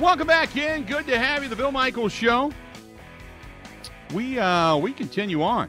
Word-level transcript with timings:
Welcome 0.00 0.28
back 0.28 0.56
in. 0.56 0.84
Good 0.84 1.06
to 1.08 1.18
have 1.18 1.42
you. 1.42 1.50
The 1.50 1.56
Bill 1.56 1.70
Michaels 1.70 2.12
Show. 2.12 2.52
We 4.14 4.38
uh, 4.38 4.78
we 4.78 4.94
continue 4.94 5.42
on. 5.42 5.68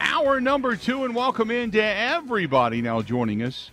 Hour 0.00 0.40
number 0.40 0.76
two, 0.76 1.04
and 1.04 1.14
welcome 1.14 1.50
in 1.50 1.70
to 1.72 1.82
everybody 1.82 2.80
now 2.80 3.02
joining 3.02 3.42
us 3.42 3.70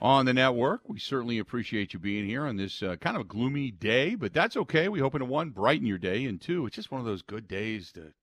on 0.00 0.26
the 0.26 0.34
network. 0.34 0.80
We 0.88 0.98
certainly 0.98 1.38
appreciate 1.38 1.92
you 1.92 2.00
being 2.00 2.26
here 2.26 2.44
on 2.44 2.56
this 2.56 2.82
uh, 2.82 2.96
kind 2.96 3.14
of 3.14 3.20
a 3.20 3.24
gloomy 3.24 3.70
day, 3.70 4.16
but 4.16 4.32
that's 4.32 4.56
okay. 4.56 4.88
We 4.88 4.98
hope 4.98 5.14
in 5.14 5.28
one 5.28 5.50
brighten 5.50 5.86
your 5.86 5.98
day, 5.98 6.24
and 6.24 6.40
two, 6.40 6.66
it's 6.66 6.74
just 6.74 6.90
one 6.90 7.00
of 7.00 7.06
those 7.06 7.22
good 7.22 7.46
days 7.46 7.92
to 7.92 8.14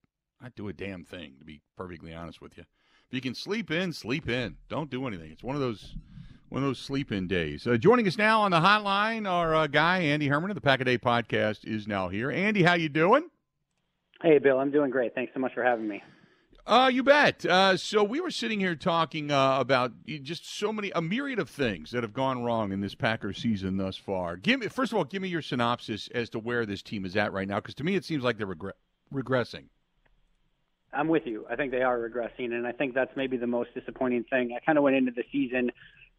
not 0.42 0.56
do 0.56 0.68
a 0.68 0.74
damn 0.74 1.06
thing. 1.06 1.36
To 1.40 1.46
be 1.46 1.62
perfectly 1.78 2.14
honest 2.14 2.42
with 2.42 2.58
you, 2.58 2.66
if 3.08 3.14
you 3.14 3.22
can 3.22 3.34
sleep 3.34 3.72
in, 3.72 3.94
sleep 3.94 4.28
in. 4.28 4.58
Don't 4.68 4.90
do 4.90 5.08
anything. 5.08 5.32
It's 5.32 5.42
one 5.42 5.56
of 5.56 5.62
those 5.62 5.96
one 6.52 6.64
of 6.64 6.68
those 6.68 6.80
sleep 6.80 7.14
in 7.14 7.28
days. 7.28 7.66
Uh, 7.66 7.78
joining 7.78 8.06
us 8.06 8.18
now 8.18 8.42
on 8.42 8.52
the 8.52 8.60
hotline, 8.60 9.26
our 9.26 9.56
uh, 9.56 9.68
guy 9.68 10.00
Andy 10.00 10.28
Herman 10.28 10.52
of 10.52 10.56
the 10.56 10.62
Pack 10.62 10.82
a 10.82 10.84
Day 10.84 10.98
podcast 10.98 11.64
is 11.64 11.88
now 11.88 12.10
here. 12.10 12.30
Andy, 12.30 12.62
how 12.62 12.74
you 12.74 12.90
doing? 12.90 13.30
Hey, 14.22 14.38
Bill, 14.38 14.60
I'm 14.60 14.70
doing 14.70 14.92
great. 14.92 15.16
Thanks 15.16 15.34
so 15.34 15.40
much 15.40 15.54
for 15.54 15.64
having 15.64 15.88
me. 15.88 16.04
Uh, 16.68 16.92
you 16.94 17.04
bet. 17.04 17.46
Uh, 17.46 17.78
so 17.78 18.04
we 18.04 18.20
were 18.20 18.30
sitting 18.30 18.60
here 18.60 18.76
talking 18.76 19.32
uh, 19.32 19.60
about 19.62 19.94
just 20.06 20.46
so 20.46 20.74
many, 20.74 20.92
a 20.94 21.02
myriad 21.02 21.40
of 21.40 21.50
things 21.50 21.92
that 21.92 22.04
have 22.04 22.14
gone 22.14 22.44
wrong 22.44 22.74
in 22.74 22.82
this 22.82 22.96
Packer 22.96 23.32
season 23.32 23.78
thus 23.78 23.96
far. 23.96 24.36
Give 24.36 24.60
me, 24.60 24.68
first 24.68 24.92
of 24.92 24.98
all, 24.98 25.06
give 25.06 25.22
me 25.22 25.30
your 25.30 25.42
synopsis 25.42 26.10
as 26.14 26.30
to 26.32 26.40
where 26.40 26.66
this 26.66 26.82
team 26.82 27.06
is 27.06 27.16
at 27.16 27.32
right 27.32 27.48
now, 27.48 27.62
because 27.62 27.76
to 27.76 27.86
me 27.86 27.96
it 27.96 28.04
seems 28.04 28.26
like 28.26 28.38
they're 28.38 28.46
regre- 28.46 28.74
regressing. 29.14 29.68
I'm 30.92 31.08
with 31.08 31.26
you. 31.26 31.46
I 31.50 31.56
think 31.56 31.72
they 31.72 31.82
are 31.82 31.98
regressing, 31.98 32.52
and 32.52 32.68
I 32.68 32.74
think 32.74 32.94
that's 32.94 33.16
maybe 33.16 33.38
the 33.38 33.48
most 33.48 33.74
disappointing 33.74 34.26
thing. 34.26 34.52
I 34.54 34.60
kind 34.66 34.78
of 34.78 34.84
went 34.84 34.98
into 34.98 35.12
the 35.12 35.24
season 35.32 35.72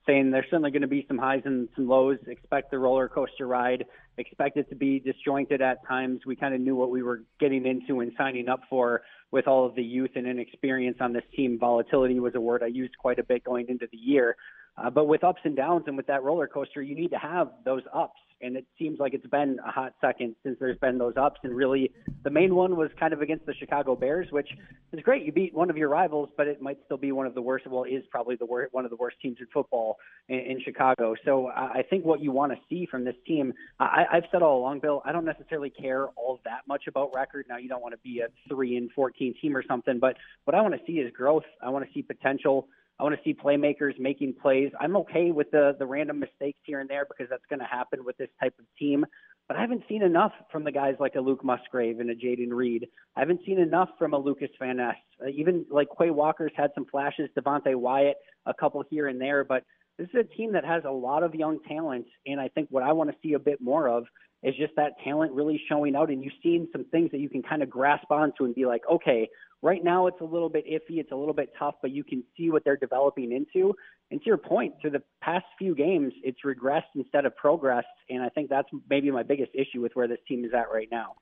saying 0.06 0.30
there's 0.30 0.46
certainly 0.46 0.70
going 0.70 0.82
to 0.82 0.88
be 0.88 1.04
some 1.06 1.18
highs 1.18 1.42
and 1.44 1.68
some 1.76 1.88
lows. 1.88 2.18
Expect 2.26 2.70
the 2.70 2.78
roller 2.78 3.08
coaster 3.08 3.46
ride. 3.46 3.84
Expect 4.18 4.56
it 4.56 4.68
to 4.70 4.74
be 4.74 4.98
disjointed 4.98 5.62
at 5.62 5.86
times. 5.86 6.20
We 6.26 6.36
kind 6.36 6.54
of 6.54 6.60
knew 6.60 6.74
what 6.74 6.90
we 6.90 7.02
were 7.02 7.22
getting 7.38 7.66
into 7.66 8.00
and 8.00 8.12
signing 8.18 8.48
up 8.48 8.60
for 8.68 9.02
with 9.30 9.46
all 9.46 9.64
of 9.64 9.74
the 9.74 9.82
youth 9.82 10.10
and 10.16 10.26
inexperience 10.26 10.98
on 11.00 11.12
this 11.12 11.24
team. 11.34 11.58
Volatility 11.58 12.20
was 12.20 12.34
a 12.34 12.40
word 12.40 12.62
I 12.62 12.66
used 12.66 12.96
quite 12.98 13.18
a 13.18 13.22
bit 13.22 13.44
going 13.44 13.68
into 13.68 13.86
the 13.90 13.96
year. 13.96 14.36
Uh, 14.76 14.90
but 14.90 15.06
with 15.06 15.22
ups 15.22 15.40
and 15.44 15.54
downs 15.54 15.84
and 15.86 15.96
with 15.96 16.06
that 16.06 16.22
roller 16.22 16.46
coaster, 16.46 16.82
you 16.82 16.94
need 16.94 17.10
to 17.10 17.18
have 17.18 17.50
those 17.64 17.82
ups 17.94 18.18
and 18.42 18.56
it 18.56 18.66
seems 18.78 18.98
like 18.98 19.14
it's 19.14 19.26
been 19.26 19.58
a 19.66 19.70
hot 19.70 19.94
second 20.00 20.34
since 20.42 20.56
there's 20.60 20.78
been 20.78 20.98
those 20.98 21.14
ups. 21.16 21.40
And 21.44 21.54
really, 21.54 21.92
the 22.24 22.30
main 22.30 22.54
one 22.54 22.76
was 22.76 22.90
kind 22.98 23.12
of 23.12 23.20
against 23.20 23.46
the 23.46 23.54
Chicago 23.54 23.96
Bears, 23.96 24.28
which 24.30 24.48
is 24.92 25.00
great. 25.00 25.24
You 25.24 25.32
beat 25.32 25.54
one 25.54 25.70
of 25.70 25.76
your 25.76 25.88
rivals, 25.88 26.28
but 26.36 26.46
it 26.46 26.60
might 26.60 26.78
still 26.84 26.96
be 26.96 27.12
one 27.12 27.26
of 27.26 27.34
the 27.34 27.42
worst. 27.42 27.66
Well, 27.66 27.84
is 27.84 28.04
probably 28.10 28.36
the 28.36 28.46
worst, 28.46 28.74
one 28.74 28.84
of 28.84 28.90
the 28.90 28.96
worst 28.96 29.16
teams 29.22 29.36
in 29.40 29.46
football 29.52 29.96
in, 30.28 30.38
in 30.38 30.60
Chicago. 30.64 31.14
So 31.24 31.48
I 31.48 31.82
think 31.88 32.04
what 32.04 32.20
you 32.20 32.32
want 32.32 32.52
to 32.52 32.58
see 32.68 32.86
from 32.90 33.04
this 33.04 33.16
team, 33.26 33.52
I, 33.80 34.04
I've 34.12 34.24
said 34.30 34.42
all 34.42 34.58
along, 34.58 34.80
Bill, 34.80 35.02
I 35.04 35.12
don't 35.12 35.24
necessarily 35.24 35.70
care 35.70 36.08
all 36.08 36.40
that 36.44 36.62
much 36.66 36.84
about 36.88 37.14
record. 37.14 37.46
Now, 37.48 37.58
you 37.58 37.68
don't 37.68 37.82
want 37.82 37.92
to 37.92 38.00
be 38.02 38.20
a 38.20 38.28
three 38.48 38.76
and 38.76 38.90
fourteen 38.92 39.34
team 39.40 39.56
or 39.56 39.62
something, 39.66 39.98
but 39.98 40.16
what 40.44 40.54
I 40.54 40.60
want 40.60 40.74
to 40.74 40.80
see 40.86 40.98
is 40.98 41.12
growth. 41.12 41.44
I 41.62 41.70
want 41.70 41.86
to 41.86 41.92
see 41.92 42.02
potential. 42.02 42.68
I 43.02 43.04
want 43.04 43.16
to 43.16 43.22
see 43.24 43.34
playmakers 43.34 43.98
making 43.98 44.34
plays. 44.40 44.70
I'm 44.80 44.96
okay 44.98 45.32
with 45.32 45.50
the 45.50 45.74
the 45.76 45.84
random 45.84 46.20
mistakes 46.20 46.60
here 46.62 46.78
and 46.78 46.88
there 46.88 47.04
because 47.04 47.28
that's 47.28 47.42
going 47.50 47.58
to 47.58 47.66
happen 47.66 48.04
with 48.04 48.16
this 48.16 48.28
type 48.40 48.54
of 48.60 48.64
team. 48.78 49.04
But 49.48 49.56
I 49.56 49.60
haven't 49.60 49.82
seen 49.88 50.02
enough 50.02 50.30
from 50.52 50.62
the 50.62 50.70
guys 50.70 50.94
like 51.00 51.16
a 51.16 51.20
Luke 51.20 51.42
Musgrave 51.42 51.98
and 51.98 52.10
a 52.10 52.14
Jayden 52.14 52.50
Reed. 52.52 52.86
I 53.16 53.20
haven't 53.20 53.40
seen 53.44 53.58
enough 53.58 53.88
from 53.98 54.14
a 54.14 54.18
Lucas 54.18 54.50
Van 54.60 54.76
Ness. 54.76 54.94
Uh, 55.20 55.30
even 55.30 55.66
like 55.68 55.88
Quay 55.98 56.10
Walker's 56.10 56.52
had 56.54 56.70
some 56.76 56.84
flashes, 56.84 57.28
Devonte 57.36 57.74
Wyatt, 57.74 58.18
a 58.46 58.54
couple 58.54 58.84
here 58.88 59.08
and 59.08 59.20
there. 59.20 59.42
But 59.42 59.64
this 59.98 60.06
is 60.14 60.20
a 60.20 60.36
team 60.36 60.52
that 60.52 60.64
has 60.64 60.84
a 60.86 60.90
lot 60.92 61.24
of 61.24 61.34
young 61.34 61.58
talent, 61.64 62.06
and 62.24 62.40
I 62.40 62.46
think 62.50 62.68
what 62.70 62.84
I 62.84 62.92
want 62.92 63.10
to 63.10 63.16
see 63.20 63.32
a 63.32 63.40
bit 63.40 63.60
more 63.60 63.88
of 63.88 64.04
is 64.42 64.54
just 64.56 64.74
that 64.76 64.92
talent 65.04 65.32
really 65.32 65.60
showing 65.68 65.94
out. 65.94 66.10
And 66.10 66.22
you've 66.22 66.32
seen 66.42 66.68
some 66.72 66.84
things 66.86 67.10
that 67.12 67.18
you 67.18 67.28
can 67.28 67.42
kind 67.42 67.62
of 67.62 67.70
grasp 67.70 68.10
onto 68.10 68.44
and 68.44 68.54
be 68.54 68.66
like, 68.66 68.82
okay, 68.90 69.28
right 69.62 69.82
now 69.82 70.08
it's 70.08 70.20
a 70.20 70.24
little 70.24 70.48
bit 70.48 70.66
iffy, 70.66 70.98
it's 70.98 71.12
a 71.12 71.16
little 71.16 71.34
bit 71.34 71.52
tough, 71.58 71.76
but 71.80 71.92
you 71.92 72.02
can 72.02 72.24
see 72.36 72.50
what 72.50 72.64
they're 72.64 72.76
developing 72.76 73.32
into. 73.32 73.74
And 74.10 74.20
to 74.20 74.26
your 74.26 74.36
point, 74.36 74.74
through 74.80 74.90
the 74.90 75.02
past 75.20 75.44
few 75.58 75.74
games, 75.74 76.12
it's 76.22 76.40
regressed 76.44 76.82
instead 76.96 77.24
of 77.24 77.36
progressed. 77.36 77.86
And 78.10 78.22
I 78.22 78.28
think 78.28 78.50
that's 78.50 78.68
maybe 78.90 79.10
my 79.10 79.22
biggest 79.22 79.52
issue 79.54 79.80
with 79.80 79.92
where 79.94 80.08
this 80.08 80.18
team 80.26 80.44
is 80.44 80.52
at 80.52 80.72
right 80.72 80.88
now. 80.90 81.14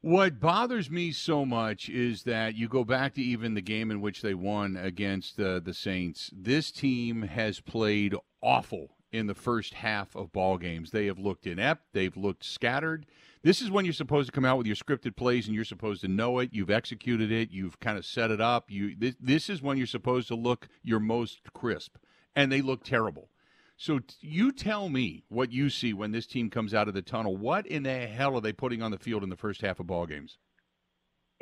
What 0.00 0.40
bothers 0.40 0.90
me 0.90 1.12
so 1.12 1.44
much 1.44 1.88
is 1.88 2.24
that 2.24 2.56
you 2.56 2.66
go 2.68 2.82
back 2.82 3.14
to 3.14 3.22
even 3.22 3.54
the 3.54 3.60
game 3.60 3.88
in 3.88 4.00
which 4.00 4.20
they 4.20 4.34
won 4.34 4.76
against 4.76 5.38
uh, 5.38 5.60
the 5.60 5.72
Saints. 5.72 6.28
This 6.34 6.72
team 6.72 7.22
has 7.22 7.60
played 7.60 8.16
awful 8.42 8.96
in 9.12 9.26
the 9.26 9.34
first 9.34 9.74
half 9.74 10.16
of 10.16 10.32
ball 10.32 10.58
games. 10.58 10.90
They 10.90 11.06
have 11.06 11.18
looked 11.18 11.46
inept, 11.46 11.92
they've 11.92 12.16
looked 12.16 12.44
scattered. 12.44 13.06
This 13.42 13.60
is 13.60 13.70
when 13.70 13.84
you're 13.84 13.92
supposed 13.92 14.26
to 14.28 14.32
come 14.32 14.44
out 14.44 14.58
with 14.58 14.68
your 14.68 14.76
scripted 14.76 15.16
plays 15.16 15.46
and 15.46 15.54
you're 15.54 15.64
supposed 15.64 16.00
to 16.02 16.08
know 16.08 16.38
it. 16.38 16.50
You've 16.52 16.70
executed 16.70 17.32
it. 17.32 17.50
You've 17.50 17.80
kind 17.80 17.98
of 17.98 18.06
set 18.06 18.30
it 18.30 18.40
up. 18.40 18.70
You 18.70 18.94
this, 18.96 19.16
this 19.20 19.50
is 19.50 19.60
when 19.60 19.76
you're 19.76 19.86
supposed 19.86 20.28
to 20.28 20.36
look 20.36 20.68
your 20.82 21.00
most 21.00 21.40
crisp, 21.52 21.96
and 22.36 22.50
they 22.50 22.62
look 22.62 22.84
terrible. 22.84 23.28
So 23.76 23.98
t- 23.98 24.14
you 24.20 24.52
tell 24.52 24.88
me 24.88 25.24
what 25.28 25.50
you 25.50 25.70
see 25.70 25.92
when 25.92 26.12
this 26.12 26.26
team 26.26 26.50
comes 26.50 26.72
out 26.72 26.86
of 26.86 26.94
the 26.94 27.02
tunnel. 27.02 27.36
What 27.36 27.66
in 27.66 27.82
the 27.82 28.06
hell 28.06 28.36
are 28.36 28.40
they 28.40 28.52
putting 28.52 28.80
on 28.80 28.92
the 28.92 28.98
field 28.98 29.24
in 29.24 29.28
the 29.28 29.36
first 29.36 29.60
half 29.60 29.80
of 29.80 29.88
ball 29.88 30.06
games? 30.06 30.38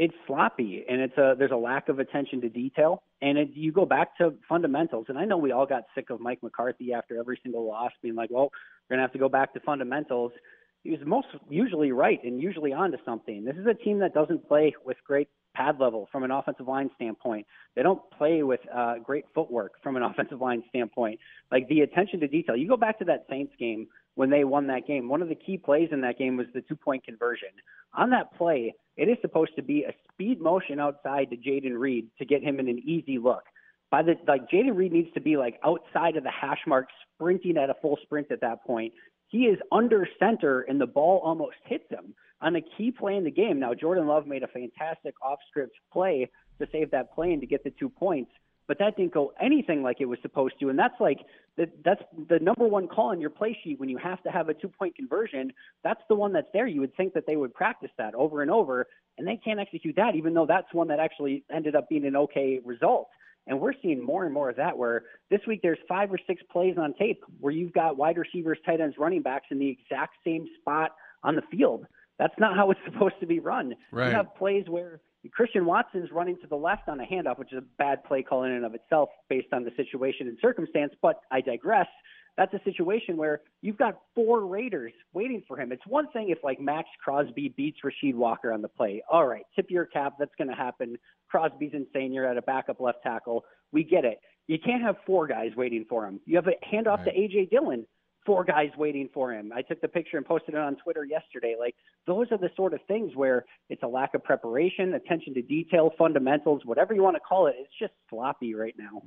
It's 0.02 0.14
sloppy, 0.26 0.82
and 0.88 0.98
it's 0.98 1.18
a 1.18 1.34
there's 1.38 1.50
a 1.50 1.56
lack 1.56 1.90
of 1.90 1.98
attention 1.98 2.40
to 2.40 2.48
detail. 2.48 3.02
And 3.20 3.36
it, 3.36 3.50
you 3.52 3.70
go 3.70 3.84
back 3.84 4.16
to 4.16 4.32
fundamentals, 4.48 5.04
and 5.10 5.18
I 5.18 5.26
know 5.26 5.36
we 5.36 5.52
all 5.52 5.66
got 5.66 5.82
sick 5.94 6.08
of 6.08 6.20
Mike 6.20 6.38
McCarthy 6.42 6.94
after 6.94 7.18
every 7.18 7.38
single 7.42 7.68
loss, 7.68 7.92
being 8.00 8.14
like, 8.14 8.30
"Well, 8.30 8.50
we're 8.88 8.96
gonna 8.96 9.02
have 9.02 9.12
to 9.12 9.18
go 9.18 9.28
back 9.28 9.52
to 9.52 9.60
fundamentals." 9.60 10.32
He 10.84 10.90
was 10.90 11.00
most 11.04 11.26
usually 11.50 11.92
right 11.92 12.18
and 12.24 12.40
usually 12.40 12.72
onto 12.72 12.96
something. 13.04 13.44
This 13.44 13.56
is 13.56 13.66
a 13.66 13.74
team 13.74 13.98
that 13.98 14.14
doesn't 14.14 14.48
play 14.48 14.74
with 14.86 14.96
great 15.06 15.28
pad 15.54 15.78
level 15.78 16.08
from 16.10 16.22
an 16.22 16.30
offensive 16.30 16.66
line 16.66 16.88
standpoint. 16.94 17.46
They 17.76 17.82
don't 17.82 18.00
play 18.16 18.42
with 18.42 18.60
uh, 18.74 18.94
great 19.04 19.26
footwork 19.34 19.72
from 19.82 19.96
an 19.96 20.02
offensive 20.10 20.40
line 20.40 20.62
standpoint. 20.70 21.20
Like 21.52 21.68
the 21.68 21.80
attention 21.80 22.20
to 22.20 22.26
detail. 22.26 22.56
You 22.56 22.68
go 22.68 22.78
back 22.78 22.98
to 23.00 23.04
that 23.04 23.26
Saints 23.28 23.52
game 23.58 23.88
when 24.14 24.30
they 24.30 24.44
won 24.44 24.66
that 24.68 24.86
game. 24.86 25.08
One 25.08 25.22
of 25.22 25.28
the 25.28 25.34
key 25.34 25.58
plays 25.58 25.88
in 25.92 26.00
that 26.02 26.18
game 26.18 26.36
was 26.36 26.46
the 26.52 26.62
two 26.62 26.76
point 26.76 27.04
conversion. 27.04 27.48
On 27.94 28.10
that 28.10 28.36
play, 28.36 28.74
it 28.96 29.08
is 29.08 29.16
supposed 29.20 29.56
to 29.56 29.62
be 29.62 29.84
a 29.84 29.94
speed 30.12 30.40
motion 30.40 30.78
outside 30.78 31.30
to 31.30 31.36
Jayden 31.36 31.78
Reed 31.78 32.08
to 32.18 32.24
get 32.24 32.42
him 32.42 32.60
in 32.60 32.68
an 32.68 32.78
easy 32.84 33.18
look. 33.18 33.42
By 33.90 34.02
the 34.02 34.14
like 34.28 34.48
Jayden 34.48 34.76
Reed 34.76 34.92
needs 34.92 35.12
to 35.14 35.20
be 35.20 35.36
like 35.36 35.58
outside 35.64 36.16
of 36.16 36.22
the 36.22 36.30
hash 36.30 36.60
mark, 36.66 36.88
sprinting 37.14 37.56
at 37.56 37.70
a 37.70 37.74
full 37.82 37.98
sprint 38.02 38.30
at 38.30 38.40
that 38.42 38.64
point. 38.64 38.92
He 39.28 39.44
is 39.44 39.58
under 39.72 40.08
center 40.18 40.62
and 40.62 40.80
the 40.80 40.86
ball 40.86 41.20
almost 41.24 41.56
hits 41.64 41.88
him 41.88 42.14
on 42.40 42.56
a 42.56 42.60
key 42.60 42.90
play 42.90 43.16
in 43.16 43.24
the 43.24 43.30
game. 43.30 43.60
Now, 43.60 43.74
Jordan 43.74 44.06
Love 44.06 44.26
made 44.26 44.42
a 44.42 44.48
fantastic 44.48 45.14
off 45.22 45.38
script 45.48 45.76
play 45.92 46.28
to 46.58 46.68
save 46.72 46.90
that 46.90 47.14
play 47.14 47.32
and 47.32 47.40
to 47.40 47.46
get 47.46 47.64
the 47.64 47.70
two 47.70 47.88
points, 47.88 48.30
but 48.66 48.78
that 48.78 48.96
didn't 48.96 49.12
go 49.12 49.32
anything 49.40 49.82
like 49.82 49.96
it 50.00 50.06
was 50.06 50.18
supposed 50.22 50.54
to. 50.60 50.68
And 50.68 50.78
that's 50.78 50.98
like, 51.00 51.18
the, 51.56 51.68
that's 51.84 52.02
the 52.28 52.38
number 52.38 52.66
one 52.66 52.86
call 52.86 53.12
in 53.12 53.20
your 53.20 53.30
play 53.30 53.58
sheet 53.62 53.80
when 53.80 53.88
you 53.88 53.98
have 53.98 54.22
to 54.22 54.30
have 54.30 54.48
a 54.48 54.54
two 54.54 54.68
point 54.68 54.94
conversion. 54.94 55.52
That's 55.82 56.00
the 56.08 56.14
one 56.14 56.32
that's 56.32 56.48
there. 56.52 56.66
You 56.66 56.80
would 56.80 56.96
think 56.96 57.14
that 57.14 57.26
they 57.26 57.36
would 57.36 57.52
practice 57.52 57.90
that 57.98 58.14
over 58.14 58.42
and 58.42 58.50
over, 58.50 58.86
and 59.18 59.26
they 59.26 59.36
can't 59.36 59.60
execute 59.60 59.96
that, 59.96 60.14
even 60.14 60.34
though 60.34 60.46
that's 60.46 60.72
one 60.72 60.88
that 60.88 61.00
actually 61.00 61.44
ended 61.52 61.74
up 61.74 61.88
being 61.88 62.06
an 62.06 62.16
okay 62.16 62.60
result. 62.64 63.08
And 63.46 63.60
we're 63.60 63.72
seeing 63.82 64.04
more 64.04 64.24
and 64.24 64.32
more 64.32 64.50
of 64.50 64.56
that 64.56 64.76
where 64.76 65.02
this 65.30 65.40
week 65.46 65.60
there's 65.62 65.78
five 65.88 66.12
or 66.12 66.18
six 66.26 66.42
plays 66.52 66.76
on 66.78 66.94
tape 66.94 67.24
where 67.40 67.52
you've 67.52 67.72
got 67.72 67.96
wide 67.96 68.18
receivers, 68.18 68.58
tight 68.64 68.80
ends, 68.80 68.96
running 68.98 69.22
backs 69.22 69.46
in 69.50 69.58
the 69.58 69.68
exact 69.68 70.14
same 70.24 70.46
spot 70.60 70.92
on 71.24 71.34
the 71.34 71.42
field. 71.50 71.86
That's 72.18 72.34
not 72.38 72.54
how 72.54 72.70
it's 72.70 72.80
supposed 72.92 73.14
to 73.20 73.26
be 73.26 73.40
run. 73.40 73.74
Right. 73.90 74.08
You 74.08 74.12
have 74.12 74.34
plays 74.36 74.66
where 74.68 75.00
Christian 75.32 75.66
Watson's 75.66 76.10
running 76.10 76.38
to 76.40 76.46
the 76.46 76.56
left 76.56 76.88
on 76.88 76.98
a 77.00 77.04
handoff, 77.04 77.38
which 77.38 77.52
is 77.52 77.58
a 77.58 77.64
bad 77.78 78.02
play 78.04 78.22
call 78.22 78.44
in 78.44 78.52
and 78.52 78.64
of 78.64 78.74
itself 78.74 79.10
based 79.28 79.52
on 79.52 79.64
the 79.64 79.70
situation 79.76 80.28
and 80.28 80.38
circumstance, 80.40 80.92
but 81.02 81.20
I 81.30 81.40
digress 81.40 81.88
that's 82.36 82.54
a 82.54 82.60
situation 82.64 83.16
where 83.16 83.42
you've 83.60 83.76
got 83.76 84.00
four 84.14 84.46
Raiders 84.46 84.92
waiting 85.12 85.42
for 85.46 85.60
him. 85.60 85.72
It's 85.72 85.86
one 85.86 86.10
thing 86.12 86.30
if 86.30 86.38
like 86.42 86.60
Maxx 86.60 86.88
Crosby 87.04 87.52
beats 87.54 87.78
Rasheed 87.84 88.14
Walker 88.14 88.52
on 88.52 88.62
the 88.62 88.68
play. 88.68 89.02
All 89.10 89.26
right, 89.26 89.42
tip 89.54 89.66
your 89.70 89.84
cap. 89.84 90.14
That's 90.18 90.34
going 90.38 90.48
to 90.48 90.54
happen. 90.54 90.96
Crosby's 91.28 91.72
insane. 91.74 92.12
You're 92.12 92.26
at 92.26 92.36
a 92.36 92.42
backup 92.42 92.80
left 92.80 93.02
tackle. 93.02 93.44
We 93.72 93.84
get 93.84 94.04
it. 94.04 94.20
You 94.46 94.58
can't 94.58 94.82
have 94.82 94.96
four 95.06 95.26
guys 95.26 95.50
waiting 95.56 95.84
for 95.88 96.06
him. 96.06 96.18
You 96.24 96.36
have 96.36 96.46
a 96.46 96.74
handoff 96.74 97.04
right. 97.04 97.06
to 97.06 97.12
AJ 97.12 97.50
Dillon. 97.50 97.86
Four 98.26 98.44
guys 98.44 98.70
waiting 98.76 99.08
for 99.12 99.32
him. 99.32 99.50
I 99.54 99.62
took 99.62 99.80
the 99.80 99.88
picture 99.88 100.16
and 100.16 100.26
posted 100.26 100.54
it 100.54 100.60
on 100.60 100.76
Twitter 100.76 101.04
yesterday. 101.04 101.56
Like 101.58 101.74
those 102.06 102.26
are 102.30 102.38
the 102.38 102.50
sort 102.54 102.74
of 102.74 102.80
things 102.86 103.16
where 103.16 103.46
it's 103.70 103.82
a 103.82 103.88
lack 103.88 104.14
of 104.14 104.22
preparation, 104.22 104.94
attention 104.94 105.34
to 105.34 105.42
detail, 105.42 105.90
fundamentals, 105.96 106.62
whatever 106.64 106.94
you 106.94 107.02
want 107.02 107.16
to 107.16 107.20
call 107.20 107.46
it. 107.46 107.56
It's 107.58 107.72
just 107.78 107.92
sloppy 108.10 108.54
right 108.54 108.74
now. 108.78 109.02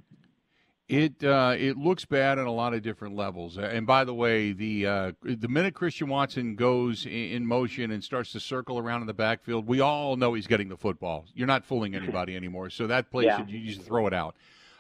It 0.89 1.24
uh, 1.24 1.56
it 1.57 1.77
looks 1.77 2.04
bad 2.04 2.38
on 2.38 2.45
a 2.45 2.51
lot 2.51 2.74
of 2.74 2.81
different 2.81 3.15
levels. 3.15 3.57
And 3.57 3.88
by 3.88 4.04
the 4.04 4.13
way, 4.13 4.51
the 4.51 4.86
uh, 4.86 5.12
the 5.24 5.48
minute 5.48 5.74
Christian 5.75 6.10
Watson 6.10 6.56
goes 6.56 7.06
in 7.06 7.45
motion 7.45 7.92
and 7.92 8.04
starts 8.04 8.33
to 8.33 8.39
circle 8.42 8.77
around 8.77 9.01
in 9.01 9.07
the 9.07 9.13
backfield, 9.13 9.65
we 9.65 9.80
all 9.80 10.18
know 10.18 10.33
he's 10.33 10.45
getting 10.45 10.68
the 10.68 10.75
football. 10.75 11.25
You're 11.33 11.48
not 11.48 11.63
fooling 11.63 11.95
anybody 12.04 12.36
anymore. 12.36 12.69
So 12.69 12.88
that 12.88 13.10
play 13.10 13.25
yeah. 13.25 13.38
should 13.38 13.50
you 13.50 13.65
just 13.65 13.83
throw 13.86 14.07
it 14.07 14.13
out. 14.13 14.36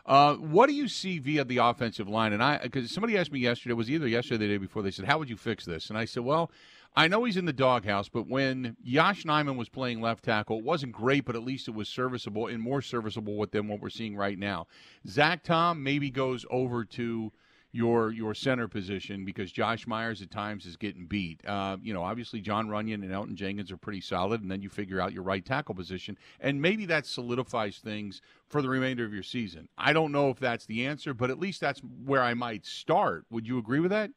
Uh, 0.05 0.35
what 0.35 0.67
do 0.67 0.73
you 0.73 0.87
see 0.87 1.19
via 1.19 1.45
the 1.45 1.57
offensive 1.57 2.09
line? 2.09 2.33
And 2.33 2.43
I, 2.43 2.57
because 2.57 2.91
somebody 2.91 3.17
asked 3.17 3.31
me 3.31 3.39
yesterday, 3.39 3.73
was 3.73 3.89
either 3.89 4.07
yesterday 4.07 4.35
or 4.35 4.37
the 4.39 4.53
day 4.53 4.57
before, 4.57 4.81
they 4.81 4.91
said, 4.91 5.05
"How 5.05 5.17
would 5.17 5.29
you 5.29 5.37
fix 5.37 5.63
this?" 5.65 5.89
And 5.89 5.97
I 5.97 6.05
said, 6.05 6.23
"Well, 6.23 6.51
I 6.95 7.07
know 7.07 7.23
he's 7.23 7.37
in 7.37 7.45
the 7.45 7.53
doghouse, 7.53 8.09
but 8.09 8.27
when 8.27 8.75
Yosh 8.83 9.23
Nijman 9.23 9.55
was 9.55 9.69
playing 9.69 10.01
left 10.01 10.25
tackle, 10.25 10.59
it 10.59 10.65
wasn't 10.65 10.91
great, 10.91 11.25
but 11.25 11.35
at 11.35 11.43
least 11.43 11.67
it 11.67 11.73
was 11.73 11.87
serviceable 11.87 12.47
and 12.47 12.61
more 12.61 12.81
serviceable 12.81 13.45
than 13.49 13.67
what 13.67 13.79
we're 13.79 13.89
seeing 13.89 14.15
right 14.15 14.37
now. 14.37 14.67
Zach 15.07 15.43
Tom 15.43 15.81
maybe 15.81 16.09
goes 16.09 16.45
over 16.49 16.83
to." 16.85 17.31
Your 17.75 18.11
your 18.11 18.35
center 18.35 18.67
position 18.67 19.25
because 19.25 19.51
Josh 19.51 19.87
Myers 19.87 20.21
at 20.21 20.29
times 20.29 20.67
is 20.67 20.77
getting 20.77 21.07
beat. 21.07 21.41
Uh, 21.43 21.77
you 21.81 21.91
know, 21.91 22.03
obviously 22.03 22.39
Jon 22.39 22.67
Runyan 22.67 23.01
and 23.01 23.11
Elgton 23.11 23.33
Jenkins 23.33 23.71
are 23.71 23.77
pretty 23.77 23.99
solid, 23.99 24.43
and 24.43 24.51
then 24.51 24.61
you 24.61 24.69
figure 24.69 25.01
out 25.01 25.11
your 25.11 25.23
right 25.23 25.43
tackle 25.43 25.73
position, 25.73 26.15
and 26.39 26.61
maybe 26.61 26.85
that 26.85 27.07
solidifies 27.07 27.79
things 27.79 28.21
for 28.47 28.61
the 28.61 28.69
remainder 28.69 29.03
of 29.05 29.11
your 29.11 29.23
season. 29.23 29.69
I 29.75 29.91
don't 29.91 30.11
know 30.11 30.29
if 30.29 30.37
that's 30.37 30.67
the 30.67 30.85
answer, 30.85 31.15
but 31.15 31.31
at 31.31 31.39
least 31.39 31.61
that's 31.61 31.81
where 32.05 32.21
I 32.21 32.35
might 32.35 32.63
start. 32.63 33.25
Would 33.31 33.47
you 33.47 33.57
agree 33.57 33.79
with 33.79 33.89
that? 33.89 34.11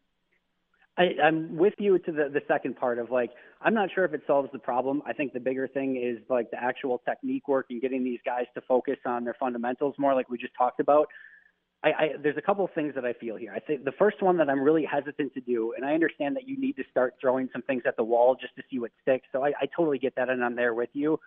I, 0.98 1.14
I'm 1.22 1.56
with 1.56 1.74
you 1.78 1.98
to 1.98 2.12
the, 2.12 2.28
the 2.32 2.42
second 2.48 2.76
part 2.76 2.98
of 2.98 3.10
like, 3.10 3.30
I'm 3.62 3.74
not 3.74 3.88
sure 3.94 4.04
if 4.04 4.12
it 4.12 4.22
solves 4.26 4.50
the 4.52 4.58
problem. 4.58 5.02
I 5.06 5.12
think 5.14 5.32
the 5.32 5.40
bigger 5.40 5.66
thing 5.66 5.96
is 5.96 6.22
like 6.28 6.50
the 6.50 6.62
actual 6.62 7.02
technique 7.06 7.48
work 7.48 7.66
and 7.70 7.80
getting 7.80 8.04
these 8.04 8.20
guys 8.24 8.44
to 8.54 8.60
focus 8.62 8.96
on 9.06 9.24
their 9.24 9.36
fundamentals 9.40 9.94
more, 9.98 10.14
like 10.14 10.28
we 10.28 10.38
just 10.38 10.54
talked 10.56 10.80
about. 10.80 11.08
I, 11.86 11.90
I, 11.90 12.08
there's 12.20 12.36
a 12.36 12.42
couple 12.42 12.64
of 12.64 12.72
things 12.72 12.96
that 12.96 13.04
I 13.04 13.12
feel 13.12 13.36
here. 13.36 13.52
I 13.54 13.60
think 13.60 13.84
the 13.84 13.92
first 13.92 14.20
one 14.20 14.36
that 14.38 14.50
I'm 14.50 14.60
really 14.60 14.84
hesitant 14.84 15.32
to 15.34 15.40
do, 15.40 15.72
and 15.76 15.86
I 15.86 15.94
understand 15.94 16.34
that 16.34 16.48
you 16.48 16.58
need 16.58 16.74
to 16.76 16.84
start 16.90 17.14
throwing 17.20 17.48
some 17.52 17.62
things 17.62 17.84
at 17.86 17.96
the 17.96 18.02
wall 18.02 18.34
just 18.34 18.56
to 18.56 18.62
see 18.68 18.80
what 18.80 18.90
sticks. 19.02 19.28
So 19.30 19.44
I, 19.44 19.52
I 19.60 19.66
totally 19.76 19.98
get 19.98 20.16
that, 20.16 20.28
and 20.28 20.44
I'm 20.44 20.56
there 20.56 20.74
with 20.74 20.90
you. 20.94 21.20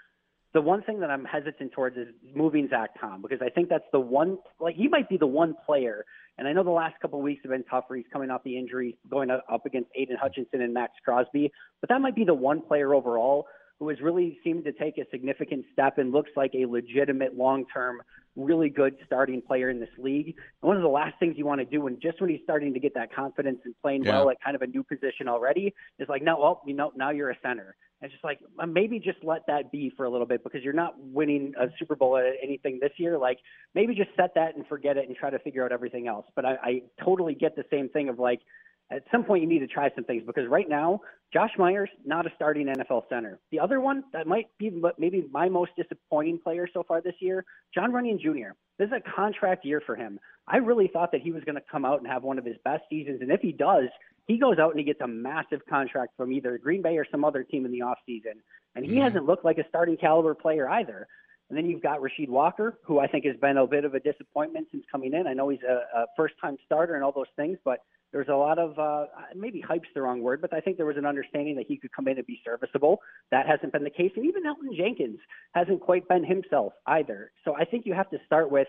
The 0.53 0.59
one 0.59 0.81
thing 0.81 0.99
that 0.99 1.09
I'm 1.09 1.23
hesitant 1.23 1.71
towards 1.71 1.95
is 1.95 2.07
moving 2.35 2.67
Zach 2.69 2.89
Tom 2.99 3.21
because 3.21 3.39
I 3.41 3.49
think 3.49 3.69
that's 3.69 3.85
the 3.93 4.01
one, 4.01 4.37
like 4.59 4.75
he 4.75 4.89
might 4.89 5.07
be 5.07 5.15
the 5.15 5.27
one 5.27 5.55
player. 5.65 6.03
And 6.37 6.47
I 6.47 6.53
know 6.53 6.63
the 6.63 6.71
last 6.71 6.99
couple 7.01 7.19
of 7.19 7.23
weeks 7.23 7.41
have 7.43 7.51
been 7.51 7.63
tough 7.63 7.85
for 7.87 7.95
he's 7.95 8.05
coming 8.11 8.29
off 8.29 8.43
the 8.43 8.57
injury, 8.57 8.97
going 9.09 9.29
up 9.29 9.65
against 9.65 9.91
Aidan 9.95 10.17
Hutchinson 10.19 10.61
and 10.61 10.73
Maxx 10.73 10.93
Crosby. 11.05 11.51
But 11.79 11.89
that 11.89 12.01
might 12.01 12.15
be 12.15 12.25
the 12.25 12.33
one 12.33 12.61
player 12.61 12.93
overall 12.93 13.45
who 13.79 13.89
has 13.89 13.99
really 14.01 14.37
seemed 14.43 14.65
to 14.65 14.73
take 14.73 14.97
a 14.97 15.05
significant 15.09 15.65
step 15.71 15.97
and 15.97 16.11
looks 16.11 16.31
like 16.35 16.51
a 16.53 16.65
legitimate 16.65 17.37
long-term, 17.37 18.01
really 18.35 18.69
good 18.69 18.95
starting 19.05 19.41
player 19.41 19.69
in 19.69 19.79
this 19.79 19.89
league. 19.97 20.35
And 20.61 20.67
one 20.67 20.75
of 20.75 20.83
the 20.83 20.89
last 20.89 21.17
things 21.19 21.35
you 21.37 21.45
want 21.45 21.59
to 21.59 21.65
do 21.65 21.81
when 21.81 21.97
just 22.01 22.19
when 22.19 22.29
he's 22.29 22.41
starting 22.43 22.73
to 22.73 22.79
get 22.79 22.93
that 22.95 23.13
confidence 23.13 23.59
and 23.63 23.73
playing 23.81 24.03
yeah. 24.03 24.19
well 24.19 24.29
at 24.29 24.41
kind 24.43 24.55
of 24.55 24.61
a 24.61 24.67
new 24.67 24.83
position 24.83 25.27
already 25.27 25.73
is 25.97 26.09
like, 26.09 26.21
no, 26.21 26.37
well, 26.39 26.61
you 26.65 26.73
know, 26.73 26.91
now 26.95 27.09
you're 27.09 27.29
a 27.29 27.37
center. 27.41 27.75
And 28.01 28.07
it's 28.07 28.13
just 28.13 28.23
like 28.23 28.39
uh, 28.59 28.65
maybe 28.65 28.99
just 28.99 29.23
let 29.23 29.45
that 29.47 29.71
be 29.71 29.91
for 29.95 30.05
a 30.05 30.09
little 30.09 30.27
bit 30.27 30.43
because 30.43 30.61
you're 30.61 30.73
not 30.73 30.95
winning 30.97 31.53
a 31.59 31.67
Super 31.77 31.95
Bowl 31.95 32.17
at 32.17 32.25
anything 32.43 32.79
this 32.81 32.91
year. 32.97 33.17
Like 33.17 33.39
maybe 33.75 33.95
just 33.95 34.09
set 34.17 34.35
that 34.35 34.55
and 34.55 34.67
forget 34.67 34.97
it 34.97 35.07
and 35.07 35.15
try 35.15 35.29
to 35.29 35.39
figure 35.39 35.63
out 35.63 35.71
everything 35.71 36.07
else. 36.07 36.25
But 36.35 36.45
I, 36.45 36.55
I 36.63 36.81
totally 37.03 37.33
get 37.33 37.55
the 37.55 37.65
same 37.71 37.89
thing 37.89 38.09
of 38.09 38.19
like 38.19 38.41
at 38.91 39.03
some 39.11 39.23
point 39.23 39.43
you 39.43 39.49
need 39.49 39.59
to 39.59 39.67
try 39.67 39.89
some 39.95 40.03
things 40.03 40.23
because 40.25 40.47
right 40.47 40.67
now 40.67 41.01
Josh 41.31 41.51
Myers 41.57 41.89
not 42.05 42.25
a 42.25 42.31
starting 42.35 42.67
NFL 42.67 43.03
center. 43.09 43.39
The 43.51 43.59
other 43.59 43.79
one 43.79 44.03
that 44.13 44.25
might 44.25 44.47
be 44.57 44.71
maybe 44.97 45.25
my 45.31 45.47
most 45.47 45.71
disappointing 45.77 46.39
player 46.39 46.67
so 46.73 46.83
far 46.83 47.01
this 47.01 47.15
year, 47.19 47.45
Jon 47.73 47.91
Runyan 47.91 48.19
Jr. 48.19 48.53
This 48.79 48.87
is 48.87 48.93
a 48.93 49.11
contract 49.15 49.63
year 49.63 49.81
for 49.85 49.95
him. 49.95 50.19
I 50.47 50.57
really 50.57 50.87
thought 50.87 51.11
that 51.11 51.21
he 51.21 51.31
was 51.31 51.43
going 51.43 51.55
to 51.55 51.63
come 51.71 51.85
out 51.85 51.99
and 51.99 52.07
have 52.07 52.23
one 52.23 52.39
of 52.39 52.45
his 52.45 52.55
best 52.63 52.83
seasons, 52.89 53.21
and 53.21 53.31
if 53.31 53.41
he 53.41 53.51
does, 53.51 53.89
he 54.29 54.37
goes 54.37 54.57
out 54.59 54.71
and 54.71 54.79
he 54.79 54.85
gets 54.85 55.01
a 55.01 55.07
massive 55.07 55.61
contract 55.67 56.13
from 56.15 56.31
either 56.31 56.57
Green 56.57 56.81
Bay 56.81 56.97
or 56.97 57.05
some 57.11 57.25
other 57.25 57.43
team 57.43 57.65
in 57.65 57.71
the 57.71 57.79
offseason. 57.79 58.37
And 58.75 58.85
he 58.85 58.91
mm-hmm. 58.91 59.01
hasn't 59.01 59.25
looked 59.25 59.43
like 59.43 59.57
a 59.57 59.67
starting 59.67 59.97
caliber 59.97 60.35
player 60.35 60.69
either. 60.69 61.07
And 61.49 61.57
then 61.57 61.65
you've 61.65 61.81
got 61.81 61.99
Rasheed 61.99 62.29
Walker, 62.29 62.77
who 62.83 62.99
I 62.99 63.07
think 63.07 63.25
has 63.25 63.35
been 63.37 63.57
a 63.57 63.65
bit 63.65 63.85
of 63.85 63.95
a 63.95 63.99
disappointment 63.99 64.67
since 64.71 64.83
coming 64.91 65.15
in. 65.15 65.25
I 65.25 65.33
know 65.33 65.49
he's 65.49 65.63
a, 65.67 65.81
a 65.97 66.05
first 66.15 66.35
time 66.39 66.57
starter 66.63 66.93
and 66.93 67.03
all 67.03 67.11
those 67.11 67.25
things, 67.35 67.57
but 67.65 67.79
there's 68.11 68.27
a 68.27 68.35
lot 68.35 68.57
of 68.57 68.77
uh, 68.79 69.05
maybe 69.35 69.61
hype's 69.61 69.87
the 69.93 70.01
wrong 70.01 70.21
word, 70.21 70.41
but 70.41 70.53
I 70.53 70.59
think 70.59 70.77
there 70.77 70.85
was 70.85 70.97
an 70.97 71.05
understanding 71.05 71.55
that 71.57 71.65
he 71.67 71.77
could 71.77 71.91
come 71.91 72.07
in 72.07 72.17
and 72.17 72.25
be 72.25 72.41
serviceable. 72.43 73.01
That 73.31 73.47
hasn't 73.47 73.71
been 73.71 73.83
the 73.83 73.89
case, 73.89 74.11
and 74.15 74.25
even 74.25 74.43
Elgton 74.43 74.75
Jenkins 74.75 75.19
hasn't 75.53 75.81
quite 75.81 76.07
been 76.07 76.25
himself 76.25 76.73
either. 76.87 77.31
So 77.45 77.55
I 77.55 77.65
think 77.65 77.85
you 77.85 77.93
have 77.93 78.09
to 78.09 78.17
start 78.25 78.51
with 78.51 78.67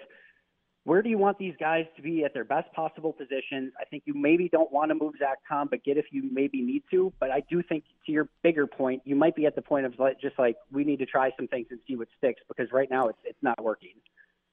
where 0.84 1.02
do 1.02 1.10
you 1.10 1.18
want 1.18 1.38
these 1.38 1.54
guys 1.60 1.84
to 1.96 2.02
be 2.02 2.24
at 2.24 2.32
their 2.32 2.44
best 2.44 2.72
possible 2.72 3.12
positions? 3.12 3.72
I 3.78 3.84
think 3.84 4.04
you 4.06 4.14
maybe 4.14 4.48
don't 4.48 4.72
want 4.72 4.90
to 4.90 4.94
move 4.94 5.14
Zach 5.18 5.38
Tom, 5.46 5.68
but 5.70 5.84
get 5.84 5.98
if 5.98 6.06
you 6.10 6.28
maybe 6.32 6.62
need 6.62 6.82
to. 6.90 7.12
But 7.20 7.30
I 7.30 7.42
do 7.50 7.62
think 7.62 7.84
to 8.06 8.12
your 8.12 8.28
bigger 8.42 8.66
point, 8.66 9.02
you 9.04 9.14
might 9.14 9.36
be 9.36 9.44
at 9.44 9.54
the 9.54 9.62
point 9.62 9.84
of 9.84 9.94
just 10.20 10.38
like 10.38 10.56
we 10.72 10.84
need 10.84 10.98
to 11.00 11.06
try 11.06 11.30
some 11.36 11.48
things 11.48 11.66
and 11.70 11.80
see 11.86 11.96
what 11.96 12.08
sticks 12.16 12.40
because 12.48 12.72
right 12.72 12.90
now 12.90 13.08
it's 13.08 13.18
it's 13.24 13.42
not 13.42 13.62
working. 13.62 13.92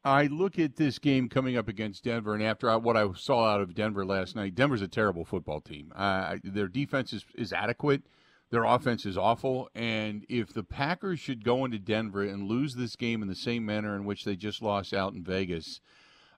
I 0.07 0.27
look 0.27 0.57
at 0.57 0.77
this 0.77 0.99
game 0.99 1.27
coming 1.27 1.57
up 1.57 1.67
against 1.67 2.05
Denver, 2.05 2.33
and 2.33 2.41
after 2.41 2.75
what 2.79 2.95
I 2.95 3.11
saw 3.13 3.45
out 3.49 3.59
of 3.59 3.75
Denver 3.75 4.05
last 4.05 4.37
night, 4.37 4.55
Denver's 4.55 4.81
a 4.81 4.87
terrible 4.87 5.25
football 5.25 5.59
team. 5.59 5.91
Uh, 5.93 6.37
their 6.45 6.69
defense 6.69 7.11
is, 7.11 7.25
is 7.35 7.51
adequate, 7.51 8.03
their 8.49 8.63
offense 8.63 9.05
is 9.05 9.17
awful, 9.17 9.69
and 9.75 10.25
if 10.29 10.53
the 10.53 10.63
Packers 10.63 11.19
should 11.19 11.43
go 11.43 11.65
into 11.65 11.77
Denver 11.77 12.23
and 12.23 12.47
lose 12.47 12.75
this 12.75 12.95
game 12.95 13.21
in 13.21 13.27
the 13.27 13.35
same 13.35 13.65
manner 13.65 13.97
in 13.97 14.05
which 14.05 14.23
they 14.23 14.37
just 14.37 14.61
lost 14.61 14.93
out 14.93 15.11
in 15.11 15.25
Vegas, 15.25 15.81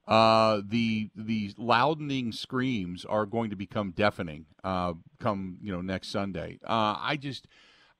uh, 0.08 0.62
the 0.68 1.12
the 1.16 1.54
loudening 1.56 2.32
screams 2.32 3.06
are 3.06 3.28
going 3.28 3.52
to 3.52 3.56
become 3.56 3.92
deafening. 3.92 4.48
Uh, 4.64 4.94
come 5.20 5.60
you 5.62 5.72
know 5.72 5.82
next 5.82 6.08
Sunday. 6.08 6.58
Uh, 6.64 6.98
I 7.00 7.16
just 7.16 7.48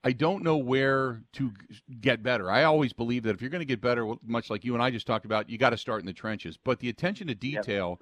I 0.04 0.14
don't 0.14 0.44
know 0.44 0.58
where 0.58 1.22
to 1.34 1.52
get 2.00 2.24
better. 2.24 2.50
I 2.50 2.64
always 2.64 2.94
believe 2.94 3.24
that 3.24 3.36
if 3.36 3.42
you're 3.42 3.50
going 3.50 3.60
to 3.60 3.66
get 3.66 3.82
better, 3.82 4.14
much 4.26 4.50
like 4.50 4.64
you 4.64 4.74
and 4.74 4.82
I 4.82 4.92
just 4.92 5.06
talked 5.06 5.26
about, 5.26 5.50
you 5.50 5.58
got 5.58 5.72
to 5.72 5.78
start 5.78 6.00
in 6.00 6.06
the 6.06 6.14
trenches. 6.14 6.58
But 6.58 6.80
the 6.80 6.88
attention 6.88 7.28
to 7.28 7.36
detail, 7.36 8.00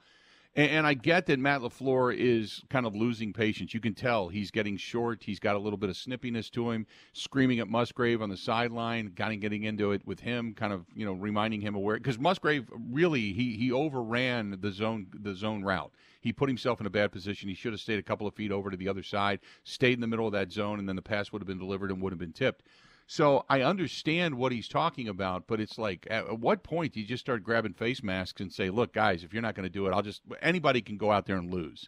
and, 0.55 0.69
and, 0.69 0.87
I 0.87 0.93
get 0.93 1.25
that 1.25 1.39
Matt 1.39 1.61
LaFleur 1.61 2.15
is 2.15 2.63
kind 2.69 2.85
of 2.85 2.95
losing 2.95 3.33
patience. 3.33 3.73
You 3.73 3.79
can 3.79 3.95
tell 3.95 4.27
he's 4.27 4.51
getting 4.51 4.77
short. 4.77 5.23
He's 5.23 5.39
got 5.39 5.55
a 5.55 5.59
little 5.59 5.77
bit 5.77 5.89
of 5.89 5.95
snippiness 5.95 6.51
to 6.51 6.69
him, 6.69 6.85
screaming 7.13 7.59
at 7.59 7.67
Musgrave 7.67 8.21
on 8.21 8.29
the 8.29 8.37
sideline, 8.37 9.13
kind 9.15 9.33
of 9.33 9.39
getting 9.39 9.63
into 9.63 9.91
it 9.91 10.05
with 10.05 10.19
him, 10.19 10.53
kind 10.53 10.73
of 10.73 10.85
you 10.95 11.05
know 11.05 11.13
reminding 11.13 11.61
him 11.61 11.75
of 11.75 11.81
where 11.81 11.97
because 11.97 12.19
Musgrave 12.19 12.69
really 12.91 13.33
he 13.33 13.55
he 13.55 13.71
overran 13.71 14.57
the 14.61 14.71
zone 14.71 15.07
the 15.13 15.33
zone 15.33 15.63
route. 15.63 15.91
He 16.27 16.33
put 16.33 16.49
himself 16.49 16.81
in 16.81 16.85
a 16.85 16.89
bad 16.89 17.13
position. 17.13 17.47
He 17.47 17.55
should 17.55 17.71
have 17.71 17.79
stayed 17.79 17.99
a 17.99 18.03
couple 18.03 18.27
of 18.27 18.33
feet 18.33 18.51
over 18.51 18.69
to 18.69 18.75
the 18.75 18.89
other 18.89 19.01
side, 19.01 19.39
stayed 19.63 19.93
in 19.93 20.01
the 20.01 20.07
middle 20.07 20.27
of 20.27 20.33
that 20.33 20.51
zone, 20.51 20.77
and 20.77 20.87
then 20.87 20.97
the 20.97 21.01
pass 21.01 21.31
would 21.31 21.41
have 21.41 21.47
been 21.47 21.57
delivered 21.57 21.89
and 21.89 22.01
would 22.01 22.11
have 22.11 22.19
been 22.19 22.33
tipped. 22.33 22.63
So 23.05 23.45
I 23.49 23.61
understand 23.61 24.35
what 24.35 24.51
he's 24.51 24.67
talking 24.67 25.07
about, 25.07 25.47
but 25.47 25.61
it's 25.61 25.77
like, 25.77 26.05
at 26.09 26.37
what 26.37 26.63
point 26.63 26.91
do 26.91 26.99
you 26.99 27.05
just 27.05 27.21
start 27.21 27.43
grabbing 27.43 27.71
face 27.71 28.03
masks 28.03 28.41
and 28.41 28.51
say, 28.51 28.69
"Look, 28.69 28.91
guys, 28.91 29.23
if 29.23 29.31
you're 29.31 29.41
not 29.41 29.55
going 29.55 29.63
to 29.63 29.69
do 29.69 29.87
it, 29.87 29.91
I'll 29.91 30.01
just 30.01 30.21
anybody 30.41 30.81
can 30.81 30.97
go 30.97 31.13
out 31.13 31.27
there 31.27 31.37
and 31.37 31.49
lose." 31.49 31.87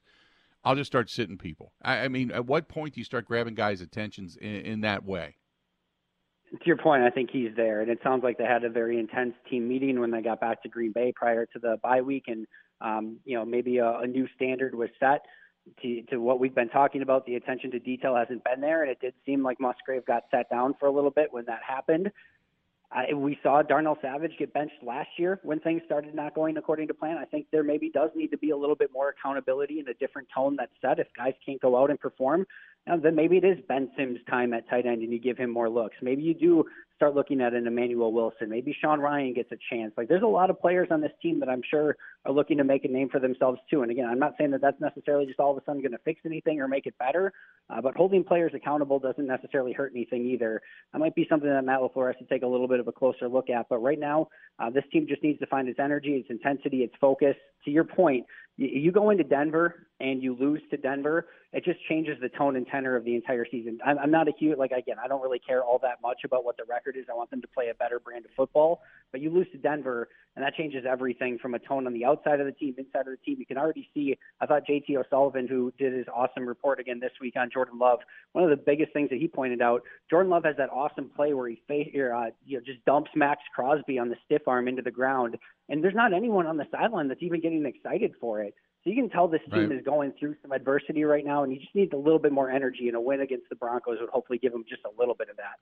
I'll 0.64 0.76
just 0.76 0.90
start 0.90 1.10
sitting 1.10 1.38
people. 1.38 1.74
I, 1.82 2.00
I 2.00 2.08
mean, 2.08 2.32
at 2.32 2.46
what 2.46 2.70
point 2.70 2.94
do 2.94 3.02
you 3.02 3.06
start 3.06 3.26
grabbing 3.26 3.56
guys' 3.56 3.82
attentions 3.82 4.38
in, 4.38 4.56
in 4.62 4.82
that 4.82 5.04
way? 5.04 5.36
to 6.52 6.66
your 6.66 6.78
point, 6.78 7.04
I 7.04 7.10
think 7.12 7.30
he's 7.32 7.56
there, 7.56 7.82
and 7.82 7.92
it 7.92 8.00
sounds 8.04 8.24
like 8.24 8.38
they 8.38 8.46
had 8.46 8.64
a 8.64 8.70
very 8.70 9.00
intense 9.00 9.36
team 9.50 9.68
meeting 9.68 10.00
when 10.00 10.12
they 10.12 10.22
got 10.22 10.40
back 10.42 10.64
to 10.64 10.70
Green 10.70 10.92
Bay 10.92 11.14
prior 11.16 11.46
to 11.46 11.60
the 11.60 11.78
bye 11.84 12.02
week, 12.02 12.24
and 12.28 12.48
um, 12.82 13.18
you 13.26 13.36
know 13.36 13.46
maybe 13.46 13.78
a, 13.78 14.00
a 14.00 14.08
new 14.08 14.28
standard 14.36 14.76
was 14.76 14.90
set 15.00 15.26
to, 15.82 16.02
to 16.04 16.18
what 16.18 16.40
we've 16.40 16.56
been 16.56 16.70
talking 16.70 17.02
about. 17.02 17.26
The 17.26 17.36
attention 17.36 17.72
to 17.72 17.80
detail 17.80 18.16
hasn't 18.16 18.44
been 18.44 18.62
there, 18.62 18.82
and 18.82 18.92
it 18.92 19.00
did 19.00 19.14
seem 19.26 19.44
like 19.44 19.60
Musgrave 19.60 20.06
got 20.06 20.24
set 20.32 20.50
down 20.50 20.76
for 20.80 20.88
a 20.88 20.92
little 20.92 21.12
bit 21.12 21.32
when 21.32 21.46
that 21.46 21.62
happened. 21.68 22.12
Uh, 22.92 23.16
we 23.16 23.38
saw 23.44 23.62
Darnell 23.62 24.00
Savage 24.02 24.32
get 24.40 24.52
benched 24.52 24.82
last 24.82 25.10
year 25.18 25.40
when 25.44 25.60
things 25.60 25.82
started 25.86 26.16
not 26.16 26.34
going 26.34 26.58
according 26.58 26.88
to 26.88 26.94
plan. 26.94 27.18
I 27.20 27.26
think 27.26 27.46
there 27.52 27.64
maybe 27.64 27.92
does 27.92 28.10
need 28.16 28.32
to 28.32 28.38
be 28.38 28.50
a 28.50 28.58
little 28.58 28.76
bit 28.76 28.90
more 28.92 29.10
accountability 29.10 29.80
and 29.80 29.88
a 29.90 29.94
different 29.94 30.28
tone 30.34 30.56
that's 30.58 30.72
set. 30.82 30.98
If 30.98 31.06
guys 31.16 31.34
can't 31.46 31.62
go 31.62 31.80
out 31.80 31.92
and 31.92 32.00
perform, 32.00 32.48
then 32.88 33.14
maybe 33.14 33.38
it 33.38 33.44
is 33.44 33.60
Ben 33.68 33.92
Sims' 33.96 34.18
time 34.28 34.54
at 34.54 34.68
tight 34.70 34.88
end 34.88 35.04
and 35.04 35.14
you 35.14 35.20
give 35.20 35.38
him 35.38 35.52
more 35.52 35.70
looks. 35.70 35.98
Maybe 36.02 36.24
you 36.24 36.34
do 36.34 36.66
start 37.00 37.16
looking 37.16 37.40
at 37.40 37.54
an 37.54 37.66
Emmanuel 37.66 38.12
Wilson. 38.12 38.50
Maybe 38.50 38.76
Sean 38.82 39.00
Rhyan 39.00 39.34
gets 39.34 39.50
a 39.54 39.58
chance. 39.70 39.94
Like 39.96 40.10
there's 40.10 40.22
a 40.22 40.28
lot 40.28 40.50
of 40.50 40.60
players 40.60 40.90
on 40.92 41.00
this 41.00 41.14
team 41.22 41.40
that 41.40 41.48
I'm 41.48 41.62
sure 41.72 41.96
are 42.26 42.32
looking 42.34 42.58
to 42.58 42.66
make 42.66 42.84
a 42.84 42.90
name 42.90 43.08
for 43.08 43.22
themselves 43.22 43.58
too. 43.70 43.84
And 43.84 43.90
again, 43.90 44.06
I'm 44.06 44.20
not 44.20 44.34
saying 44.38 44.52
that 44.52 44.60
that's 44.60 44.82
necessarily 44.82 45.26
just 45.26 45.40
all 45.40 45.52
of 45.52 45.58
a 45.58 45.62
sudden 45.66 45.82
going 45.82 45.94
to 45.94 45.98
fix 46.00 46.20
anything 46.26 46.60
or 46.60 46.68
make 46.68 46.88
it 46.88 46.98
better, 46.98 47.32
uh, 47.70 47.80
but 47.80 47.96
holding 47.96 48.26
players 48.26 48.52
accountable 48.54 49.00
doesn't 49.00 49.26
necessarily 49.26 49.72
hurt 49.72 49.94
anything 49.96 50.26
either. 50.26 50.62
That 50.92 51.00
might 51.00 51.16
be 51.16 51.26
something 51.30 51.50
that 51.50 51.64
Matt 51.64 51.80
LaFleur 51.80 52.08
has 52.08 52.18
to 52.18 52.26
take 52.26 52.44
a 52.44 52.48
little 52.48 52.68
bit 52.68 52.82
of 52.82 52.90
a 52.90 52.92
closer 52.92 53.30
look 53.30 53.50
at. 53.50 53.70
But 53.70 53.78
right 53.78 54.00
now, 54.00 54.28
uh, 54.60 54.70
this 54.70 54.84
team 54.92 55.08
just 55.08 55.24
needs 55.24 55.40
to 55.40 55.48
find 55.48 55.70
its 55.70 55.80
energy, 55.80 56.16
its 56.16 56.30
intensity, 56.30 56.80
its 56.80 56.96
focus. 57.00 57.36
To 57.64 57.72
your 57.72 57.86
point, 57.86 58.26
you 58.60 58.92
go 58.92 59.10
into 59.10 59.24
Denver 59.24 59.88
and 60.02 60.22
you 60.22 60.36
lose 60.38 60.62
to 60.70 60.78
Denver, 60.78 61.28
it 61.54 61.64
just 61.64 61.80
changes 61.88 62.18
the 62.22 62.28
tone 62.28 62.58
and 62.58 62.68
tenor 62.68 62.98
of 62.98 63.06
the 63.06 63.16
entire 63.16 63.46
season. 63.50 63.80
I'm, 63.86 63.98
I'm 63.98 64.12
not 64.12 64.28
a 64.28 64.32
huge 64.38 64.58
like 64.58 64.72
again, 64.72 64.98
I 65.04 65.08
don't 65.08 65.22
really 65.22 65.40
care 65.40 65.64
all 65.64 65.80
that 65.80 66.02
much 66.02 66.20
about 66.26 66.44
what 66.44 66.58
the 66.58 66.64
record 66.70 66.98
is. 66.98 67.06
I 67.10 67.16
want 67.16 67.32
them 67.32 67.42
to 67.42 67.48
play 67.48 67.70
a 67.70 67.74
better 67.74 68.00
brand 68.00 68.26
of 68.26 68.32
football. 68.36 68.82
but 69.14 69.22
you 69.22 69.30
lose 69.30 69.48
to 69.54 69.58
Denver, 69.58 70.10
and 70.36 70.44
that 70.44 70.56
changes 70.56 70.84
everything 70.88 71.40
from 71.40 71.56
a 71.56 71.60
tone 71.60 71.88
on 71.88 71.94
the 71.94 72.04
outside 72.04 72.42
of 72.42 72.46
the 72.46 72.52
team, 72.52 72.76
inside 72.78 73.08
of 73.08 73.08
the 73.08 73.18
team. 73.26 73.38
You 73.40 73.46
can 73.46 73.58
already 73.58 73.90
see. 73.94 74.18
I 74.42 74.46
thought 74.46 74.64
JT 74.70 74.96
O'Sullivan, 74.98 75.48
who 75.48 75.74
did 75.78 75.94
his 75.94 76.06
awesome 76.14 76.46
report 76.46 76.82
again 76.82 77.00
this 77.00 77.12
week 77.22 77.36
on 77.38 77.50
Jordan 77.52 77.80
Love, 77.80 78.00
one 78.34 78.44
of 78.44 78.50
the 78.50 78.58
biggest 78.58 78.92
things 78.92 79.10
that 79.10 79.20
he 79.20 79.28
pointed 79.28 79.62
out. 79.62 79.84
Jordan 80.10 80.30
Love 80.30 80.44
has 80.44 80.58
that 80.58 80.70
awesome 80.70 81.10
play 81.16 81.34
where 81.34 81.48
he 81.48 81.62
face, 81.68 81.88
uh, 81.96 82.30
you 82.46 82.58
know, 82.58 82.64
just 82.66 82.84
dumps 82.86 83.12
Maxx 83.16 83.42
Crosby 83.56 83.98
on 84.00 84.10
the 84.10 84.18
stiff 84.26 84.48
arm 84.48 84.68
into 84.68 84.82
the 84.82 84.92
ground, 84.92 85.38
and 85.70 85.84
there's 85.84 85.96
not 85.96 86.14
anyone 86.14 86.48
on 86.48 86.58
the 86.58 86.66
sideline 86.72 87.08
that's 87.08 87.24
even 87.24 87.40
getting 87.40 87.66
excited 87.66 88.14
for 88.20 88.42
it. 88.42 88.56
So 88.84 88.90
you 88.90 88.96
can 88.96 89.10
tell 89.10 89.28
this 89.28 89.42
team 89.52 89.70
right. 89.70 89.72
is 89.78 89.86
going 89.86 90.14
through 90.20 90.36
some 90.42 90.52
adversity 90.52 91.04
right 91.04 91.26
now, 91.26 91.44
and 91.44 91.54
you 91.54 91.60
just 91.60 91.76
need 91.76 91.94
a 91.94 91.98
little 91.98 92.20
bit 92.20 92.32
more 92.32 92.50
energy. 92.50 92.88
And 92.88 92.96
a 92.96 93.02
win 93.02 93.22
against 93.22 93.50
the 93.50 93.56
Broncos 93.56 93.98
would 94.00 94.10
hopefully 94.10 94.40
give 94.40 94.52
them 94.52 94.64
just 94.68 94.82
a 94.86 95.00
little 95.00 95.16
bit 95.16 95.30
of 95.30 95.38
that. 95.38 95.60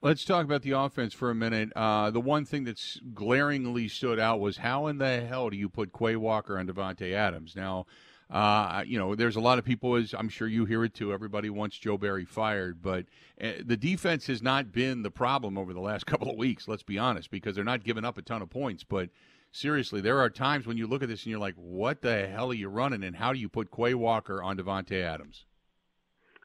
Let's 0.00 0.24
talk 0.24 0.44
about 0.44 0.62
the 0.62 0.72
offense 0.72 1.12
for 1.12 1.30
a 1.30 1.34
minute. 1.34 1.72
Uh, 1.74 2.10
the 2.10 2.20
one 2.20 2.44
thing 2.44 2.62
that's 2.62 3.00
glaringly 3.12 3.88
stood 3.88 4.20
out 4.20 4.38
was 4.38 4.58
how 4.58 4.86
in 4.86 4.98
the 4.98 5.20
hell 5.22 5.50
do 5.50 5.56
you 5.56 5.68
put 5.68 5.92
Quay 5.92 6.14
Walker 6.14 6.56
on 6.56 6.68
Davante 6.68 7.12
Adams? 7.12 7.56
Now, 7.56 7.86
uh, 8.30 8.82
you 8.86 8.98
know, 8.98 9.14
there's 9.14 9.36
a 9.36 9.40
lot 9.40 9.58
of 9.58 9.64
people, 9.64 9.96
as 9.96 10.14
I'm 10.14 10.28
sure 10.28 10.46
you 10.46 10.66
hear 10.66 10.84
it 10.84 10.94
too. 10.94 11.12
Everybody 11.12 11.48
wants 11.48 11.78
Joe 11.78 11.96
Barry 11.96 12.26
fired, 12.26 12.82
but 12.82 13.06
uh, 13.42 13.52
the 13.64 13.76
defense 13.76 14.26
has 14.26 14.42
not 14.42 14.70
been 14.70 15.02
the 15.02 15.10
problem 15.10 15.56
over 15.56 15.72
the 15.72 15.80
last 15.80 16.06
couple 16.06 16.30
of 16.30 16.36
weeks. 16.36 16.68
Let's 16.68 16.82
be 16.82 16.98
honest, 16.98 17.30
because 17.30 17.54
they're 17.54 17.64
not 17.64 17.84
giving 17.84 18.04
up 18.04 18.18
a 18.18 18.22
ton 18.22 18.42
of 18.42 18.50
points. 18.50 18.84
But 18.84 19.08
seriously, 19.50 20.02
there 20.02 20.18
are 20.20 20.28
times 20.28 20.66
when 20.66 20.76
you 20.76 20.86
look 20.86 21.02
at 21.02 21.08
this 21.08 21.22
and 21.22 21.30
you're 21.30 21.40
like, 21.40 21.54
"What 21.56 22.02
the 22.02 22.28
hell 22.28 22.50
are 22.50 22.54
you 22.54 22.68
running?" 22.68 23.02
And 23.02 23.16
how 23.16 23.32
do 23.32 23.38
you 23.38 23.48
put 23.48 23.70
Quay 23.74 23.94
Walker 23.94 24.42
on 24.42 24.58
Davante 24.58 25.02
Adams? 25.02 25.46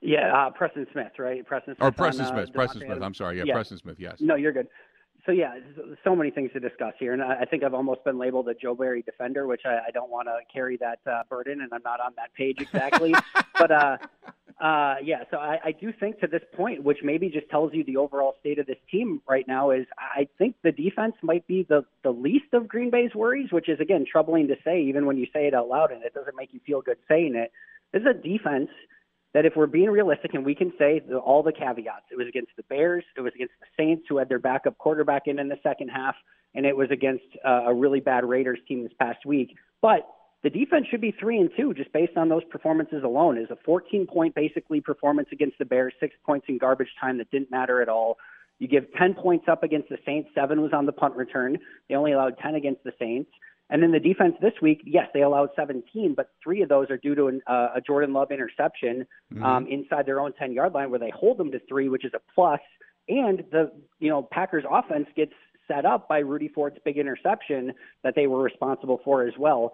Yeah, 0.02 0.34
uh, 0.34 0.50
Preston 0.52 0.86
Smith, 0.92 1.14
right? 1.18 1.46
Preston 1.46 1.76
Smith. 1.76 1.88
Or 1.88 1.92
Preston 1.92 2.26
on, 2.26 2.32
uh, 2.32 2.44
Smith. 2.44 2.54
Preston 2.54 2.82
Smith. 2.82 3.02
I'm 3.02 3.14
sorry. 3.14 3.38
Yeah, 3.38 3.44
yeah, 3.46 3.54
Preston 3.54 3.78
Smith. 3.78 4.00
Yes. 4.00 4.18
No, 4.20 4.36
you're 4.36 4.52
good. 4.52 4.68
So 5.26 5.32
yeah, 5.32 5.56
so 6.04 6.16
many 6.16 6.32
things 6.32 6.52
to 6.52 6.60
discuss 6.60 6.94
here, 7.00 7.14
and 7.14 7.22
I 7.22 7.46
think 7.46 7.64
I've 7.64 7.74
almost 7.74 8.04
been 8.04 8.18
labeled 8.18 8.50
a 8.50 8.54
Joe 8.54 8.76
Barry 8.76 9.04
defender, 9.04 9.48
which 9.48 9.62
I, 9.66 9.80
I 9.88 9.92
don't 9.94 10.12
want 10.12 10.28
to 10.28 10.40
carry 10.52 10.76
that 10.78 11.00
uh, 11.10 11.24
burden, 11.30 11.62
and 11.62 11.72
I'm 11.74 11.82
not 11.86 12.02
on 12.02 12.12
that 12.18 12.34
page 12.34 12.60
exactly. 12.60 13.14
but 13.58 13.72
uh, 13.72 13.98
uh, 14.62 14.96
yeah, 15.02 15.24
so 15.32 15.38
I, 15.38 15.60
I 15.64 15.72
do 15.72 15.94
think 15.98 16.20
to 16.20 16.28
this 16.28 16.42
point, 16.54 16.84
which 16.84 16.98
maybe 17.04 17.30
just 17.30 17.50
tells 17.50 17.74
you 17.74 17.86
the 17.86 17.96
overall 17.96 18.36
state 18.42 18.60
of 18.60 18.66
this 18.66 18.78
team 18.92 19.22
right 19.28 19.48
now, 19.48 19.72
is 19.72 19.86
I 19.98 20.28
think 20.38 20.56
the 20.62 20.74
defense 20.74 21.16
might 21.22 21.48
be 21.48 21.66
the 21.68 21.86
the 22.04 22.12
least 22.12 22.54
of 22.54 22.68
Green 22.68 22.90
Bay's 22.90 23.16
worries, 23.16 23.50
which 23.50 23.70
is 23.70 23.80
again 23.80 24.06
troubling 24.10 24.50
to 24.50 24.56
say, 24.66 24.82
even 24.84 25.06
when 25.06 25.18
you 25.18 25.28
say 25.34 25.48
it 25.48 25.54
out 25.54 25.70
loud, 25.70 25.92
and 25.94 26.04
it 26.04 26.14
doesn't 26.14 26.36
make 26.36 26.54
you 26.54 26.60
feel 26.66 26.82
good 26.82 26.98
saying 27.08 27.36
it. 27.36 27.52
This 27.94 28.02
is 28.02 28.08
a 28.08 28.14
defense 28.14 28.70
that 29.34 29.46
if 29.46 29.54
we're 29.56 29.68
being 29.68 29.90
realistic 29.90 30.34
and 30.34 30.46
we 30.46 30.56
can 30.56 30.72
say 30.78 31.00
the, 31.00 31.18
all 31.18 31.44
the 31.44 31.52
caveats, 31.52 32.06
it 32.12 32.18
was 32.18 32.28
against 32.28 32.52
the 32.56 32.64
Bears, 32.64 33.04
it 33.18 33.22
was 33.22 33.34
against 33.36 33.54
the 33.60 33.68
Saints 33.78 34.06
who 34.08 34.18
had 34.18 34.30
their 34.30 34.40
backup 34.40 34.78
quarterback 34.78 35.24
in 35.26 35.40
in 35.40 35.50
the 35.50 35.60
second 35.64 35.90
half, 35.90 36.16
and 36.54 36.66
it 36.66 36.78
was 36.78 36.90
against 36.92 37.26
uh, 37.46 37.64
a 37.66 37.74
really 37.74 38.00
bad 38.00 38.26
Raiders 38.26 38.60
team 38.68 38.84
this 38.84 38.94
past 39.00 39.26
week. 39.26 39.56
But 39.82 40.08
the 40.44 40.50
defense 40.50 40.88
should 40.92 41.02
be 41.02 41.16
three 41.18 41.40
and 41.40 41.50
two 41.58 41.74
just 41.74 41.92
based 41.94 42.18
on 42.18 42.30
those 42.30 42.44
performances 42.52 43.04
alone. 43.04 43.38
Is 43.38 43.50
a 43.50 43.58
14 43.66 44.06
point 44.08 44.36
basically 44.36 44.82
performance 44.82 45.30
against 45.32 45.58
the 45.58 45.66
Bears, 45.66 45.94
six 46.00 46.16
points 46.26 46.46
in 46.50 46.58
garbage 46.58 46.90
time 47.00 47.18
that 47.18 47.32
didn't 47.32 47.50
matter 47.50 47.82
at 47.82 47.90
all. 47.90 48.18
You 48.60 48.68
give 48.68 48.86
10 48.94 49.16
points 49.16 49.46
up 49.48 49.64
against 49.64 49.90
the 49.90 49.98
Saints, 50.06 50.30
seven 50.36 50.62
was 50.62 50.74
on 50.74 50.86
the 50.86 50.92
punt 50.92 51.16
return. 51.16 51.58
They 51.90 51.96
only 51.96 52.12
allowed 52.12 52.38
10 52.38 52.56
against 52.56 52.84
the 52.84 52.94
Saints. 53.00 53.32
And 53.74 53.82
then 53.82 53.92
the 53.92 54.00
defense 54.00 54.36
this 54.40 54.54
week, 54.62 54.84
yes, 54.86 55.08
they 55.16 55.24
allowed 55.24 55.50
17, 55.56 56.14
but 56.16 56.30
three 56.44 56.62
of 56.62 56.70
those 56.70 56.92
are 56.92 56.98
due 56.98 57.16
to 57.16 57.26
an, 57.26 57.42
uh, 57.48 57.70
a 57.76 57.82
Jordan 57.82 58.14
Love 58.14 58.32
interception 58.32 59.08
mm-hmm. 59.34 59.44
um, 59.44 59.66
inside 59.66 60.06
their 60.06 60.20
own 60.20 60.32
10 60.34 60.54
yard 60.54 60.74
line 60.74 60.92
where 60.92 61.00
they 61.00 61.10
hold 61.10 61.40
them 61.40 61.52
to 61.52 61.60
three, 61.68 61.90
which 61.90 62.06
is 62.06 62.12
a 62.14 62.22
plus. 62.36 62.60
And 63.10 63.44
the 63.52 63.72
you 64.00 64.10
know 64.10 64.22
Packers 64.22 64.64
offense 64.70 65.08
gets 65.16 65.34
set 65.68 65.86
up 65.88 66.08
by 66.08 66.20
Rudy 66.20 66.50
Ford's 66.50 66.78
big 66.86 67.00
interception 67.00 67.74
that 68.04 68.14
they 68.16 68.28
were 68.28 68.44
responsible 68.44 69.02
for 69.04 69.24
as 69.24 69.34
well. 69.40 69.74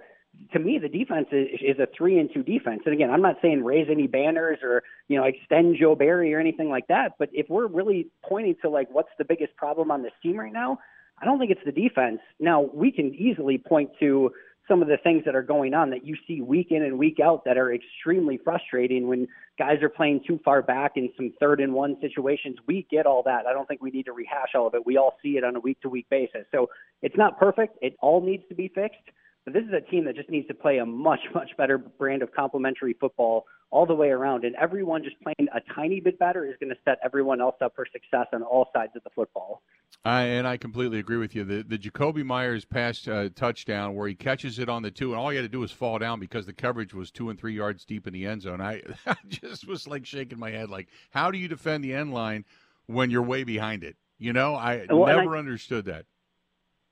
To 0.53 0.60
me, 0.60 0.79
the 0.79 0.88
defense 0.88 1.27
is, 1.34 1.48
is 1.60 1.79
a 1.79 1.88
three 1.96 2.20
and 2.20 2.29
two 2.34 2.41
defense. 2.41 2.84
And 2.86 2.94
again, 2.94 3.12
I'm 3.12 3.22
not 3.22 3.36
saying 3.41 3.65
raise 3.65 3.88
any 3.91 4.08
banners 4.08 4.60
or 4.63 4.82
you 5.10 5.18
know 5.18 5.25
extend 5.25 5.75
Joe 5.77 5.96
Barry 5.96 6.34
or 6.34 6.39
anything 6.39 6.70
like 6.70 6.88
that. 6.88 7.15
But 7.20 7.29
if 7.34 7.48
we're 7.50 7.68
really 7.68 8.08
pointing 8.24 8.56
to 8.62 8.70
like 8.70 8.88
what's 8.91 9.12
the 9.18 9.25
biggest 9.25 9.58
problem 9.58 9.91
on 9.91 10.03
this 10.03 10.13
team 10.24 10.38
right 10.38 10.53
now, 10.53 10.79
I 11.21 11.25
don't 11.25 11.39
think 11.39 11.51
it's 11.51 11.61
the 11.65 11.71
defense. 11.71 12.19
Now, 12.39 12.69
we 12.73 12.91
can 12.91 13.13
easily 13.13 13.57
point 13.57 13.91
to 13.99 14.31
some 14.69 14.81
of 14.81 14.88
the 14.88 14.97
things 14.97 15.23
that 15.25 15.35
are 15.35 15.41
going 15.41 15.73
on 15.73 15.89
that 15.89 16.05
you 16.05 16.15
see 16.27 16.41
week 16.41 16.67
in 16.69 16.83
and 16.83 16.97
week 16.97 17.19
out 17.19 17.43
that 17.45 17.57
are 17.57 17.73
extremely 17.73 18.38
frustrating 18.38 19.07
when 19.07 19.27
guys 19.57 19.81
are 19.81 19.89
playing 19.89 20.21
too 20.25 20.39
far 20.45 20.61
back 20.61 20.91
in 20.95 21.09
some 21.17 21.33
third 21.39 21.59
and 21.59 21.73
one 21.73 21.97
situations. 21.99 22.57
We 22.67 22.85
get 22.91 23.07
all 23.07 23.23
that. 23.23 23.47
I 23.47 23.53
don't 23.53 23.67
think 23.67 23.81
we 23.81 23.89
need 23.89 24.05
to 24.05 24.13
rehash 24.13 24.53
all 24.53 24.67
of 24.67 24.75
it. 24.75 24.85
We 24.85 24.97
all 24.97 25.17
see 25.23 25.38
it 25.38 25.43
on 25.43 25.55
a 25.55 25.59
week 25.59 25.81
to 25.81 25.89
week 25.89 26.07
basis. 26.09 26.45
So 26.51 26.69
it's 27.01 27.17
not 27.17 27.39
perfect. 27.39 27.77
It 27.81 27.95
all 27.99 28.21
needs 28.21 28.43
to 28.49 28.55
be 28.55 28.67
fixed. 28.67 29.01
But 29.50 29.60
this 29.60 29.68
is 29.68 29.74
a 29.74 29.82
team 29.89 30.06
that 30.06 30.15
just 30.15 30.29
needs 30.29 30.48
to 30.50 30.53
play 30.53 30.77
a 30.77 30.86
much, 30.86 31.22
much 31.34 31.58
better 31.58 31.79
brand 31.79 32.22
of 32.22 32.32
complementary 32.32 32.94
football 32.94 33.46
all 33.72 33.88
the 33.88 33.96
way 33.96 34.10
around. 34.10 34.44
And 34.44 34.56
everyone 34.56 35.03
just 35.03 35.15
playing 35.24 35.50
a 35.51 35.60
tiny 35.74 36.00
bit 36.00 36.20
better 36.20 36.46
is 36.46 36.53
going 36.60 36.70
to 36.70 36.75
set 36.86 37.00
everyone 37.03 37.41
else 37.41 37.56
up 37.60 37.74
for 37.75 37.88
success 37.91 38.27
on 38.32 38.44
all 38.44 38.68
sides 38.75 38.91
of 38.96 39.03
the 39.03 39.10
football. 39.10 39.63
I, 40.06 40.22
and 40.22 40.48
I 40.48 40.58
completely 40.58 41.00
agree 41.00 41.18
with 41.18 41.34
you. 41.34 41.44
The 41.44 41.63
the 41.63 41.79
Jakobi 41.79 42.24
Meyers 42.24 42.63
pass 42.63 43.08
uh, 43.08 43.29
touchdown 43.34 43.96
where 43.96 44.08
he 44.08 44.13
catches 44.13 44.60
it 44.60 44.70
on 44.70 44.84
the 44.84 44.91
two, 44.91 45.13
and 45.13 45.20
all 45.20 45.29
he 45.29 45.36
had 45.36 45.41
to 45.41 45.50
do 45.50 45.62
was 45.62 45.72
fall 45.72 45.98
down 45.98 46.20
because 46.20 46.46
the 46.46 46.53
coverage 46.53 46.94
was 46.94 47.10
two 47.10 47.32
and 47.32 47.39
three 47.39 47.56
yards 47.56 47.86
deep 47.86 48.06
in 48.06 48.13
the 48.13 48.27
end 48.27 48.44
zone. 48.44 48.62
I, 48.62 48.84
I 49.08 49.15
just 49.27 49.68
was 49.68 49.88
like 49.88 50.06
shaking 50.06 50.38
my 50.38 50.51
head, 50.51 50.70
like, 50.70 50.89
how 51.10 51.32
do 51.32 51.39
you 51.39 51.48
defend 51.48 51.84
the 51.84 51.96
end 51.96 52.13
line 52.13 52.46
when 52.86 53.10
you're 53.10 53.24
way 53.24 53.44
behind 53.44 53.84
it? 53.84 53.98
You 54.20 54.32
know, 54.32 54.53
I 54.53 54.86
well, 54.89 55.08
never 55.08 55.36
I, 55.36 55.39
understood 55.39 55.86
that. 55.86 56.06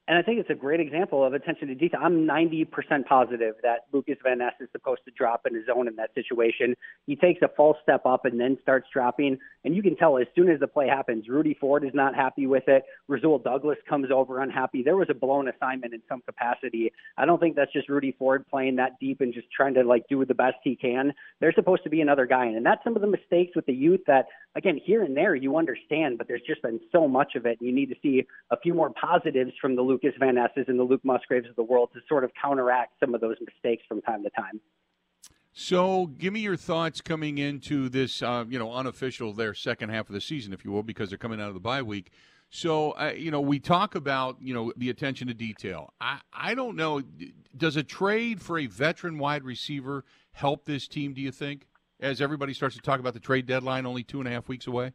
And 0.07 0.17
I 0.17 0.21
think 0.21 0.39
it's 0.39 0.49
a 0.49 0.55
great 0.55 0.79
example 0.79 1.23
of 1.23 1.33
attention 1.33 1.67
to 1.67 1.75
detail. 1.75 1.99
I'm 2.01 2.25
90% 2.25 2.67
positive 3.05 3.55
that 3.61 3.87
Lucas 3.91 4.15
Van 4.23 4.37
Ness 4.37 4.53
is 4.61 4.69
supposed 4.71 5.01
to 5.05 5.11
drop 5.11 5.45
in 5.45 5.53
his 5.53 5.65
zone 5.65 5.87
in 5.87 5.97
that 5.97 6.13
situation. 6.15 6.75
He 7.05 7.15
takes 7.17 7.41
a 7.41 7.49
false 7.49 7.77
step 7.83 8.05
up 8.05 8.23
and 8.23 8.39
then 8.39 8.57
starts 8.61 8.87
dropping. 8.93 9.37
And 9.65 9.75
you 9.75 9.83
can 9.83 9.97
tell 9.97 10.17
as 10.17 10.27
soon 10.33 10.49
as 10.49 10.61
the 10.61 10.67
play 10.67 10.87
happens, 10.87 11.27
Rudy 11.27 11.57
Ford 11.59 11.83
is 11.83 11.91
not 11.93 12.15
happy 12.15 12.47
with 12.47 12.69
it. 12.69 12.85
Rasul 13.09 13.39
Douglas 13.39 13.77
comes 13.89 14.07
over 14.09 14.41
unhappy. 14.41 14.81
There 14.81 14.95
was 14.95 15.09
a 15.09 15.13
blown 15.13 15.49
assignment 15.49 15.93
in 15.93 16.01
some 16.07 16.21
capacity. 16.21 16.93
I 17.17 17.25
don't 17.25 17.39
think 17.39 17.57
that's 17.57 17.73
just 17.73 17.89
Rudy 17.89 18.15
Ford 18.17 18.45
playing 18.49 18.77
that 18.77 18.99
deep 19.01 19.19
and 19.19 19.33
just 19.33 19.51
trying 19.51 19.73
to 19.73 19.83
like 19.83 20.07
do 20.07 20.23
the 20.23 20.33
best 20.33 20.55
he 20.63 20.77
can. 20.77 21.13
There's 21.41 21.55
supposed 21.55 21.83
to 21.83 21.89
be 21.89 21.99
another 21.99 22.25
guy. 22.25 22.45
In. 22.45 22.55
And 22.55 22.65
that's 22.65 22.83
some 22.85 22.95
of 22.95 23.01
the 23.01 23.07
mistakes 23.07 23.57
with 23.57 23.65
the 23.65 23.73
youth 23.73 24.01
that, 24.07 24.27
again, 24.57 24.81
here 24.83 25.03
and 25.03 25.15
there 25.15 25.35
you 25.35 25.55
understand, 25.55 26.17
but 26.17 26.27
there's 26.27 26.41
just 26.41 26.61
been 26.63 26.79
so 26.91 27.07
much 27.07 27.35
of 27.35 27.45
it. 27.45 27.59
You 27.61 27.71
need 27.71 27.89
to 27.89 27.95
see 28.01 28.25
a 28.49 28.57
few 28.57 28.73
more 28.73 28.89
positives 28.89 29.51
from 29.61 29.75
the 29.75 29.83
Lucas 29.83 30.13
Van 30.19 30.35
Ness's 30.35 30.65
and 30.67 30.79
the 30.79 30.83
Luke 30.83 31.05
Musgraves 31.05 31.47
of 31.47 31.55
the 31.55 31.63
world 31.63 31.91
to 31.93 31.99
sort 32.09 32.23
of 32.23 32.31
counteract 32.41 32.93
some 32.99 33.13
of 33.13 33.21
those 33.21 33.37
mistakes 33.39 33.83
from 33.87 34.01
time 34.01 34.23
to 34.23 34.29
time. 34.31 34.59
So, 35.53 36.07
give 36.17 36.33
me 36.33 36.41
your 36.41 36.57
thoughts 36.57 37.01
coming 37.01 37.37
into 37.37 37.89
this, 37.89 38.21
uh, 38.21 38.45
you 38.47 38.59
know, 38.59 38.71
unofficial 38.73 39.33
their 39.33 39.53
second 39.53 39.89
half 39.89 40.07
of 40.09 40.13
the 40.13 40.21
season, 40.21 40.53
if 40.53 40.65
you 40.65 40.71
will, 40.71 40.83
because 40.83 41.09
they're 41.09 41.17
coming 41.17 41.41
out 41.41 41.47
of 41.47 41.53
the 41.53 41.59
bye 41.59 41.81
week. 41.81 42.11
So, 42.49 42.91
uh, 42.91 43.13
you 43.15 43.31
know, 43.31 43.41
we 43.41 43.59
talk 43.59 43.95
about, 43.95 44.37
you 44.39 44.53
know, 44.53 44.71
the 44.77 44.89
attention 44.89 45.27
to 45.27 45.33
detail. 45.33 45.93
I, 45.99 46.19
I 46.31 46.55
don't 46.55 46.75
know. 46.75 47.01
Does 47.55 47.75
a 47.75 47.83
trade 47.83 48.41
for 48.41 48.57
a 48.59 48.67
veteran 48.67 49.17
wide 49.17 49.43
receiver 49.43 50.05
help 50.31 50.65
this 50.65 50.87
team, 50.87 51.13
do 51.13 51.21
you 51.21 51.31
think, 51.31 51.67
as 51.99 52.21
everybody 52.21 52.53
starts 52.53 52.75
to 52.75 52.81
talk 52.81 52.99
about 52.99 53.13
the 53.13 53.19
trade 53.19 53.45
deadline 53.45 53.85
only 53.85 54.03
two 54.03 54.19
and 54.19 54.27
a 54.27 54.31
half 54.31 54.47
weeks 54.47 54.67
away? 54.67 54.93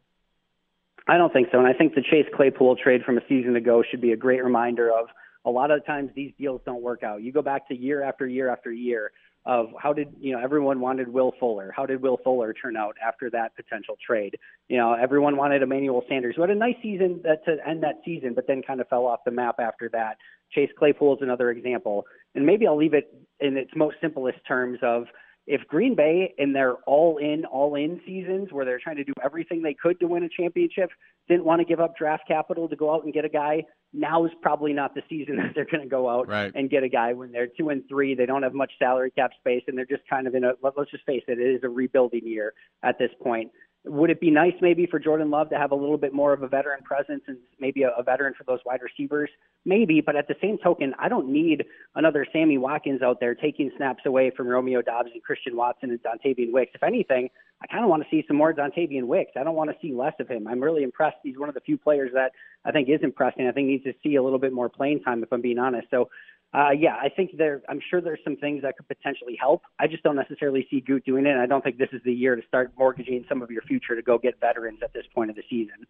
I 1.07 1.17
don't 1.17 1.33
think 1.33 1.49
so. 1.51 1.59
And 1.59 1.67
I 1.67 1.73
think 1.73 1.95
the 1.95 2.01
Chase 2.01 2.27
Claypool 2.33 2.77
trade 2.77 3.03
from 3.03 3.17
a 3.17 3.21
season 3.27 3.55
ago 3.55 3.83
should 3.89 4.01
be 4.01 4.13
a 4.13 4.17
great 4.17 4.43
reminder 4.43 4.89
of 4.89 5.07
a 5.45 5.49
lot 5.49 5.71
of 5.71 5.85
times 5.85 6.11
these 6.15 6.31
deals 6.39 6.61
don't 6.65 6.81
work 6.81 7.03
out. 7.03 7.21
You 7.21 7.33
go 7.33 7.41
back 7.41 7.67
to 7.67 7.75
year 7.75 8.01
after 8.03 8.25
year 8.25 8.49
after 8.49 8.71
year 8.71 9.11
of 9.45 9.67
how 9.77 9.91
did 9.91 10.07
you 10.21 10.31
know 10.31 10.41
everyone 10.41 10.79
wanted 10.79 11.09
Will 11.09 11.33
Fuller. 11.37 11.73
How 11.75 11.85
did 11.85 12.01
Will 12.01 12.17
Fuller 12.23 12.53
turn 12.53 12.77
out 12.77 12.95
after 13.05 13.29
that 13.31 13.53
potential 13.57 13.97
trade? 14.05 14.37
You 14.69 14.77
know, 14.77 14.93
everyone 14.93 15.35
wanted 15.35 15.61
Emmanuel 15.61 16.03
Sanders, 16.07 16.35
who 16.37 16.41
had 16.41 16.49
a 16.49 16.55
nice 16.55 16.77
season 16.81 17.19
that, 17.23 17.43
to 17.45 17.57
end 17.67 17.83
that 17.83 17.99
season, 18.05 18.33
but 18.33 18.47
then 18.47 18.61
kind 18.61 18.79
of 18.79 18.87
fell 18.87 19.05
off 19.05 19.19
the 19.25 19.31
map 19.31 19.55
after 19.59 19.89
that. 19.89 20.17
Chase 20.51 20.69
Claypool 20.77 21.15
is 21.15 21.21
another 21.21 21.51
example, 21.51 22.05
and 22.35 22.45
maybe 22.45 22.65
I'll 22.65 22.77
leave 22.77 22.93
it 22.93 23.13
in 23.41 23.57
its 23.57 23.71
most 23.75 23.97
simplest 23.99 24.37
terms 24.47 24.79
of 24.81 25.07
if 25.45 25.61
Green 25.67 25.95
Bay 25.95 26.33
in 26.37 26.53
their 26.53 26.75
all 26.85 27.17
in, 27.17 27.45
all 27.45 27.75
in 27.75 27.99
seasons 28.05 28.49
where 28.51 28.65
they're 28.65 28.79
trying 28.79 28.95
to 28.97 29.03
do 29.03 29.13
everything 29.23 29.61
they 29.61 29.73
could 29.73 29.99
to 29.99 30.07
win 30.07 30.23
a 30.23 30.29
championship 30.29 30.89
didn't 31.27 31.45
want 31.45 31.59
to 31.59 31.65
give 31.65 31.79
up 31.79 31.97
draft 31.97 32.23
capital 32.27 32.67
to 32.69 32.75
go 32.75 32.93
out 32.93 33.03
and 33.03 33.13
get 33.13 33.25
a 33.25 33.29
guy, 33.29 33.63
now 33.93 34.25
is 34.25 34.31
probably 34.41 34.73
not 34.73 34.93
the 34.95 35.01
season 35.09 35.35
that 35.37 35.51
they're 35.55 35.65
going 35.65 35.83
to 35.83 35.89
go 35.89 36.09
out 36.09 36.27
right. 36.27 36.51
and 36.55 36.69
get 36.69 36.83
a 36.83 36.89
guy 36.89 37.13
when 37.13 37.31
they're 37.31 37.47
two 37.47 37.69
and 37.69 37.83
three. 37.87 38.15
They 38.15 38.25
don't 38.25 38.43
have 38.43 38.53
much 38.53 38.71
salary 38.79 39.11
cap 39.11 39.31
space 39.39 39.63
and 39.67 39.77
they're 39.77 39.85
just 39.85 40.03
kind 40.09 40.27
of 40.27 40.35
in 40.35 40.43
a, 40.43 40.53
let's 40.61 40.91
just 40.91 41.05
face 41.05 41.23
it, 41.27 41.39
it 41.39 41.55
is 41.55 41.63
a 41.63 41.69
rebuilding 41.69 42.25
year 42.25 42.53
at 42.81 42.97
this 42.97 43.11
point. 43.21 43.51
Would 43.85 44.09
it 44.09 44.21
be 44.21 44.31
nice 44.31 44.53
maybe 44.61 44.85
for 44.85 44.97
Jordan 44.97 45.29
Love 45.29 45.49
to 45.49 45.57
have 45.57 45.71
a 45.71 45.75
little 45.75 45.97
bit 45.97 46.13
more 46.13 46.31
of 46.31 46.41
a 46.41 46.47
veteran 46.47 46.83
presence 46.83 47.21
and 47.27 47.37
maybe 47.59 47.83
a, 47.83 47.89
a 47.97 48.03
veteran 48.03 48.33
for 48.37 48.45
those 48.45 48.59
wide 48.65 48.79
receivers? 48.81 49.29
Maybe, 49.65 49.99
but 49.99 50.15
at 50.15 50.27
the 50.27 50.35
same 50.41 50.57
token, 50.57 50.93
I 50.99 51.09
don't 51.09 51.27
need 51.27 51.65
another 51.95 52.25
Sammy 52.31 52.57
Watkins 52.57 53.01
out 53.01 53.19
there 53.19 53.35
taking 53.35 53.71
snaps 53.75 54.03
away 54.05 54.31
from 54.35 54.47
Romeo 54.47 54.81
Doubs 54.81 55.09
and 55.13 55.21
Christian 55.21 55.57
Watson 55.57 55.89
and 55.89 55.99
Dontayvion 56.01 56.53
Wicks. 56.53 56.71
If 56.73 56.83
anything, 56.83 57.29
I 57.61 57.67
kind 57.67 57.83
of 57.83 57.89
want 57.89 58.03
to 58.03 58.09
see 58.09 58.23
some 58.27 58.37
more 58.37 58.53
Dontayvion 58.53 59.03
Wicks. 59.03 59.31
I 59.37 59.43
don't 59.43 59.55
want 59.55 59.69
to 59.69 59.75
see 59.81 59.93
less 59.93 60.13
of 60.19 60.29
him. 60.29 60.47
I'm 60.47 60.61
really 60.61 60.83
impressed. 60.83 61.17
He's 61.23 61.37
one 61.37 61.49
of 61.49 61.55
the 61.55 61.61
few 61.61 61.77
players 61.77 62.11
that 62.13 62.31
I 62.65 62.71
think 62.71 62.89
is 62.89 62.99
impressing. 63.03 63.47
I 63.47 63.51
think 63.51 63.67
needs 63.67 63.83
to 63.83 63.93
see 64.01 64.15
a 64.15 64.23
little 64.23 64.39
bit 64.39 64.53
more 64.53 64.69
playing 64.69 65.01
time, 65.01 65.23
if 65.23 65.31
I'm 65.31 65.41
being 65.41 65.59
honest. 65.59 65.87
So 65.91 66.09
uh, 66.53 66.69
yeah, 66.69 66.95
I 66.95 67.09
think 67.09 67.31
there. 67.37 67.63
I'm 67.67 67.79
sure 67.89 67.99
there's 67.99 68.19
some 68.23 68.35
things 68.37 68.61
that 68.61 68.77
could 68.77 68.87
potentially 68.87 69.35
help. 69.39 69.63
I 69.79 69.87
just 69.87 70.03
don't 70.03 70.15
necessarily 70.15 70.67
see 70.69 70.81
Gute 70.81 71.03
doing 71.03 71.25
it. 71.25 71.31
And 71.31 71.41
I 71.41 71.47
don't 71.47 71.63
think 71.63 71.79
this 71.79 71.89
is 71.91 72.01
the 72.05 72.13
year 72.13 72.35
to 72.35 72.43
start 72.47 72.71
mortgaging 72.77 73.25
some 73.27 73.41
of 73.41 73.49
your 73.49 73.63
future 73.63 73.95
to 73.95 74.03
go 74.03 74.19
get 74.19 74.39
veterans 74.39 74.79
at 74.83 74.93
this 74.93 75.05
point 75.15 75.31
of 75.31 75.35
the 75.35 75.41
season. 75.49 75.87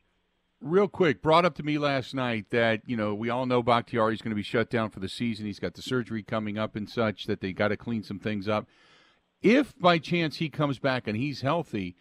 Real 0.61 0.87
quick, 0.87 1.21
brought 1.21 1.43
up 1.43 1.55
to 1.55 1.63
me 1.63 1.77
last 1.77 2.15
night 2.15 2.45
that 2.51 2.81
you 2.85 2.95
know 2.95 3.13
we 3.13 3.29
all 3.29 3.45
know 3.45 3.61
Bakhtiari 3.61 4.13
is 4.13 4.21
going 4.21 4.31
to 4.31 4.35
be 4.35 4.43
shut 4.43 4.69
down 4.69 4.89
for 4.89 5.01
the 5.01 5.09
season. 5.09 5.45
He's 5.45 5.59
got 5.59 5.73
the 5.73 5.81
surgery 5.81 6.23
coming 6.23 6.57
up 6.57 6.77
and 6.77 6.89
such 6.89 7.25
that 7.25 7.41
they 7.41 7.51
got 7.51 7.67
to 7.67 7.77
clean 7.77 8.01
some 8.01 8.19
things 8.19 8.47
up. 8.47 8.65
If 9.41 9.77
by 9.77 9.97
chance 9.97 10.37
he 10.37 10.47
comes 10.47 10.79
back 10.79 11.05
and 11.05 11.17
he's 11.17 11.41
healthy, 11.41 11.97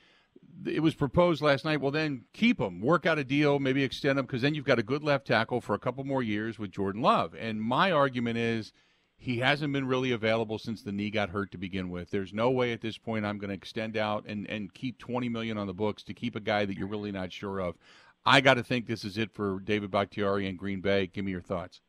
it 0.66 0.80
was 0.80 0.94
proposed 0.94 1.42
last 1.42 1.64
night. 1.64 1.80
Well, 1.80 1.90
then 1.90 2.24
keep 2.32 2.60
him, 2.60 2.80
work 2.80 3.06
out 3.06 3.18
a 3.18 3.24
deal, 3.24 3.58
maybe 3.58 3.82
extend 3.82 4.18
him, 4.18 4.26
because 4.26 4.42
then 4.42 4.54
you've 4.54 4.64
got 4.64 4.78
a 4.78 4.82
good 4.82 5.02
left 5.02 5.26
tackle 5.26 5.60
for 5.60 5.74
a 5.74 5.78
couple 5.78 6.04
more 6.04 6.22
years 6.22 6.58
with 6.58 6.70
Jordan 6.70 7.02
Love. 7.02 7.34
And 7.38 7.60
my 7.60 7.90
argument 7.90 8.38
is 8.38 8.72
he 9.16 9.38
hasn't 9.38 9.72
been 9.72 9.86
really 9.86 10.10
available 10.10 10.58
since 10.58 10.82
the 10.82 10.92
knee 10.92 11.10
got 11.10 11.30
hurt 11.30 11.52
to 11.52 11.58
begin 11.58 11.90
with. 11.90 12.10
There's 12.10 12.32
no 12.32 12.50
way 12.50 12.72
at 12.72 12.80
this 12.80 12.98
point 12.98 13.24
I'm 13.24 13.38
going 13.38 13.50
to 13.50 13.54
extend 13.54 13.96
out 13.96 14.24
and 14.26 14.48
and 14.48 14.74
keep 14.74 14.98
20 14.98 15.28
million 15.28 15.58
on 15.58 15.68
the 15.68 15.74
books 15.74 16.02
to 16.04 16.14
keep 16.14 16.34
a 16.34 16.40
guy 16.40 16.64
that 16.64 16.76
you're 16.76 16.88
really 16.88 17.12
not 17.12 17.32
sure 17.32 17.60
of. 17.60 17.76
I 18.24 18.40
got 18.40 18.54
to 18.54 18.64
think 18.64 18.86
this 18.86 19.04
is 19.04 19.18
it 19.18 19.32
for 19.32 19.60
David 19.60 19.90
Bakhtiari 19.90 20.48
and 20.48 20.58
Green 20.58 20.80
Bay. 20.80 21.06
Give 21.06 21.24
me 21.24 21.30
your 21.30 21.40
thoughts. 21.40 21.80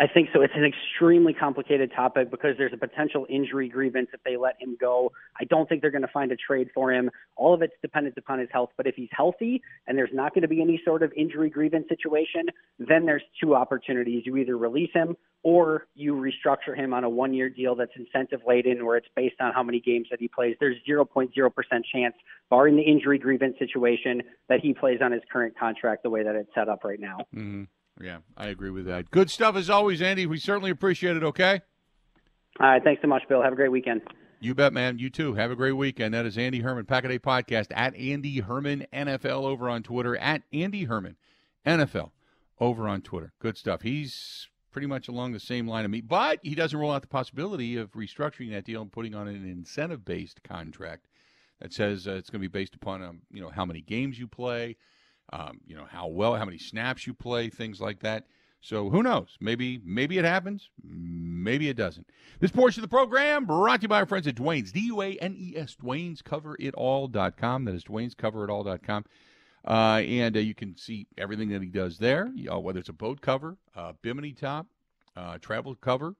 I 0.00 0.06
think 0.06 0.30
so. 0.32 0.40
It's 0.40 0.54
an 0.56 0.64
extremely 0.64 1.34
complicated 1.34 1.92
topic 1.94 2.30
because 2.30 2.56
there's 2.56 2.72
a 2.72 2.78
potential 2.78 3.26
injury 3.28 3.68
grievance 3.68 4.08
if 4.14 4.22
they 4.24 4.38
let 4.38 4.54
him 4.58 4.74
go. 4.80 5.12
I 5.38 5.44
don't 5.44 5.68
think 5.68 5.82
they're 5.82 5.90
going 5.90 6.00
to 6.00 6.08
find 6.08 6.32
a 6.32 6.36
trade 6.36 6.68
for 6.74 6.90
him. 6.90 7.10
All 7.36 7.52
of 7.52 7.60
it's 7.60 7.74
dependent 7.82 8.16
upon 8.16 8.38
his 8.38 8.48
health. 8.50 8.70
But 8.78 8.86
if 8.86 8.94
he's 8.94 9.10
healthy 9.12 9.60
and 9.86 9.98
there's 9.98 10.08
not 10.14 10.32
going 10.32 10.40
to 10.40 10.48
be 10.48 10.62
any 10.62 10.80
sort 10.86 11.02
of 11.02 11.12
injury 11.14 11.50
grievance 11.50 11.84
situation, 11.90 12.46
then 12.78 13.04
there's 13.04 13.22
two 13.38 13.54
opportunities. 13.54 14.22
You 14.24 14.38
either 14.38 14.56
release 14.56 14.88
him 14.94 15.18
or 15.42 15.86
you 15.94 16.14
restructure 16.14 16.74
him 16.74 16.94
on 16.94 17.04
a 17.04 17.08
one 17.10 17.34
year 17.34 17.50
deal 17.50 17.74
that's 17.74 17.92
incentive 17.94 18.40
laden 18.46 18.86
where 18.86 18.96
it's 18.96 19.08
based 19.14 19.36
on 19.38 19.52
how 19.52 19.62
many 19.62 19.80
games 19.80 20.06
that 20.10 20.18
he 20.18 20.28
plays. 20.28 20.56
There's 20.60 20.76
0.0% 20.88 21.30
chance, 21.92 22.14
barring 22.48 22.76
the 22.76 22.82
injury 22.82 23.18
grievance 23.18 23.56
situation, 23.58 24.22
that 24.48 24.60
he 24.60 24.72
plays 24.72 25.00
on 25.02 25.12
his 25.12 25.20
current 25.30 25.58
contract 25.58 26.04
the 26.04 26.10
way 26.10 26.22
that 26.22 26.36
it's 26.36 26.50
set 26.54 26.70
up 26.70 26.84
right 26.84 27.00
now. 27.00 27.18
Mm-hmm. 27.36 27.64
Yeah, 28.00 28.18
I 28.36 28.48
agree 28.48 28.70
with 28.70 28.86
that. 28.86 29.10
Good 29.10 29.30
stuff 29.30 29.56
as 29.56 29.68
always, 29.68 30.00
Andy. 30.00 30.26
We 30.26 30.38
certainly 30.38 30.70
appreciate 30.70 31.16
it, 31.16 31.22
okay? 31.22 31.60
All 32.58 32.68
right. 32.68 32.82
Thanks 32.82 33.02
so 33.02 33.08
much, 33.08 33.22
Bill. 33.28 33.42
Have 33.42 33.52
a 33.52 33.56
great 33.56 33.70
weekend. 33.70 34.02
You 34.40 34.54
bet, 34.54 34.72
man. 34.72 34.98
You 34.98 35.10
too. 35.10 35.34
Have 35.34 35.50
a 35.50 35.56
great 35.56 35.72
weekend. 35.72 36.14
That 36.14 36.24
is 36.24 36.38
Andy 36.38 36.60
Herman, 36.60 36.86
Pack 36.86 37.04
a 37.04 37.08
Day 37.08 37.18
Podcast, 37.18 37.66
at 37.72 37.94
Andy 37.94 38.40
Herman 38.40 38.86
NFL 38.92 39.44
over 39.44 39.68
on 39.68 39.82
Twitter, 39.82 40.16
at 40.16 40.42
Andy 40.52 40.84
Herman 40.84 41.16
NFL 41.66 42.10
over 42.58 42.88
on 42.88 43.02
Twitter. 43.02 43.32
Good 43.38 43.58
stuff. 43.58 43.82
He's 43.82 44.48
pretty 44.72 44.86
much 44.86 45.08
along 45.08 45.32
the 45.32 45.40
same 45.40 45.68
line 45.68 45.84
of 45.84 45.90
me, 45.90 46.00
but 46.00 46.38
he 46.42 46.54
doesn't 46.54 46.78
rule 46.78 46.90
out 46.90 47.02
the 47.02 47.08
possibility 47.08 47.76
of 47.76 47.92
restructuring 47.92 48.50
that 48.52 48.64
deal 48.64 48.80
and 48.80 48.92
putting 48.92 49.14
on 49.14 49.28
an 49.28 49.48
incentive 49.48 50.04
based 50.04 50.42
contract 50.42 51.06
that 51.60 51.72
says 51.72 52.08
uh, 52.08 52.12
it's 52.12 52.30
going 52.30 52.40
to 52.40 52.48
be 52.48 52.58
based 52.58 52.74
upon 52.74 53.02
um, 53.02 53.20
you 53.30 53.40
know 53.40 53.50
how 53.50 53.64
many 53.66 53.80
games 53.80 54.18
you 54.18 54.26
play, 54.26 54.76
um, 55.32 55.60
you 55.66 55.76
know 55.76 55.86
how 55.88 56.08
well, 56.08 56.34
how 56.34 56.44
many 56.44 56.58
snaps 56.58 57.06
you 57.06 57.14
play, 57.14 57.48
things 57.48 57.80
like 57.80 58.00
that. 58.00 58.26
So 58.62 58.90
who 58.90 59.02
knows? 59.02 59.36
Maybe 59.40 59.80
maybe 59.84 60.18
it 60.18 60.24
happens, 60.24 60.68
maybe 60.84 61.68
it 61.68 61.76
doesn't. 61.76 62.06
This 62.40 62.50
portion 62.50 62.82
of 62.82 62.90
the 62.90 62.94
program 62.94 63.46
brought 63.46 63.80
to 63.80 63.82
you 63.84 63.88
by 63.88 64.00
our 64.00 64.06
friends 64.06 64.26
at 64.26 64.34
Duane's, 64.34 64.72
D-U-A-N-E-S, 64.72 65.76
Duane's 65.82 66.22
Duane'sCoverItAll.com. 66.22 67.64
That 67.64 67.74
is 67.74 67.84
Duane'sCoverItAll.com. 67.84 69.04
Uh, 69.66 70.02
and 70.06 70.36
uh, 70.36 70.40
you 70.40 70.54
can 70.54 70.76
see 70.76 71.06
everything 71.18 71.50
that 71.50 71.62
he 71.62 71.68
does 71.68 71.98
there, 71.98 72.30
you 72.34 72.44
know, 72.44 72.58
whether 72.60 72.78
it's 72.78 72.88
a 72.88 72.94
boat 72.94 73.20
cover, 73.20 73.56
uh, 73.76 73.92
bimini 74.02 74.32
top, 74.32 74.66
uh, 75.16 75.38
travel 75.38 75.74
cover. 75.74 76.14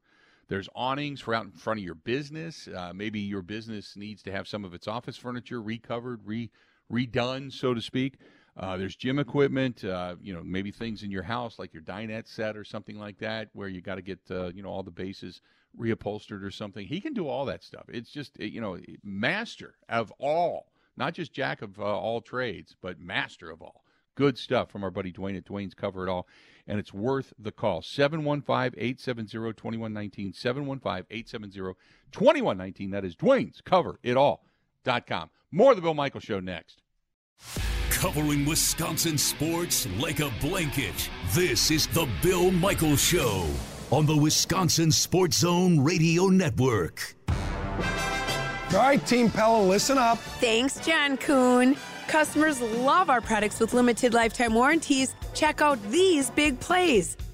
There's 0.48 0.68
awnings 0.74 1.20
for 1.20 1.34
out 1.34 1.44
in 1.44 1.52
front 1.52 1.78
of 1.80 1.84
your 1.84 1.94
business. 1.94 2.68
Uh, 2.68 2.92
maybe 2.94 3.20
your 3.20 3.40
business 3.40 3.96
needs 3.96 4.22
to 4.24 4.32
have 4.32 4.48
some 4.48 4.64
of 4.64 4.74
its 4.74 4.88
office 4.88 5.16
furniture 5.16 5.62
recovered, 5.62 6.20
re 6.24 6.50
redone, 6.92 7.52
so 7.52 7.72
to 7.72 7.80
speak. 7.80 8.18
Uh, 8.56 8.76
there's 8.76 8.96
gym 8.96 9.18
equipment, 9.18 9.84
uh, 9.84 10.16
you 10.20 10.34
know, 10.34 10.42
maybe 10.44 10.70
things 10.70 11.02
in 11.02 11.10
your 11.10 11.22
house 11.22 11.58
like 11.58 11.72
your 11.72 11.82
dinette 11.82 12.28
set 12.28 12.56
or 12.56 12.64
something 12.64 12.98
like 12.98 13.18
that, 13.18 13.48
where 13.52 13.68
you 13.68 13.80
got 13.80 13.94
to 13.94 14.02
get, 14.02 14.18
uh, 14.30 14.48
you 14.48 14.62
know, 14.62 14.68
all 14.68 14.82
the 14.82 14.90
bases 14.90 15.40
reupholstered 15.78 16.42
or 16.42 16.50
something. 16.50 16.86
He 16.86 17.00
can 17.00 17.14
do 17.14 17.28
all 17.28 17.44
that 17.46 17.62
stuff. 17.62 17.84
It's 17.88 18.10
just, 18.10 18.38
you 18.40 18.60
know, 18.60 18.78
master 19.02 19.74
of 19.88 20.12
all, 20.18 20.72
not 20.96 21.14
just 21.14 21.32
jack 21.32 21.62
of 21.62 21.78
uh, 21.78 21.82
all 21.82 22.20
trades, 22.20 22.76
but 22.80 22.98
master 22.98 23.50
of 23.50 23.62
all. 23.62 23.84
Good 24.16 24.36
stuff 24.36 24.70
from 24.70 24.84
our 24.84 24.90
buddy 24.90 25.12
Duane 25.12 25.36
at 25.36 25.44
Duane's 25.44 25.72
Cover 25.72 26.06
It 26.06 26.10
All, 26.10 26.26
and 26.66 26.78
it's 26.78 26.92
worth 26.92 27.32
the 27.38 27.52
call. 27.52 27.80
715 27.80 28.74
870 28.76 29.54
2119. 29.54 30.32
715 30.34 31.06
870 31.10 31.74
2119. 32.12 32.90
That 32.90 33.04
is 33.04 33.14
Duane's 33.14 33.62
Cover 33.62 33.98
It 34.02 34.16
All.com. 34.16 35.30
More 35.50 35.70
of 35.70 35.76
the 35.76 35.82
Bill 35.82 35.94
Michael 35.94 36.20
Show 36.20 36.40
next. 36.40 36.82
Covering 38.00 38.46
Wisconsin 38.46 39.18
sports 39.18 39.86
like 39.98 40.20
a 40.20 40.32
blanket. 40.40 41.10
This 41.34 41.70
is 41.70 41.86
the 41.88 42.08
Bill 42.22 42.50
Michael 42.50 42.96
Show 42.96 43.46
on 43.90 44.06
the 44.06 44.16
Wisconsin 44.16 44.90
Sports 44.90 45.40
Zone 45.40 45.78
Radio 45.78 46.28
Network. 46.28 47.14
All 47.28 48.78
right, 48.78 49.06
Team 49.06 49.28
Pella, 49.28 49.62
listen 49.62 49.98
up. 49.98 50.16
Thanks, 50.16 50.80
John 50.82 51.18
Kuhn. 51.18 51.76
Customers 52.08 52.62
love 52.62 53.10
our 53.10 53.20
products 53.20 53.60
with 53.60 53.74
limited 53.74 54.14
lifetime 54.14 54.54
warranties. 54.54 55.14
Check 55.34 55.60
out 55.60 55.78
these 55.90 56.30
big 56.30 56.58
plays. 56.58 57.18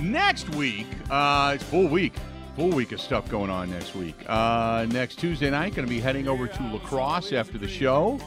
Next 0.00 0.48
week, 0.54 0.86
uh, 1.10 1.52
it's 1.54 1.64
full 1.64 1.88
week. 1.88 2.14
Full 2.56 2.70
week 2.70 2.92
of 2.92 3.00
stuff 3.00 3.28
going 3.28 3.50
on 3.50 3.70
next 3.70 3.94
week. 3.94 4.16
Uh, 4.26 4.86
next 4.88 5.18
Tuesday 5.18 5.50
night, 5.50 5.74
going 5.74 5.86
to 5.86 5.92
be 5.92 6.00
heading 6.00 6.26
over 6.26 6.46
to 6.46 6.62
La 6.72 6.78
Crosse 6.78 7.32
after 7.32 7.58
the 7.58 7.68
show 7.68 8.18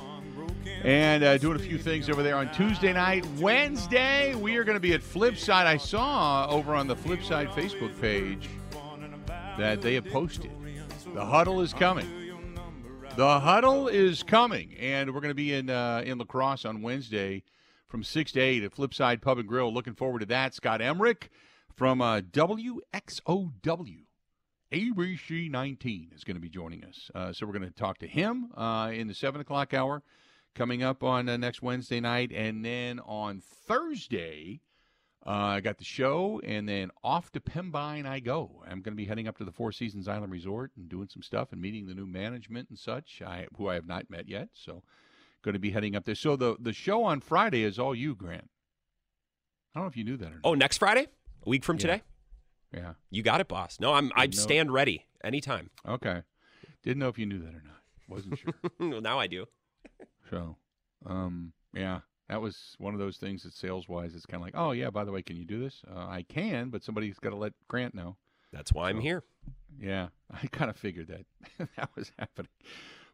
and 0.83 1.23
uh, 1.23 1.37
doing 1.37 1.55
a 1.55 1.59
few 1.59 1.77
things 1.77 2.09
over 2.09 2.21
there 2.21 2.35
on 2.35 2.51
Tuesday 2.53 2.93
night. 2.93 3.25
Wednesday, 3.39 4.35
we 4.35 4.55
are 4.57 4.63
going 4.63 4.75
to 4.75 4.81
be 4.81 4.93
at 4.93 5.01
Flipside. 5.01 5.65
I 5.65 5.77
saw 5.77 6.47
over 6.47 6.75
on 6.75 6.87
the 6.87 6.95
Flipside 6.95 7.49
Facebook 7.49 7.99
page 7.99 8.47
that 9.57 9.81
they 9.81 9.95
have 9.95 10.05
posted 10.05 10.51
the 11.13 11.25
huddle 11.25 11.61
is 11.61 11.73
coming. 11.73 12.07
The 13.15 13.39
huddle 13.39 13.87
is 13.87 14.21
coming, 14.23 14.75
and 14.79 15.13
we're 15.13 15.21
going 15.21 15.31
to 15.31 15.35
be 15.35 15.53
in 15.53 15.69
uh, 15.69 16.03
in 16.05 16.17
La 16.17 16.25
Crosse 16.25 16.65
on 16.65 16.81
Wednesday 16.81 17.43
from 17.87 18.03
six 18.03 18.31
to 18.33 18.39
eight 18.39 18.63
at 18.63 18.75
Flipside 18.75 19.21
Pub 19.21 19.39
and 19.39 19.47
Grill. 19.47 19.73
Looking 19.73 19.95
forward 19.95 20.19
to 20.19 20.25
that. 20.27 20.53
Scott 20.53 20.81
Emmerich 20.81 21.31
from 21.79 22.01
uh, 22.01 22.19
WXOW 22.19 24.03
ABC 24.73 25.49
19 25.49 26.11
is 26.13 26.25
going 26.25 26.35
to 26.35 26.41
be 26.41 26.49
joining 26.49 26.83
us. 26.83 27.09
Uh, 27.15 27.31
so 27.31 27.45
we're 27.45 27.53
going 27.53 27.63
to 27.63 27.71
talk 27.71 27.99
to 27.99 28.05
him 28.05 28.49
uh, 28.57 28.91
in 28.93 29.07
the 29.07 29.13
7 29.13 29.39
o'clock 29.39 29.73
hour 29.73 30.03
coming 30.53 30.83
up 30.83 31.05
on 31.05 31.29
uh, 31.29 31.37
next 31.37 31.61
Wednesday 31.61 32.01
night. 32.01 32.33
And 32.33 32.65
then 32.65 32.99
on 32.99 33.41
Thursday, 33.65 34.59
uh, 35.25 35.29
I 35.29 35.61
got 35.61 35.77
the 35.77 35.85
show, 35.85 36.41
and 36.43 36.67
then 36.67 36.91
off 37.01 37.31
to 37.31 37.39
Pembine 37.39 38.05
I 38.05 38.19
go. 38.19 38.61
I'm 38.65 38.81
going 38.81 38.91
to 38.91 39.01
be 39.01 39.05
heading 39.05 39.29
up 39.29 39.37
to 39.37 39.45
the 39.45 39.51
Four 39.53 39.71
Seasons 39.71 40.09
Island 40.09 40.33
Resort 40.33 40.71
and 40.75 40.89
doing 40.89 41.07
some 41.07 41.23
stuff 41.23 41.53
and 41.53 41.61
meeting 41.61 41.87
the 41.87 41.95
new 41.95 42.05
management 42.05 42.67
and 42.69 42.77
such, 42.77 43.21
I, 43.25 43.47
who 43.55 43.69
I 43.69 43.75
have 43.75 43.87
not 43.87 44.09
met 44.09 44.27
yet. 44.27 44.49
So 44.51 44.83
going 45.43 45.53
to 45.53 45.59
be 45.59 45.71
heading 45.71 45.95
up 45.95 46.03
there. 46.03 46.13
So 46.13 46.35
the, 46.35 46.57
the 46.59 46.73
show 46.73 47.05
on 47.05 47.21
Friday 47.21 47.63
is 47.63 47.79
all 47.79 47.95
you, 47.95 48.15
Grant. 48.15 48.49
I 49.73 49.79
don't 49.79 49.85
know 49.85 49.89
if 49.89 49.95
you 49.95 50.03
knew 50.03 50.17
that 50.17 50.27
or 50.27 50.31
not. 50.31 50.41
Oh, 50.43 50.55
next 50.55 50.79
Friday, 50.79 51.07
a 51.45 51.49
week 51.49 51.63
from 51.63 51.77
Yeah. 51.77 51.81
today. 51.81 52.01
Yeah. 52.73 52.93
You 53.09 53.23
got 53.23 53.41
it, 53.41 53.47
boss. 53.47 53.79
No, 53.79 53.93
I'm. 53.93 54.11
I 54.15 54.29
stand 54.29 54.71
ready 54.71 55.05
anytime. 55.23 55.69
Okay. 55.87 56.21
Didn't 56.83 56.99
know 56.99 57.07
if 57.09 57.17
you 57.17 57.25
knew 57.25 57.39
that 57.39 57.49
or 57.55 57.63
not. 57.65 57.81
Wasn't 58.07 58.37
sure. 58.39 58.53
well, 58.79 59.01
now 59.01 59.19
I 59.19 59.27
do. 59.27 59.45
so, 60.29 60.55
um, 61.05 61.53
yeah, 61.73 61.99
that 62.27 62.41
was 62.41 62.75
one 62.77 62.93
of 62.93 62.99
those 62.99 63.17
things 63.17 63.43
that 63.43 63.53
sales 63.53 63.87
wise, 63.89 64.15
it's 64.15 64.25
kind 64.25 64.41
of 64.41 64.45
like, 64.45 64.55
oh 64.55 64.71
yeah, 64.71 64.89
by 64.89 65.03
the 65.03 65.11
way, 65.11 65.21
can 65.21 65.35
you 65.35 65.45
do 65.45 65.59
this? 65.59 65.81
Uh, 65.89 65.99
I 66.07 66.25
can, 66.27 66.69
but 66.69 66.83
somebody's 66.83 67.19
got 67.19 67.31
to 67.31 67.35
let 67.35 67.53
Grant 67.67 67.93
know. 67.95 68.15
That's 68.51 68.73
why 68.73 68.89
I'm 68.89 68.99
here. 69.01 69.23
Yeah, 69.79 70.07
I 70.31 70.47
kind 70.47 70.69
of 70.69 70.77
figured 70.77 71.07
that 71.07 71.67
that 71.77 71.89
was 71.95 72.11
happening. 72.17 72.49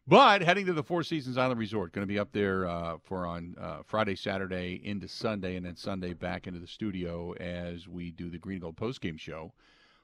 But 0.08 0.40
heading 0.42 0.66
to 0.66 0.72
the 0.72 0.84
Four 0.84 1.02
Seasons 1.02 1.36
Island 1.36 1.58
Resort, 1.58 1.90
going 1.90 2.06
to 2.06 2.12
be 2.12 2.20
up 2.20 2.30
there 2.30 2.68
uh, 2.68 2.98
for 3.02 3.26
on 3.26 3.56
uh, 3.60 3.78
Friday, 3.84 4.14
Saturday 4.14 4.80
into 4.84 5.08
Sunday, 5.08 5.56
and 5.56 5.66
then 5.66 5.74
Sunday 5.74 6.12
back 6.12 6.46
into 6.46 6.60
the 6.60 6.66
studio 6.68 7.32
as 7.32 7.88
we 7.88 8.12
do 8.12 8.30
the 8.30 8.38
Green 8.38 8.60
Gold 8.60 8.76
postgame 8.76 9.18
show 9.18 9.52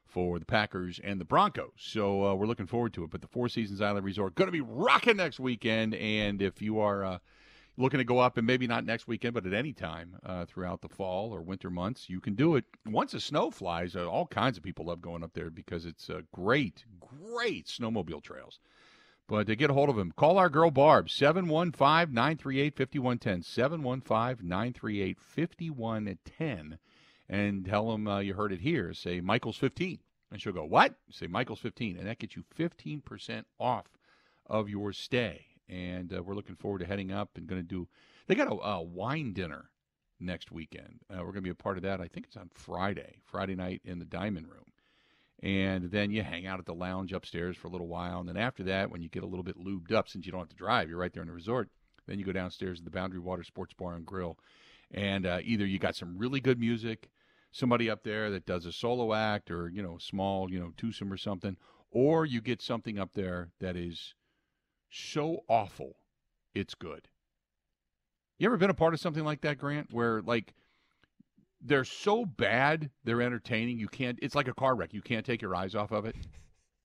for 0.05 0.41
the 0.41 0.45
Packers 0.45 1.01
and 1.05 1.21
the 1.21 1.25
Broncos. 1.25 1.71
So 1.77 2.27
uh, 2.27 2.35
we're 2.35 2.49
looking 2.49 2.67
forward 2.67 2.93
to 2.95 3.05
it. 3.05 3.11
But 3.11 3.21
the 3.21 3.29
Four 3.29 3.49
Seasons 3.49 3.81
Island 3.81 4.05
Resort 4.05 4.35
going 4.35 4.49
to 4.49 4.53
be 4.53 4.61
rocking 4.61 5.19
next 5.19 5.39
weekend, 5.39 5.95
and 5.95 6.43
if 6.43 6.61
you 6.61 6.81
are 6.81 7.05
uh, 7.05 7.19
looking 7.77 7.99
to 7.99 8.05
go 8.05 8.19
up, 8.19 8.37
and 8.37 8.45
maybe 8.45 8.67
not 8.67 8.85
next 8.85 9.07
weekend, 9.07 9.35
but 9.35 9.47
at 9.47 9.55
any 9.55 9.73
time 9.73 10.17
uh, 10.27 10.47
throughout 10.47 10.81
the 10.81 10.89
fall 10.89 11.33
or 11.33 11.43
winter 11.43 11.71
months, 11.71 12.11
you 12.11 12.21
can 12.21 12.35
do 12.35 12.57
it. 12.57 12.65
Once 12.87 13.13
the 13.13 13.21
snow 13.21 13.53
flies, 13.53 13.95
uh, 13.95 14.09
all 14.09 14.27
kinds 14.27 14.57
of 14.57 14.65
people 14.65 14.87
love 14.87 15.01
going 15.01 15.23
up 15.23 15.33
there 15.33 15.49
because 15.49 15.87
it's 15.87 16.11
uh, 16.11 16.23
great, 16.33 16.85
great 16.99 17.69
snowmobile 17.69 18.21
trails. 18.21 18.59
But 19.33 19.47
to 19.47 19.57
get 19.57 19.71
a 19.71 19.73
hold 19.73 19.89
of 19.89 19.97
him, 19.97 20.13
call 20.13 20.37
our 20.37 20.51
girl 20.51 20.71
Barb, 20.71 21.09
715 21.09 22.13
938 22.13 22.77
5110. 22.77 23.43
715 23.43 24.47
938 24.47 25.19
5110. 25.19 26.79
And 27.31 27.65
tell 27.65 27.95
him 27.95 28.07
uh, 28.07 28.19
you 28.19 28.35
heard 28.35 28.53
it 28.53 28.61
here. 28.61 28.93
Say 28.93 29.23
Michael's 29.23 29.57
15. 29.57 30.01
And 30.31 30.43
she'll 30.43 30.53
go, 30.53 30.65
What? 30.65 30.97
Say 31.11 31.29
Michael's 31.29 31.61
15. 31.61 31.97
And 31.97 32.07
that 32.07 32.19
gets 32.19 32.37
you 32.37 32.45
15% 32.55 33.45
off 33.59 33.87
of 34.45 34.69
your 34.69 34.93
stay. 34.93 35.47
And 35.67 36.13
uh, 36.13 36.23
we're 36.23 36.35
looking 36.35 36.57
forward 36.57 36.81
to 36.81 36.87
heading 36.87 37.11
up 37.11 37.31
and 37.39 37.47
going 37.47 37.63
to 37.63 37.67
do, 37.67 37.89
they 38.27 38.35
got 38.35 38.53
a, 38.53 38.63
a 38.63 38.83
wine 38.83 39.33
dinner 39.33 39.71
next 40.21 40.53
weekend. 40.53 41.01
Uh, 41.11 41.21
we're 41.21 41.33
going 41.33 41.37
to 41.37 41.41
be 41.41 41.49
a 41.49 41.55
part 41.55 41.79
of 41.79 41.85
that. 41.85 42.03
I 42.03 42.07
think 42.07 42.27
it's 42.27 42.37
on 42.37 42.51
Friday, 42.53 43.23
Friday 43.25 43.55
night 43.55 43.81
in 43.83 43.99
the 43.99 44.05
Diamond 44.05 44.49
Room 44.49 44.72
and 45.43 45.91
then 45.91 46.11
you 46.11 46.23
hang 46.23 46.47
out 46.47 46.61
at 46.61 46.67
the 46.67 46.75
lounge 46.75 47.13
upstairs 47.13 47.57
for 47.57 47.67
a 47.69 47.71
little 47.71 47.89
while. 47.89 48.21
And 48.21 48.29
then 48.29 48.37
after 48.37 48.63
that, 48.65 48.91
when 48.91 49.03
you 49.03 49.09
get 49.09 49.25
a 49.25 49.27
little 49.27 49.43
bit 49.43 49.59
lubed 49.59 49.93
up, 49.93 50.09
since 50.09 50.25
you 50.25 50.31
don't 50.31 50.43
have 50.43 50.49
to 50.51 50.57
drive, 50.57 50.89
you're 50.89 50.99
right 50.99 51.13
there 51.13 51.23
in 51.23 51.29
the 51.29 51.35
resort. 51.35 51.69
Then 52.07 52.19
you 52.19 52.25
go 52.25 52.33
downstairs 52.33 52.79
to 52.79 52.85
the 52.85 52.91
Boundary 52.91 53.21
Water 53.21 53.43
Sports 53.43 53.75
Bar 53.75 53.95
and 53.95 54.07
Grill, 54.07 54.39
and 54.91 55.27
uh, 55.27 55.39
either 55.43 55.65
you 55.67 55.79
got 55.79 55.97
some 55.97 56.19
really 56.19 56.41
good 56.41 56.59
music, 56.59 57.11
somebody 57.53 57.89
up 57.89 58.03
there 58.03 58.31
that 58.31 58.47
does 58.47 58.67
a 58.67 58.73
solo 58.73 59.15
act, 59.15 59.51
or 59.51 59.69
you 59.69 59.83
know, 59.83 59.99
small, 59.99 60.51
you 60.51 60.59
know, 60.59 60.73
twosome 60.77 61.13
or 61.13 61.17
something, 61.17 61.57
or 61.91 62.27
you 62.27 62.41
get 62.41 62.61
something 62.61 62.99
up 62.99 63.13
there 63.15 63.51
that 63.61 63.77
is 63.77 64.15
so 64.91 65.45
awful, 65.49 65.97
it's 66.55 66.75
good. 66.75 67.09
You 68.39 68.47
ever 68.47 68.57
been 68.57 68.71
a 68.71 68.75
part 68.75 68.95
of 68.95 69.01
something 69.01 69.25
like 69.25 69.43
that, 69.43 69.59
Grant, 69.59 69.93
where 69.93 70.21
like 70.23 70.55
they're 71.65 71.85
so 71.85 72.25
bad 72.27 72.91
they're 73.05 73.23
entertaining 73.23 73.79
you 73.79 73.89
can't 73.89 74.19
it's 74.23 74.35
like 74.35 74.49
a 74.49 74.55
car 74.55 74.75
wreck 74.75 74.93
you 74.93 75.03
can't 75.03 75.25
take 75.25 75.41
your 75.41 75.55
eyes 75.55 75.75
off 75.75 75.93
of 75.93 76.05
it 76.07 76.17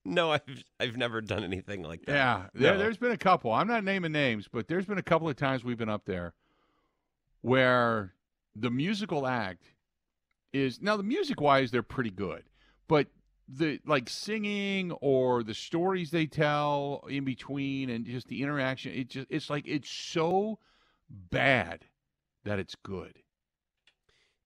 No, 0.06 0.32
I've 0.32 0.64
I've 0.80 0.96
never 0.96 1.20
done 1.20 1.44
anything 1.44 1.84
like 1.84 2.06
that. 2.06 2.14
yeah 2.14 2.46
there, 2.54 2.74
No. 2.74 2.78
there's 2.80 2.98
been 2.98 3.12
a 3.12 3.18
couple 3.18 3.52
i'm 3.52 3.68
not 3.68 3.84
naming 3.84 4.12
names 4.14 4.48
but 4.52 4.68
there's 4.68 4.86
been 4.86 4.98
a 4.98 5.04
couple 5.04 5.28
of 5.28 5.36
times 5.36 5.64
we've 5.66 5.78
been 5.78 5.90
up 5.90 6.06
there 6.06 6.34
where 7.42 8.14
the 8.56 8.72
musical 8.72 9.28
act 9.28 9.64
is 10.54 10.82
now 10.82 10.96
the 10.98 11.04
music 11.04 11.42
wise 11.42 11.72
they're 11.72 11.84
pretty 11.84 12.10
good 12.10 12.44
but 12.88 13.08
the 13.50 13.80
like 13.86 14.10
singing 14.10 14.92
or 15.02 15.44
the 15.44 15.54
stories 15.54 16.12
they 16.12 16.26
tell 16.26 17.04
in 17.10 17.24
between 17.24 17.90
and 17.90 18.06
just 18.06 18.28
the 18.28 18.42
interaction 18.42 18.92
it 18.94 19.10
just 19.10 19.28
it's 19.30 19.50
like 19.50 19.68
it's 19.68 19.90
so 19.90 20.58
bad 21.10 21.86
that 22.44 22.60
it's 22.60 22.76
good 22.84 23.20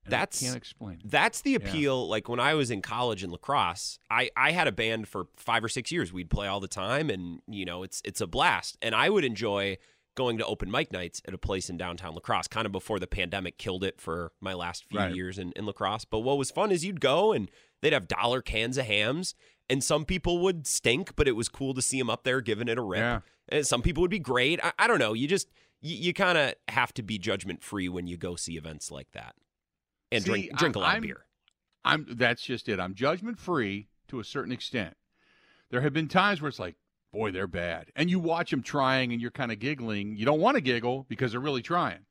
And 0.06 0.14
I 0.16 0.20
That's- 0.20 0.42
can't 0.42 0.56
explain. 0.56 1.00
That's 1.06 1.42
the 1.42 1.52
Yeah. 1.52 1.58
appeal. 1.58 2.08
Like 2.08 2.28
when 2.28 2.40
I 2.40 2.54
was 2.56 2.72
in 2.72 2.82
college 2.82 3.24
in 3.24 3.30
La 3.30 3.38
Crosse, 3.38 4.00
I, 4.10 4.32
I 4.36 4.52
had 4.52 4.68
a 4.68 4.72
band 4.72 5.08
for 5.08 5.28
five 5.38 5.64
or 5.64 5.70
six 5.70 5.92
years. 5.92 6.12
We'd 6.12 6.30
play 6.30 6.48
all 6.48 6.60
the 6.60 6.68
time, 6.68 7.10
and 7.10 7.42
you 7.48 7.66
know 7.66 7.84
it's 7.84 8.02
it's 8.04 8.20
a 8.22 8.28
blast. 8.28 8.78
And 8.82 8.96
I 8.96 9.10
would 9.10 9.24
enjoy 9.24 9.78
going 10.16 10.38
to 10.38 10.46
open 10.46 10.70
mic 10.70 10.92
nights 10.92 11.22
at 11.26 11.34
a 11.34 11.38
place 11.38 11.70
in 11.70 11.78
downtown 11.78 12.14
La 12.14 12.20
Crosse, 12.20 12.48
kind 12.48 12.66
of 12.66 12.72
before 12.72 13.00
the 13.00 13.08
pandemic 13.08 13.58
killed 13.58 13.84
it 13.84 14.02
for 14.02 14.34
my 14.42 14.54
last 14.54 14.84
few 14.90 15.00
Right. 15.00 15.16
years 15.16 15.38
in, 15.40 15.54
in 15.54 15.66
La 15.66 15.72
Crosse. 15.72 16.04
But 16.04 16.20
what 16.20 16.38
was 16.38 16.52
fun 16.52 16.70
is 16.72 16.84
you'd 16.84 17.00
go 17.00 17.32
and 17.32 17.50
they'd 17.82 17.94
have 17.94 18.10
dollar 18.10 18.42
cans 18.42 18.78
of 18.78 18.86
Hamm's, 18.88 19.36
and 19.70 19.82
some 19.82 20.04
people 20.04 20.40
would 20.40 20.68
stink, 20.68 21.16
but 21.16 21.30
it 21.30 21.32
was 21.38 21.48
cool 21.48 21.74
to 21.76 21.82
see 21.82 21.98
them 21.98 22.10
up 22.10 22.24
there 22.26 22.42
giving 22.42 22.68
it 22.68 22.78
a 22.78 22.82
rip. 22.82 23.00
Yeah. 23.00 23.20
And 23.50 23.66
some 23.66 23.82
people 23.82 24.02
would 24.02 24.12
be 24.12 24.20
great. 24.20 24.60
I, 24.62 24.74
I 24.80 24.88
don't 24.88 25.00
know. 25.00 25.14
You 25.14 25.28
just 25.30 25.48
you, 25.80 25.96
you 25.96 26.14
kind 26.14 26.38
of 26.38 26.56
have 26.68 26.94
to 26.96 27.04
be 27.04 27.18
judgment 27.18 27.64
free 27.64 27.88
when 27.88 28.06
you 28.08 28.18
go 28.18 28.36
see 28.36 28.58
events 28.58 28.92
like 28.92 29.12
that, 29.14 29.36
and 30.12 30.24
See, 30.24 30.30
drink 30.30 30.58
drink 30.58 30.76
a 30.76 30.80
I- 30.80 30.82
lot 30.82 30.90
I'm- 30.90 30.98
of 30.98 31.04
beer. 31.04 31.26
I'm 31.84 32.06
that's 32.10 32.44
just 32.44 32.70
it. 32.70 32.80
I'm 32.80 32.94
judgment 32.94 33.40
free 33.40 33.88
to 34.10 34.20
a 34.20 34.24
certain 34.24 34.52
extent. 34.52 34.96
There 35.72 35.82
have 35.82 35.94
been 35.94 36.08
times 36.08 36.42
where 36.42 36.50
it's 36.50 36.60
like, 36.60 36.76
boy, 37.12 37.32
they're 37.32 37.48
bad, 37.48 37.92
and 37.96 38.10
you 38.10 38.20
watch 38.20 38.52
them 38.52 38.62
trying, 38.62 39.12
and 39.12 39.22
you're 39.22 39.32
kind 39.32 39.52
of 39.52 39.58
giggling. 39.60 40.16
You 40.16 40.26
don't 40.26 40.40
want 40.42 40.56
to 40.56 40.62
giggle 40.62 41.06
because 41.10 41.32
they're 41.32 41.42
really 41.42 41.62
trying, 41.64 42.06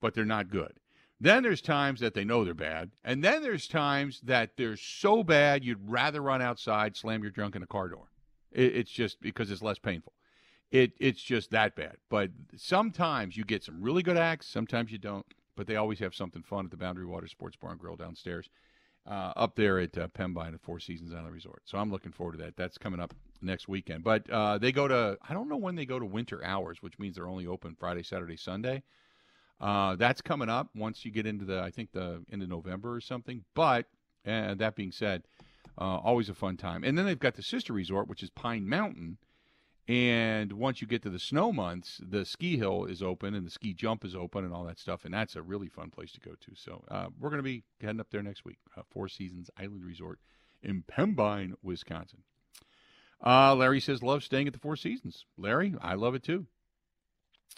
but 0.00 0.14
they're 0.14 0.24
not 0.24 0.50
good. 0.50 0.74
Then 1.20 1.42
there's 1.42 1.60
times 1.60 1.98
that 1.98 2.14
they 2.14 2.22
know 2.24 2.44
they're 2.44 2.54
bad, 2.54 2.92
and 3.02 3.24
then 3.24 3.42
there's 3.42 3.66
times 3.66 4.20
that 4.20 4.56
they're 4.56 4.76
so 4.76 5.24
bad 5.24 5.64
you'd 5.64 5.90
rather 5.90 6.20
run 6.22 6.40
outside, 6.40 6.96
slam 6.96 7.22
your 7.22 7.32
drunk 7.32 7.56
in 7.56 7.62
a 7.64 7.66
car 7.66 7.88
door. 7.88 8.06
It, 8.52 8.76
it's 8.76 8.90
just 8.92 9.20
because 9.20 9.50
it's 9.50 9.62
less 9.62 9.78
painful. 9.80 10.12
It 10.70 10.92
it's 11.00 11.20
just 11.22 11.50
that 11.50 11.74
bad. 11.74 11.96
But 12.08 12.30
sometimes 12.56 13.36
you 13.36 13.44
get 13.44 13.64
some 13.64 13.82
really 13.82 14.02
good 14.04 14.16
acts, 14.18 14.46
sometimes 14.46 14.92
you 14.92 14.98
don't. 14.98 15.26
But 15.58 15.66
they 15.66 15.76
always 15.76 15.98
have 15.98 16.14
something 16.14 16.42
fun 16.42 16.64
at 16.64 16.70
the 16.70 16.76
Boundary 16.76 17.04
Water 17.04 17.26
Sports 17.26 17.56
Bar 17.56 17.72
and 17.72 17.80
Grill 17.80 17.96
downstairs 17.96 18.48
uh, 19.04 19.32
up 19.34 19.56
there 19.56 19.80
at 19.80 19.98
uh, 19.98 20.06
Pembine 20.06 20.54
at 20.54 20.60
Four 20.60 20.78
Seasons 20.78 21.12
Island 21.12 21.34
Resort. 21.34 21.62
So 21.64 21.78
I'm 21.78 21.90
looking 21.90 22.12
forward 22.12 22.38
to 22.38 22.44
that. 22.44 22.56
That's 22.56 22.78
coming 22.78 23.00
up 23.00 23.12
next 23.42 23.66
weekend. 23.66 24.04
But 24.04 24.30
uh, 24.30 24.58
they 24.58 24.70
go 24.70 24.86
to 24.86 25.18
I 25.28 25.34
don't 25.34 25.48
know 25.48 25.56
when 25.56 25.74
they 25.74 25.84
go 25.84 25.98
to 25.98 26.06
winter 26.06 26.44
hours, 26.44 26.80
which 26.80 26.98
means 27.00 27.16
they're 27.16 27.28
only 27.28 27.46
open 27.46 27.74
Friday, 27.74 28.04
Saturday, 28.04 28.36
Sunday. 28.36 28.84
Uh, 29.60 29.96
that's 29.96 30.20
coming 30.20 30.48
up 30.48 30.68
once 30.76 31.04
you 31.04 31.10
get 31.10 31.26
into 31.26 31.44
the 31.44 31.60
I 31.60 31.72
think 31.72 31.90
the 31.90 32.24
end 32.32 32.42
of 32.42 32.48
November 32.48 32.94
or 32.94 33.00
something. 33.00 33.44
But 33.54 33.86
that 34.24 34.76
being 34.76 34.92
said, 34.92 35.24
uh, 35.76 35.98
always 35.98 36.28
a 36.28 36.34
fun 36.34 36.56
time. 36.56 36.84
And 36.84 36.96
then 36.96 37.04
they've 37.04 37.18
got 37.18 37.34
the 37.34 37.42
sister 37.42 37.72
resort, 37.72 38.08
which 38.08 38.22
is 38.22 38.30
Pine 38.30 38.68
Mountain. 38.68 39.18
And 39.88 40.52
once 40.52 40.82
you 40.82 40.86
get 40.86 41.02
to 41.02 41.10
the 41.10 41.18
snow 41.18 41.50
months, 41.50 41.98
the 42.06 42.26
ski 42.26 42.58
hill 42.58 42.84
is 42.84 43.02
open 43.02 43.34
and 43.34 43.46
the 43.46 43.50
ski 43.50 43.72
jump 43.72 44.04
is 44.04 44.14
open 44.14 44.44
and 44.44 44.52
all 44.52 44.64
that 44.64 44.78
stuff. 44.78 45.06
And 45.06 45.14
that's 45.14 45.34
a 45.34 45.40
really 45.40 45.68
fun 45.68 45.88
place 45.88 46.12
to 46.12 46.20
go 46.20 46.32
to. 46.32 46.54
So 46.54 46.84
uh, 46.90 47.06
we're 47.18 47.30
going 47.30 47.38
to 47.38 47.42
be 47.42 47.64
heading 47.80 47.98
up 47.98 48.10
there 48.10 48.22
next 48.22 48.44
week. 48.44 48.58
Uh, 48.76 48.82
Four 48.90 49.08
Seasons 49.08 49.48
Island 49.58 49.84
Resort 49.84 50.18
in 50.62 50.82
Pembine, 50.82 51.54
Wisconsin. 51.62 52.22
Uh, 53.24 53.54
Larry 53.54 53.80
says, 53.80 54.02
love 54.02 54.22
staying 54.22 54.46
at 54.46 54.52
the 54.52 54.58
Four 54.58 54.76
Seasons. 54.76 55.24
Larry, 55.38 55.74
I 55.80 55.94
love 55.94 56.14
it 56.14 56.22
too. 56.22 56.46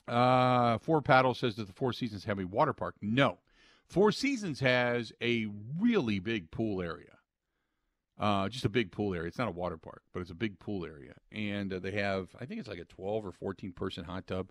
Uh, 0.06 0.78
Four 0.78 1.02
Paddle 1.02 1.34
says, 1.34 1.56
does 1.56 1.66
the 1.66 1.72
Four 1.72 1.92
Seasons 1.92 2.24
have 2.24 2.38
a 2.38 2.46
water 2.46 2.72
park? 2.72 2.94
No. 3.02 3.38
Four 3.88 4.12
Seasons 4.12 4.60
has 4.60 5.12
a 5.20 5.48
really 5.80 6.20
big 6.20 6.52
pool 6.52 6.80
area. 6.80 7.18
Uh, 8.20 8.50
just 8.50 8.66
a 8.66 8.68
big 8.68 8.92
pool 8.92 9.14
area. 9.14 9.26
It's 9.28 9.38
not 9.38 9.48
a 9.48 9.52
water 9.52 9.78
park, 9.78 10.02
but 10.12 10.20
it's 10.20 10.30
a 10.30 10.34
big 10.34 10.58
pool 10.58 10.84
area. 10.84 11.14
And 11.32 11.72
uh, 11.72 11.78
they 11.78 11.92
have, 11.92 12.28
I 12.38 12.44
think 12.44 12.60
it's 12.60 12.68
like 12.68 12.78
a 12.78 12.84
12 12.84 13.24
or 13.24 13.32
14 13.32 13.72
person 13.72 14.04
hot 14.04 14.26
tub. 14.26 14.50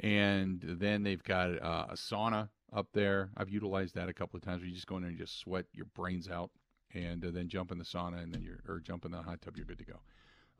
And 0.00 0.62
then 0.62 1.02
they've 1.02 1.22
got 1.22 1.62
uh, 1.62 1.86
a 1.90 1.94
sauna 1.94 2.48
up 2.74 2.88
there. 2.94 3.30
I've 3.36 3.50
utilized 3.50 3.94
that 3.96 4.08
a 4.08 4.14
couple 4.14 4.38
of 4.38 4.42
times 4.42 4.62
where 4.62 4.68
you 4.68 4.74
just 4.74 4.86
go 4.86 4.96
in 4.96 5.02
there 5.02 5.10
and 5.10 5.18
just 5.18 5.38
sweat 5.38 5.66
your 5.74 5.84
brains 5.94 6.30
out 6.30 6.50
and 6.94 7.22
uh, 7.22 7.30
then 7.30 7.48
jump 7.48 7.70
in 7.70 7.76
the 7.76 7.84
sauna 7.84 8.22
and 8.22 8.32
then 8.32 8.42
you're, 8.42 8.60
or 8.66 8.80
jump 8.80 9.04
in 9.04 9.10
the 9.10 9.20
hot 9.20 9.42
tub, 9.42 9.58
you're 9.58 9.66
good 9.66 9.78
to 9.78 9.84
go. 9.84 10.00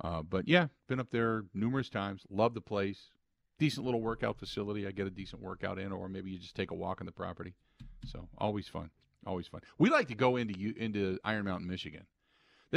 Uh, 0.05 0.21
but 0.23 0.47
yeah, 0.47 0.67
been 0.89 1.01
up 1.01 1.11
there 1.11 1.45
numerous 1.55 1.89
times. 1.89 2.23
Love 2.29 2.53
the 2.53 2.61
place. 2.61 3.11
Decent 3.59 3.87
little 3.87 4.03
workout 4.03 4.39
facility. 4.39 4.87
I 4.87 4.91
get 4.91 5.07
a 5.07 5.11
decent 5.11 5.41
workout 5.41 5.79
in, 5.79 5.91
or 5.91 6.11
maybe 6.11 6.31
you 6.31 6.39
just 6.39 6.55
take 6.55 6.71
a 6.71 6.75
walk 6.75 7.01
on 7.01 7.07
the 7.07 7.13
property. 7.13 7.55
So 8.05 8.29
always 8.37 8.69
fun, 8.69 8.91
always 9.27 9.47
fun. 9.47 9.63
We 9.79 9.89
like 9.89 10.09
to 10.09 10.15
go 10.15 10.37
into 10.37 10.59
U- 10.59 10.75
into 10.77 11.19
Iron 11.25 11.47
Mountain, 11.47 11.67
Michigan. 11.67 12.05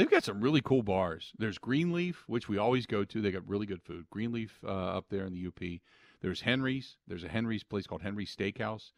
They've 0.00 0.10
got 0.10 0.24
some 0.24 0.40
really 0.40 0.62
cool 0.62 0.82
bars. 0.82 1.34
There's 1.38 1.58
Greenleaf, 1.58 2.24
which 2.26 2.48
we 2.48 2.56
always 2.56 2.86
go 2.86 3.04
to. 3.04 3.20
They 3.20 3.30
got 3.30 3.46
really 3.46 3.66
good 3.66 3.82
food. 3.82 4.06
Greenleaf 4.08 4.58
uh, 4.64 4.96
up 4.96 5.10
there 5.10 5.26
in 5.26 5.34
the 5.34 5.46
UP. 5.46 5.80
There's 6.22 6.40
Henry's. 6.40 6.96
There's 7.06 7.22
a 7.22 7.28
Henry's 7.28 7.64
place 7.64 7.86
called 7.86 8.00
Henry's 8.00 8.34
Steakhouse 8.34 8.92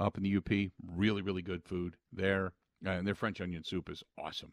up 0.00 0.16
in 0.16 0.24
the 0.24 0.36
UP. 0.36 0.72
Really, 0.84 1.22
really 1.22 1.42
good 1.42 1.62
food 1.62 1.94
there. 2.12 2.52
Uh, 2.84 2.90
and 2.90 3.06
their 3.06 3.14
French 3.14 3.40
onion 3.40 3.62
soup 3.62 3.88
is 3.88 4.02
awesome. 4.18 4.50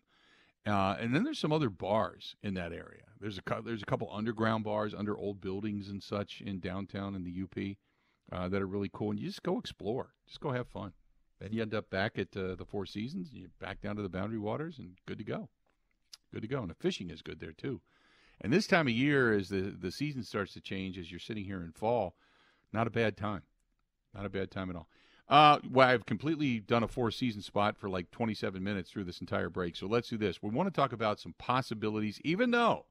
Uh, 0.67 0.97
and 0.99 1.15
then 1.15 1.23
there's 1.23 1.39
some 1.39 1.51
other 1.51 1.71
bars 1.71 2.35
in 2.43 2.53
that 2.53 2.73
area. 2.73 3.05
There's 3.19 3.39
a 3.39 3.61
there's 3.63 3.81
a 3.81 3.87
couple 3.87 4.07
underground 4.13 4.65
bars 4.65 4.93
under 4.93 5.17
old 5.17 5.41
buildings 5.41 5.89
and 5.89 6.03
such 6.03 6.41
in 6.41 6.59
downtown 6.59 7.15
in 7.15 7.23
the 7.23 7.41
UP 7.41 7.75
uh, 8.31 8.47
that 8.49 8.61
are 8.61 8.67
really 8.67 8.91
cool. 8.93 9.09
And 9.09 9.19
you 9.19 9.29
just 9.29 9.41
go 9.41 9.57
explore, 9.57 10.13
just 10.27 10.41
go 10.41 10.51
have 10.51 10.67
fun. 10.67 10.93
Then 11.39 11.53
you 11.53 11.63
end 11.63 11.73
up 11.73 11.89
back 11.89 12.19
at 12.19 12.37
uh, 12.37 12.53
the 12.53 12.65
Four 12.65 12.85
Seasons. 12.85 13.29
and 13.31 13.39
you're 13.39 13.49
back 13.59 13.81
down 13.81 13.95
to 13.95 14.03
the 14.03 14.09
Boundary 14.09 14.37
Waters, 14.37 14.77
and 14.77 14.91
good 15.07 15.17
to 15.17 15.23
go. 15.23 15.49
Good 16.33 16.41
to 16.41 16.47
go. 16.47 16.61
And 16.61 16.69
the 16.69 16.75
fishing 16.75 17.09
is 17.09 17.21
good 17.21 17.39
there 17.39 17.53
too. 17.53 17.81
And 18.41 18.53
this 18.53 18.67
time 18.67 18.87
of 18.87 18.93
year, 18.93 19.33
as 19.33 19.49
the 19.49 19.75
the 19.77 19.91
season 19.91 20.23
starts 20.23 20.53
to 20.53 20.61
change, 20.61 20.97
as 20.97 21.11
you're 21.11 21.19
sitting 21.19 21.45
here 21.45 21.63
in 21.63 21.71
fall, 21.71 22.15
not 22.71 22.87
a 22.87 22.91
bad 22.91 23.17
time. 23.17 23.43
Not 24.13 24.25
a 24.25 24.29
bad 24.29 24.51
time 24.51 24.69
at 24.69 24.75
all. 24.75 24.87
Uh, 25.29 25.59
well, 25.69 25.87
I've 25.87 26.05
completely 26.05 26.59
done 26.59 26.83
a 26.83 26.87
four 26.87 27.11
season 27.11 27.41
spot 27.41 27.77
for 27.77 27.89
like 27.89 28.11
27 28.11 28.63
minutes 28.63 28.89
through 28.89 29.03
this 29.03 29.19
entire 29.19 29.49
break. 29.49 29.75
So 29.75 29.85
let's 29.85 30.09
do 30.09 30.17
this. 30.17 30.41
We 30.41 30.49
want 30.49 30.73
to 30.73 30.81
talk 30.81 30.93
about 30.93 31.19
some 31.19 31.33
possibilities, 31.37 32.21
even 32.23 32.51
though 32.51 32.85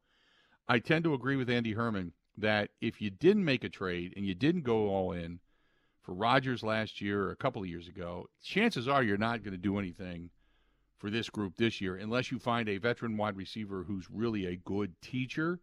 I 0.68 0.79
tend 0.79 1.05
to 1.05 1.14
agree 1.14 1.37
with 1.37 1.49
Andy 1.49 1.72
Herman 1.72 2.12
that 2.37 2.70
if 2.81 3.01
you 3.01 3.09
didn't 3.11 3.44
make 3.44 3.64
a 3.64 3.68
trade 3.68 4.12
and 4.16 4.27
you 4.27 4.35
didn't 4.35 4.62
go 4.62 4.88
all 4.88 5.12
in 5.12 5.40
for 6.03 6.12
Rodgers 6.12 6.62
last 6.62 7.01
year 7.01 7.25
or 7.25 7.31
a 7.31 7.37
couple 7.37 7.62
of 7.62 7.68
years 7.68 7.88
ago, 7.88 8.29
chances 8.42 8.87
are 8.87 9.03
you're 9.03 9.16
not 9.16 9.42
going 9.42 9.53
to 9.53 9.59
do 9.59 9.79
anything 9.79 10.31
for 10.99 11.11
this 11.11 11.29
group 11.29 11.57
this 11.57 11.81
year 11.81 11.97
unless 11.97 12.31
you 12.31 12.39
find 12.39 12.69
a 12.69 12.79
veteran 12.79 13.17
wide 13.17 13.37
receiver 13.37 13.85
who's 13.87 14.07
really 14.11 14.47
a 14.47 14.57
good 14.57 14.95
teacher 15.01 15.61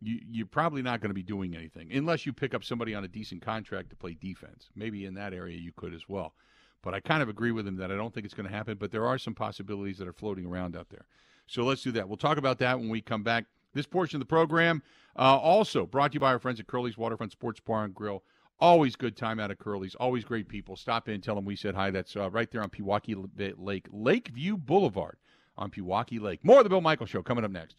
you, 0.00 0.18
you're 0.30 0.46
probably 0.46 0.82
not 0.82 1.00
going 1.00 1.10
to 1.10 1.14
be 1.14 1.22
doing 1.22 1.54
anything 1.54 1.92
unless 1.92 2.24
you 2.24 2.32
pick 2.32 2.54
up 2.54 2.64
somebody 2.64 2.94
on 2.94 3.04
a 3.04 3.08
decent 3.08 3.42
contract 3.42 3.90
to 3.90 3.96
play 3.96 4.14
defense. 4.14 4.70
Maybe 4.74 5.04
in 5.04 5.14
that 5.14 5.34
area 5.34 5.58
you 5.58 5.72
could 5.76 5.94
as 5.94 6.08
well. 6.08 6.34
But 6.82 6.94
I 6.94 7.00
kind 7.00 7.22
of 7.22 7.28
agree 7.28 7.52
with 7.52 7.66
him 7.66 7.76
that 7.76 7.92
I 7.92 7.96
don't 7.96 8.12
think 8.12 8.24
it's 8.24 8.34
going 8.34 8.48
to 8.48 8.54
happen, 8.54 8.78
but 8.78 8.90
there 8.90 9.06
are 9.06 9.18
some 9.18 9.34
possibilities 9.34 9.98
that 9.98 10.08
are 10.08 10.14
floating 10.14 10.46
around 10.46 10.76
out 10.76 10.88
there. 10.88 11.04
So 11.46 11.64
let's 11.64 11.82
do 11.82 11.92
that. 11.92 12.08
We'll 12.08 12.16
talk 12.16 12.38
about 12.38 12.58
that 12.60 12.78
when 12.78 12.88
we 12.88 13.02
come 13.02 13.22
back. 13.22 13.44
This 13.74 13.86
portion 13.86 14.16
of 14.16 14.20
the 14.20 14.26
program 14.26 14.82
uh, 15.16 15.36
also 15.36 15.86
brought 15.86 16.12
to 16.12 16.14
you 16.14 16.20
by 16.20 16.32
our 16.32 16.38
friends 16.38 16.58
at 16.58 16.66
Curly's 16.66 16.96
Waterfront 16.96 17.32
Sports 17.32 17.60
Bar 17.60 17.84
and 17.84 17.94
Grill. 17.94 18.22
Always 18.60 18.94
good 18.94 19.16
time 19.16 19.40
out 19.40 19.50
of 19.50 19.58
Curly's. 19.58 19.94
Always 19.94 20.24
great 20.24 20.48
people. 20.48 20.76
Stop 20.76 21.08
in, 21.08 21.22
tell 21.22 21.34
them 21.34 21.46
we 21.46 21.56
said 21.56 21.74
hi. 21.74 21.90
That's 21.90 22.14
uh, 22.14 22.30
right 22.30 22.50
there 22.50 22.62
on 22.62 22.68
Pewaukee 22.68 23.16
Lake, 23.56 23.86
Lakeview 23.90 24.58
Boulevard 24.58 25.16
on 25.56 25.70
Pewaukee 25.70 26.20
Lake. 26.20 26.44
More 26.44 26.58
of 26.58 26.64
the 26.64 26.70
Bill 26.70 26.82
Michael 26.82 27.06
Show 27.06 27.22
coming 27.22 27.44
up 27.44 27.50
next. 27.50 27.76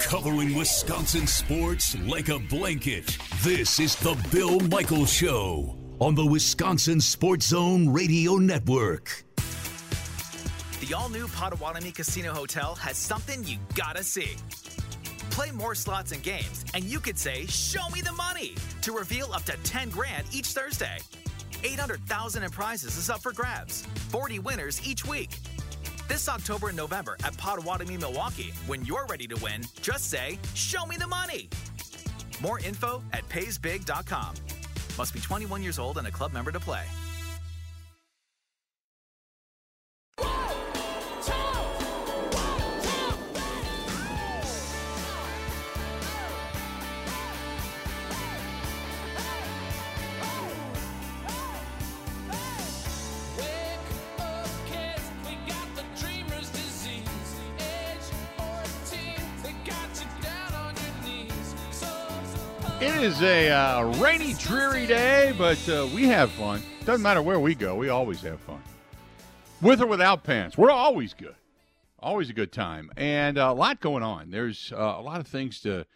Covering 0.00 0.54
Wisconsin 0.54 1.26
sports 1.26 1.96
like 2.00 2.28
a 2.28 2.38
blanket. 2.38 3.18
This 3.42 3.80
is 3.80 3.96
the 3.96 4.16
Bill 4.30 4.60
Michael 4.60 5.06
Show 5.06 5.76
on 5.98 6.14
the 6.14 6.24
Wisconsin 6.24 7.00
Sports 7.00 7.46
Zone 7.46 7.92
Radio 7.92 8.36
Network. 8.36 9.24
The 10.80 10.94
all 10.94 11.08
new 11.08 11.26
Potawatomi 11.28 11.92
Casino 11.92 12.32
Hotel 12.32 12.74
has 12.76 12.96
something 12.96 13.44
you 13.44 13.58
gotta 13.74 14.02
see. 14.04 14.36
Play 15.30 15.50
more 15.50 15.74
slots 15.74 16.12
and 16.12 16.22
games, 16.22 16.64
and 16.74 16.84
you 16.84 17.00
could 17.00 17.18
say, 17.18 17.46
Show 17.46 17.88
me 17.92 18.00
the 18.00 18.12
money! 18.12 18.54
to 18.82 18.92
reveal 18.92 19.32
up 19.32 19.44
to 19.44 19.56
10 19.62 19.88
grand 19.88 20.26
each 20.30 20.48
Thursday. 20.48 20.98
800,000 21.62 22.42
in 22.42 22.50
prizes 22.50 22.98
is 22.98 23.08
up 23.08 23.22
for 23.22 23.32
grabs, 23.32 23.82
40 24.10 24.40
winners 24.40 24.86
each 24.86 25.06
week. 25.06 25.30
This 26.06 26.28
October 26.28 26.68
and 26.68 26.76
November 26.76 27.16
at 27.24 27.34
Potawatomi, 27.38 27.96
Milwaukee. 27.96 28.52
When 28.66 28.84
you're 28.84 29.06
ready 29.06 29.26
to 29.26 29.36
win, 29.42 29.62
just 29.80 30.10
say, 30.10 30.38
Show 30.54 30.84
me 30.84 30.96
the 30.96 31.06
money. 31.06 31.48
More 32.42 32.60
info 32.60 33.02
at 33.12 33.26
paysbig.com. 33.30 34.34
Must 34.98 35.14
be 35.14 35.20
21 35.20 35.62
years 35.62 35.78
old 35.78 35.96
and 35.96 36.06
a 36.06 36.10
club 36.10 36.32
member 36.34 36.52
to 36.52 36.60
play. 36.60 36.84
Is 63.14 63.22
a 63.22 63.50
uh, 63.50 63.82
rainy, 64.00 64.32
dreary 64.34 64.86
day, 64.86 65.32
but 65.38 65.68
uh, 65.68 65.86
we 65.94 66.08
have 66.08 66.32
fun. 66.32 66.60
Doesn't 66.84 67.02
matter 67.02 67.22
where 67.22 67.38
we 67.38 67.54
go, 67.54 67.76
we 67.76 67.88
always 67.88 68.20
have 68.22 68.40
fun. 68.40 68.60
With 69.62 69.80
or 69.80 69.86
without 69.86 70.24
pants, 70.24 70.58
we're 70.58 70.70
always 70.70 71.14
good. 71.14 71.36
Always 72.00 72.28
a 72.28 72.32
good 72.32 72.50
time. 72.50 72.90
And 72.96 73.38
uh, 73.38 73.50
a 73.50 73.54
lot 73.54 73.80
going 73.80 74.02
on. 74.02 74.30
There's 74.30 74.72
uh, 74.72 74.96
a 74.98 75.00
lot 75.00 75.20
of 75.20 75.28
things 75.28 75.60
to 75.60 75.86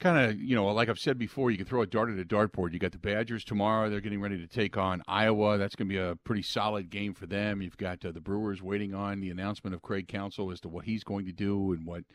kind 0.00 0.30
of, 0.30 0.38
you 0.38 0.54
know, 0.54 0.66
like 0.66 0.90
I've 0.90 0.98
said 0.98 1.18
before, 1.18 1.50
you 1.50 1.56
can 1.56 1.64
throw 1.64 1.80
a 1.80 1.86
dart 1.86 2.10
at 2.10 2.18
a 2.18 2.24
dartboard. 2.24 2.74
You 2.74 2.78
got 2.78 2.92
the 2.92 2.98
Badgers 2.98 3.42
tomorrow. 3.42 3.88
They're 3.88 4.00
getting 4.00 4.20
ready 4.20 4.36
to 4.36 4.46
take 4.46 4.76
on 4.76 5.02
Iowa. 5.08 5.56
That's 5.56 5.74
going 5.74 5.88
to 5.88 5.94
be 5.94 5.98
a 5.98 6.16
pretty 6.24 6.42
solid 6.42 6.90
game 6.90 7.14
for 7.14 7.24
them. 7.24 7.62
You've 7.62 7.78
got 7.78 8.04
uh, 8.04 8.12
the 8.12 8.20
Brewers 8.20 8.60
waiting 8.60 8.94
on 8.94 9.20
the 9.20 9.30
announcement 9.30 9.72
of 9.72 9.80
Craig 9.80 10.08
Counsell 10.08 10.50
as 10.50 10.60
to 10.60 10.68
what 10.68 10.84
he's 10.84 11.04
going 11.04 11.24
to 11.24 11.32
do 11.32 11.72
and 11.72 11.86
what– 11.86 12.04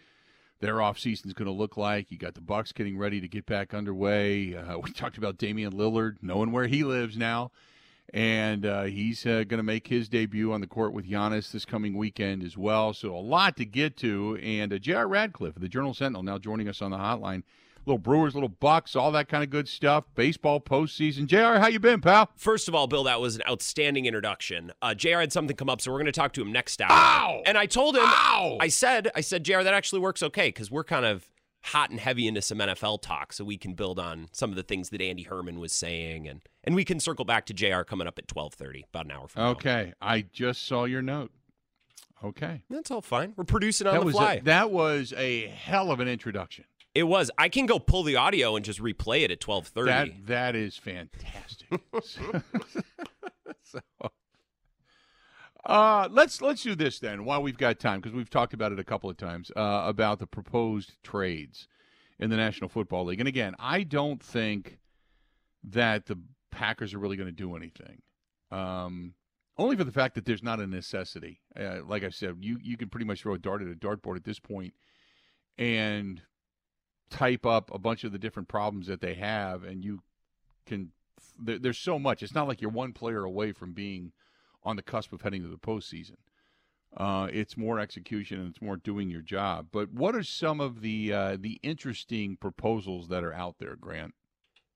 their 0.60 0.76
offseason 0.76 1.28
is 1.28 1.34
going 1.34 1.48
to 1.48 1.52
look 1.52 1.78
like. 1.78 2.12
You 2.12 2.18
got 2.18 2.34
the 2.34 2.42
Bucks 2.42 2.72
getting 2.72 2.98
ready 2.98 3.22
to 3.22 3.28
get 3.28 3.46
back 3.46 3.74
underway. 3.74 4.56
Uh, 4.56 4.80
we 4.80 4.92
talked 4.92 5.18
about 5.18 5.38
Damian 5.38 5.74
Lillard, 5.74 6.18
knowing 6.22 6.52
where 6.52 6.68
he 6.68 6.84
lives 6.84 7.18
now, 7.18 7.52
and 8.14 8.66
uh, 8.66 8.84
he's 8.84 9.26
uh, 9.26 9.44
going 9.48 9.58
to 9.58 9.64
make 9.64 9.88
his 9.88 10.10
debut 10.10 10.52
on 10.52 10.62
the 10.62 10.68
court 10.68 10.94
with 10.94 11.10
Giannis 11.10 11.52
this 11.52 11.66
coming 11.66 11.98
weekend 11.98 12.44
as 12.44 12.58
well. 12.58 12.94
So 12.94 13.16
a 13.16 13.20
lot 13.20 13.58
to 13.58 13.66
get 13.66 13.98
to. 13.98 14.38
And 14.42 14.74
uh, 14.74 14.78
J.R. 14.78 15.08
Radcliffe 15.08 15.56
of 15.56 15.62
the 15.62 15.70
Journal 15.70 15.94
Sentinel 15.94 16.24
now 16.24 16.38
joining 16.38 16.70
us 16.70 16.82
on 16.82 16.92
the 16.92 16.98
hotline 16.98 17.44
little 17.88 17.98
Brewers, 17.98 18.34
little 18.36 18.50
Bucks, 18.50 18.96
all 18.96 19.12
that 19.14 19.30
kind 19.30 19.44
of 19.44 19.50
good 19.50 19.68
stuff. 19.68 20.04
Baseball 20.14 20.60
postseason. 20.60 21.26
J.R., 21.26 21.60
how 21.60 21.68
you 21.68 21.80
been, 21.80 22.02
pal? 22.02 22.30
First 22.36 22.68
of 22.68 22.76
all, 22.76 22.88
Bill, 22.88 23.04
that 23.06 23.22
was 23.22 23.36
an 23.36 23.42
outstanding 23.50 24.06
introduction. 24.06 24.72
Uh, 24.82 24.94
J.R. 24.94 25.22
had 25.22 25.34
something 25.34 25.56
come 25.56 25.70
up, 25.70 25.82
so 25.82 25.92
we're 25.92 25.98
going 25.98 26.06
to 26.08 26.12
talk 26.12 26.34
to 26.34 26.42
him 26.42 26.52
next 26.52 26.82
hour. 26.82 26.92
Ow! 26.92 27.42
And 27.46 27.58
I 27.58 27.66
told 27.66 27.96
him, 27.96 28.04
Ow! 28.06 28.58
I 28.60 28.68
said, 28.68 29.10
I 29.16 29.22
said, 29.22 29.44
J.R. 29.44 29.64
That 29.64 29.74
actually 29.74 30.02
works 30.02 30.22
okay 30.22 30.50
because 30.50 30.70
we're 30.70 30.84
kind 30.84 31.06
of 31.06 31.30
hot 31.64 31.90
and 31.90 32.00
heavy 32.00 32.28
into 32.28 32.42
some 32.42 32.60
NFL 32.60 33.02
talk, 33.02 33.34
so 33.34 33.44
we 33.44 33.58
can 33.58 33.74
build 33.74 34.00
on 34.00 34.28
some 34.32 34.50
of 34.50 34.56
the 34.56 34.64
things 34.64 34.90
that 34.90 35.02
Andy 35.02 35.24
Herman 35.24 35.60
was 35.60 35.74
saying, 35.74 36.28
and 36.28 36.42
and 36.64 36.76
we 36.76 36.84
can 36.84 37.00
circle 37.00 37.26
back 37.26 37.46
to 37.48 37.54
J.R. 37.54 37.84
coming 37.84 38.08
up 38.08 38.20
at 38.20 38.28
twelve 38.28 38.54
thirty, 38.54 38.86
about 38.94 39.06
an 39.06 39.12
hour 39.12 39.28
from 39.28 39.44
now. 39.44 39.50
Okay, 39.52 39.94
I 40.02 40.22
just 40.22 40.66
saw 40.66 40.86
your 40.86 41.02
note. 41.02 41.32
Okay, 42.24 42.64
that's 42.70 42.90
all 42.90 43.02
fine. 43.02 43.34
We're 43.36 43.44
producing 43.44 43.88
on 43.88 43.96
that 43.96 44.06
the 44.06 44.12
fly. 44.12 44.34
A, 44.36 44.42
that 44.42 44.72
was 44.72 45.14
a 45.16 45.48
hell 45.48 45.92
of 45.92 46.00
an 46.00 46.08
introduction. 46.08 46.66
It 46.98 47.04
was. 47.04 47.30
I 47.38 47.48
can 47.48 47.68
go 47.68 47.78
pull 47.78 48.02
the 48.02 48.16
audio 48.16 48.56
and 48.56 48.66
just 48.66 48.80
replay 48.80 49.22
it 49.22 49.30
at 49.30 49.40
twelve 49.40 49.68
thirty. 49.68 49.92
That 49.92 50.26
that 50.26 50.56
is 50.56 50.78
fantastic. 50.78 51.68
so, 53.64 53.80
uh, 55.64 56.08
let's 56.10 56.42
let's 56.42 56.64
do 56.64 56.74
this 56.74 56.98
then 56.98 57.24
while 57.24 57.44
we've 57.44 57.60
got 57.60 57.80
time 57.80 58.00
because 58.00 58.16
we've 58.16 58.32
talked 58.32 58.56
about 58.56 58.72
it 58.72 58.80
a 58.80 58.84
couple 58.84 59.12
of 59.12 59.18
times 59.18 59.52
uh, 59.56 59.84
about 59.86 60.18
the 60.18 60.26
proposed 60.26 60.94
trades 61.04 61.68
in 62.18 62.32
the 62.32 62.36
National 62.36 62.68
Football 62.68 63.06
League. 63.06 63.20
And 63.20 63.28
again, 63.28 63.54
I 63.60 63.84
don't 63.84 64.24
think 64.24 64.80
that 65.66 66.08
the 66.08 66.18
Packers 66.50 66.96
are 66.96 67.00
really 67.00 67.16
going 67.16 67.30
to 67.30 67.32
do 67.32 67.56
anything. 67.56 68.02
Um, 68.50 69.14
only 69.60 69.76
for 69.76 69.84
the 69.84 69.92
fact 69.92 70.16
that 70.16 70.26
there's 70.26 70.42
not 70.42 70.60
a 70.60 70.66
necessity. 70.66 71.42
Uh, 71.56 71.82
like 71.86 72.04
I 72.04 72.10
said, 72.10 72.38
you 72.40 72.58
you 72.60 72.76
can 72.76 72.90
pretty 72.90 73.06
much 73.06 73.22
throw 73.22 73.36
a 73.36 73.38
dart 73.38 73.62
at 73.62 73.68
a 73.68 73.76
dartboard 73.76 74.16
at 74.16 74.24
this 74.24 74.40
point, 74.40 74.74
and 75.60 76.24
type 77.10 77.46
up 77.46 77.74
a 77.74 77.80
bunch 77.80 78.04
of 78.04 78.12
the 78.12 78.20
different 78.20 78.48
problems 78.48 78.88
that 78.88 79.02
they 79.02 79.14
have, 79.16 79.64
and 79.64 79.84
you 79.84 80.02
can. 80.66 80.92
There, 81.40 81.60
there's 81.60 81.78
so 81.78 82.00
much. 82.00 82.24
It's 82.24 82.34
not 82.36 82.48
like 82.48 82.62
you're 82.62 82.72
one 82.72 82.94
player 82.94 83.24
away 83.24 83.52
from 83.52 83.74
being 83.74 84.12
on 84.64 84.76
the 84.76 84.82
cusp 84.82 85.14
of 85.14 85.22
heading 85.22 85.44
to 85.44 85.48
the 85.50 85.58
postseason. 85.58 86.16
Uh, 86.96 87.28
it's 87.32 87.56
more 87.58 87.80
execution 87.80 88.40
and 88.40 88.50
it's 88.50 88.62
more 88.62 88.76
doing 88.78 89.10
your 89.10 89.22
job. 89.22 89.68
But 89.72 89.92
what 89.92 90.16
are 90.16 90.24
some 90.24 90.60
of 90.60 90.82
the 90.82 91.14
uh, 91.14 91.38
the 91.40 91.60
interesting 91.62 92.38
proposals 92.38 93.08
that 93.10 93.24
are 93.24 93.34
out 93.34 93.56
there, 93.60 93.76
Grant? 93.76 94.14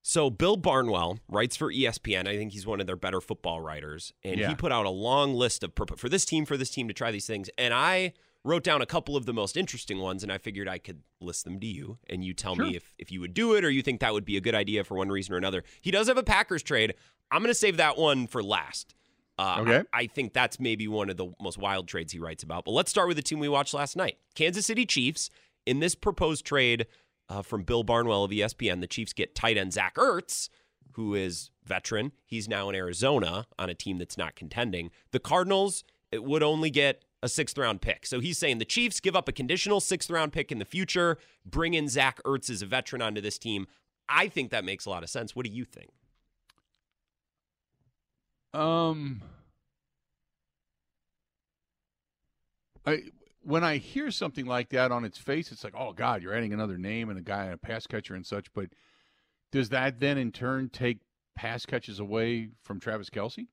So 0.04 0.30
Bill 0.30 0.58
Barnwell 0.58 1.20
writes 1.30 1.56
for 1.56 1.72
ESPN. 1.72 2.28
I 2.28 2.36
think 2.36 2.54
he's 2.54 2.66
one 2.66 2.82
of 2.82 2.88
their 2.88 2.96
better 2.96 3.22
football 3.22 3.62
writers, 3.62 4.14
and 4.24 4.40
Yeah. 4.40 4.50
he 4.50 4.56
put 4.56 4.72
out 4.72 4.86
a 4.86 4.90
long 4.90 5.34
list 5.34 5.64
of 5.64 5.74
for 5.96 6.10
this 6.10 6.26
team, 6.26 6.46
for 6.46 6.58
this 6.58 6.70
team 6.72 6.88
to 6.88 6.94
try 6.94 7.12
these 7.12 7.28
things. 7.28 7.50
And 7.58 7.74
I 7.74 8.14
wrote 8.44 8.64
down 8.64 8.82
a 8.82 8.86
couple 8.86 9.16
of 9.16 9.26
the 9.26 9.34
most 9.34 9.56
interesting 9.56 10.00
ones, 10.00 10.24
and 10.24 10.32
I 10.32 10.38
figured 10.38 10.68
I 10.68 10.78
could 10.80 11.02
list 11.20 11.44
them 11.46 11.60
to 11.60 11.68
you, 11.68 12.00
and 12.10 12.24
you 12.24 12.34
tell 12.34 12.56
me 12.56 12.76
if 12.76 12.94
if 12.98 13.12
you 13.12 13.20
would 13.22 13.34
do 13.34 13.54
it 13.54 13.64
or 13.64 13.70
you 13.70 13.82
think 13.82 14.00
that 14.02 14.14
would 14.14 14.26
be 14.26 14.38
a 14.38 14.42
good 14.42 14.56
idea 14.56 14.84
for 14.84 14.98
one 14.98 15.10
reason 15.10 15.34
or 15.34 15.38
another. 15.38 15.64
He 15.80 15.92
does 15.92 16.08
have 16.08 16.18
a 16.18 16.24
Packers 16.24 16.64
trade. 16.64 16.96
I'm 17.32 17.42
going 17.42 17.52
to 17.52 17.56
save 17.56 17.78
that 17.78 17.98
one 17.98 18.28
for 18.28 18.42
last. 18.44 18.96
Uh, 19.38 19.58
Okay. 19.62 19.84
I, 19.94 20.02
I 20.02 20.08
think 20.08 20.34
that's 20.34 20.60
maybe 20.60 20.88
one 20.88 21.10
of 21.10 21.18
the 21.18 21.32
most 21.42 21.58
wild 21.58 21.88
trades 21.88 22.12
he 22.14 22.20
writes 22.20 22.44
about. 22.44 22.66
But 22.66 22.72
let's 22.72 22.92
start 22.92 23.08
with 23.08 23.18
the 23.18 23.24
team 23.24 23.40
we 23.40 23.48
watched 23.50 23.74
last 23.74 23.96
night 23.96 24.18
Kansas 24.36 24.66
City 24.66 24.86
Chiefs. 24.86 25.30
In 25.66 25.80
this 25.80 25.94
proposed 25.94 26.44
trade 26.44 26.88
uh, 27.30 27.44
from 27.44 27.62
Bill 27.64 27.84
Barnwell 27.84 28.24
of 28.24 28.32
ESPN, 28.32 28.82
the 28.82 28.88
Chiefs 28.88 29.14
get 29.14 29.36
tight 29.36 29.56
end 29.58 29.74
Zach 29.74 29.96
Ertz, 29.96 30.50
who 30.94 31.14
is 31.14 31.52
veteran. 31.64 32.12
He's 32.26 32.50
now 32.50 32.68
in 32.70 32.76
Arizona 32.76 33.46
on 33.60 33.70
a 33.70 33.76
team 33.76 34.00
that's 34.00 34.18
not 34.18 34.36
contending. 34.36 34.90
The 35.12 35.20
Cardinals 35.20 35.84
it 36.12 36.24
would 36.24 36.44
only 36.44 36.70
get 36.72 37.06
a 37.24 37.30
sixth 37.30 37.58
round 37.58 37.82
pick. 37.82 38.06
So 38.06 38.20
he's 38.20 38.38
saying 38.38 38.58
the 38.58 38.66
Chiefs 38.66 39.00
give 39.00 39.16
up 39.16 39.28
a 39.28 39.32
conditional 39.32 39.80
sixth 39.80 40.10
round 40.10 40.34
pick 40.34 40.52
in 40.52 40.60
the 40.60 40.66
future, 40.66 41.18
bring 41.46 41.74
in 41.74 41.88
Zach 41.88 42.22
Ertz 42.24 42.50
as 42.50 42.62
a 42.62 42.66
veteran 42.66 43.02
onto 43.02 43.22
this 43.22 43.38
team. 43.38 43.68
I 44.10 44.28
think 44.28 44.52
that 44.52 44.66
makes 44.66 44.86
a 44.86 44.90
lot 44.90 45.04
of 45.04 45.10
sense. 45.10 45.36
What 45.36 45.46
do 45.46 45.52
you 45.52 45.64
think? 45.64 45.92
Um, 48.54 49.22
I 52.86 53.04
when 53.44 53.64
I 53.64 53.78
hear 53.78 54.12
something 54.12 54.46
like 54.46 54.70
that 54.70 54.92
on 54.92 55.06
its 55.06 55.18
face, 55.18 55.52
it's 55.52 55.64
like, 55.64 55.74
oh 55.76 55.94
God, 55.94 56.22
you're 56.22 56.36
adding 56.36 56.54
another 56.54 56.78
name 56.78 57.10
and 57.10 57.18
a 57.18 57.24
guy, 57.24 57.46
and 57.46 57.54
a 57.54 57.58
pass 57.58 57.88
catcher 57.88 58.14
and 58.14 58.26
such. 58.26 58.52
But 58.54 58.68
does 59.52 59.70
that 59.70 60.00
then 60.00 60.18
in 60.18 60.32
turn 60.32 60.70
take 60.70 61.00
pass 61.36 61.66
catches 61.66 62.00
away 62.00 62.50
from 62.64 62.80
Travis 62.80 63.10
Kelce? 63.10 63.48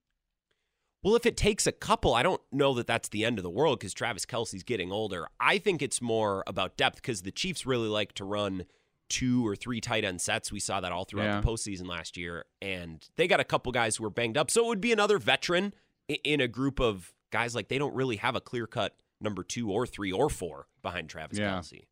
Well, 1.02 1.14
if 1.14 1.24
it 1.26 1.36
takes 1.36 1.66
a 1.66 1.72
couple, 1.72 2.14
I 2.14 2.22
don't 2.22 2.40
know 2.50 2.74
that 2.74 2.86
that's 2.88 3.08
the 3.08 3.24
end 3.24 3.38
of 3.38 3.44
the 3.44 3.50
world 3.50 3.78
because 3.78 3.94
Travis 3.94 4.26
Kelce's 4.26 4.64
getting 4.64 4.90
older. 4.90 5.28
I 5.38 5.58
think 5.58 5.80
it's 5.80 6.02
more 6.02 6.42
about 6.46 6.76
depth 6.76 6.96
because 6.96 7.22
the 7.22 7.30
Chiefs 7.30 7.64
really 7.64 7.88
like 7.88 8.12
to 8.14 8.24
run 8.24 8.64
two 9.08 9.46
or 9.46 9.54
three 9.56 9.80
tight 9.80 10.04
end 10.04 10.20
sets. 10.20 10.50
We 10.52 10.60
saw 10.60 10.80
that 10.80 10.90
all 10.92 11.04
throughout 11.04 11.24
Yeah. 11.24 11.40
the 11.40 11.46
postseason 11.46 11.86
last 11.88 12.16
year, 12.16 12.44
and 12.60 13.02
they 13.16 13.28
got 13.28 13.40
a 13.40 13.44
couple 13.44 13.70
guys 13.72 13.96
who 13.96 14.02
were 14.04 14.10
banged 14.10 14.36
up. 14.36 14.50
So 14.50 14.64
it 14.64 14.68
would 14.68 14.80
be 14.80 14.92
another 14.92 15.18
veteran 15.18 15.72
in 16.24 16.40
a 16.40 16.48
group 16.48 16.80
of 16.80 17.12
guys 17.30 17.54
like 17.54 17.68
they 17.68 17.78
don't 17.78 17.94
really 17.94 18.16
have 18.16 18.34
a 18.34 18.40
clear 18.40 18.66
cut 18.66 18.96
number 19.20 19.42
two 19.44 19.70
or 19.70 19.86
three 19.86 20.10
or 20.12 20.28
four 20.28 20.66
behind 20.82 21.08
Travis 21.08 21.38
Yeah. 21.38 21.58
Kelce. 21.58 21.86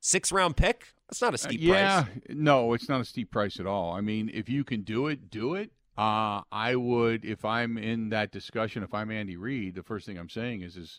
Six 0.00 0.32
round 0.32 0.56
pick? 0.56 0.94
That's 1.08 1.20
not 1.20 1.32
a 1.32 1.34
Uh, 1.34 1.36
steep 1.36 1.60
yeah, 1.60 2.02
price. 2.04 2.14
Yeah, 2.28 2.34
no, 2.36 2.72
it's 2.72 2.88
not 2.88 3.00
a 3.00 3.04
steep 3.04 3.30
price 3.30 3.60
at 3.60 3.66
all. 3.66 3.92
I 3.92 4.00
mean, 4.00 4.30
if 4.32 4.48
you 4.48 4.64
can 4.64 4.82
do 4.82 5.06
it, 5.08 5.30
do 5.30 5.54
it. 5.54 5.72
Uh, 6.00 6.40
I 6.50 6.76
would, 6.76 7.26
if 7.26 7.44
I'm 7.44 7.76
in 7.76 8.08
that 8.08 8.32
discussion, 8.32 8.82
if 8.82 8.94
I'm 8.94 9.10
Andy 9.10 9.36
Reid, 9.36 9.74
the 9.74 9.82
first 9.82 10.06
thing 10.06 10.16
I'm 10.16 10.30
saying 10.30 10.62
is, 10.62 10.78
is 10.78 10.98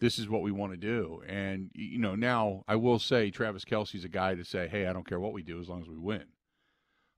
this 0.00 0.18
is 0.18 0.30
what 0.30 0.40
we 0.40 0.50
want 0.50 0.72
to 0.72 0.78
do. 0.78 1.22
And 1.28 1.70
you 1.74 1.98
know, 1.98 2.14
now 2.14 2.64
I 2.66 2.76
will 2.76 2.98
say 2.98 3.30
Travis 3.30 3.66
Kelce's 3.66 4.02
a 4.02 4.08
guy 4.08 4.34
to 4.34 4.42
say, 4.42 4.66
hey, 4.66 4.86
I 4.86 4.94
don't 4.94 5.06
care 5.06 5.20
what 5.20 5.34
we 5.34 5.42
do 5.42 5.60
as 5.60 5.68
long 5.68 5.82
as 5.82 5.90
we 5.90 5.98
win. 5.98 6.24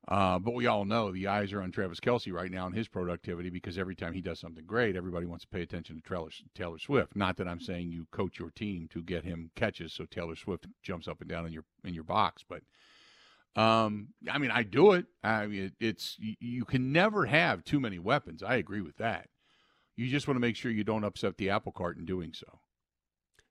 Uh, 0.09 0.41
but 0.41 0.55
we 0.55 0.67
all 0.67 0.85
know 0.85 1.13
the 1.13 1.29
eyes 1.29 1.53
are 1.53 1.63
on 1.63 1.71
Travis 1.71 2.01
Kelce 2.01 2.33
right 2.33 2.51
now 2.51 2.67
and 2.67 2.75
his 2.75 2.89
productivity 2.89 3.51
because 3.51 3.79
every 3.79 3.95
time 3.95 4.13
he 4.13 4.21
does 4.21 4.41
something 4.41 4.65
great, 4.67 4.97
everybody 4.97 5.27
wants 5.27 5.45
to 5.45 5.49
pay 5.49 5.63
attention 5.63 6.03
to 6.03 6.09
Taylor, 6.09 6.31
Taylor 6.57 6.79
Swift. 6.81 7.15
Not 7.15 7.37
that 7.37 7.47
I'm 7.47 7.61
saying 7.61 7.93
you 7.93 8.09
coach 8.11 8.41
your 8.41 8.51
team 8.51 8.89
to 8.93 9.01
get 9.01 9.23
him 9.23 9.53
catches 9.55 9.93
so 9.93 10.07
Taylor 10.07 10.35
Swift 10.35 10.67
jumps 10.83 11.07
up 11.07 11.21
and 11.21 11.31
down 11.31 11.47
in 11.47 11.53
your 11.53 11.65
in 11.85 11.95
your 11.95 12.03
box, 12.03 12.45
but 12.49 12.63
um, 13.57 14.09
I 14.31 14.39
mean, 14.39 14.51
I 14.51 14.63
do 14.63 14.93
it. 14.93 15.07
I 15.25 15.47
mean, 15.47 15.65
it, 15.65 15.73
it's 15.81 16.17
you, 16.19 16.65
can 16.65 16.93
never 16.93 17.27
have 17.27 17.65
too 17.65 17.81
many 17.81 17.99
weapons. 17.99 18.43
I 18.43 18.57
agree 18.57 18.83
with 18.83 18.99
that. 18.99 19.29
You 19.97 20.09
just 20.09 20.29
want 20.29 20.37
to 20.37 20.41
make 20.41 20.57
sure 20.57 20.71
you 20.71 20.85
don't 20.85 21.05
upset 21.05 21.39
the 21.39 21.51
apple 21.51 21.73
cart 21.73 21.97
in 21.97 22.05
doing 22.05 22.33
so. 22.35 22.61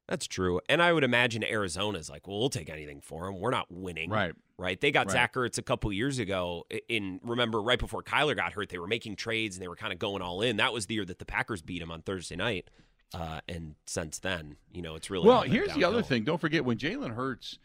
That's 0.07 0.27
true. 0.27 0.61
And 0.69 0.83
I 0.83 0.93
would 0.93 1.03
imagine 1.03 1.43
Arizona's 1.43 2.09
like, 2.11 2.27
well, 2.27 2.37
we'll 2.37 2.49
take 2.49 2.69
anything 2.69 3.01
for 3.01 3.27
him. 3.27 3.39
We're 3.39 3.49
not 3.49 3.65
winning. 3.71 4.11
Right. 4.11 4.33
Right. 4.57 4.79
They 4.79 4.91
got 4.91 5.07
Right. 5.07 5.13
Zach 5.13 5.33
Ertz 5.33 5.57
a 5.57 5.63
couple 5.63 5.91
years 5.91 6.19
ago. 6.19 6.65
In 6.87 7.19
remember, 7.23 7.59
right 7.59 7.79
before 7.79 8.03
Kyler 8.03 8.35
got 8.35 8.53
hurt, 8.53 8.69
they 8.69 8.77
were 8.77 8.87
making 8.87 9.15
trades 9.15 9.55
and 9.55 9.63
they 9.63 9.67
were 9.67 9.75
kind 9.75 9.91
of 9.91 9.97
going 9.97 10.21
all 10.21 10.41
in. 10.41 10.57
That 10.57 10.71
was 10.71 10.85
the 10.85 10.93
year 10.93 11.05
that 11.05 11.17
the 11.17 11.25
Packers 11.25 11.63
beat 11.63 11.81
him 11.81 11.89
on 11.89 12.03
Thursday 12.03 12.35
night. 12.35 12.69
Uh, 13.13 13.39
and 13.47 13.75
since 13.87 14.19
then, 14.19 14.57
you 14.71 14.81
know, 14.83 14.95
it's 14.95 15.09
really 15.09 15.27
Well, 15.27 15.41
here's 15.41 15.73
the 15.73 15.83
other 15.83 16.03
thing. 16.03 16.23
Don't 16.23 16.39
forget 16.39 16.63
when 16.65 16.77
Jalen 16.77 17.15
Hurts, 17.15 17.57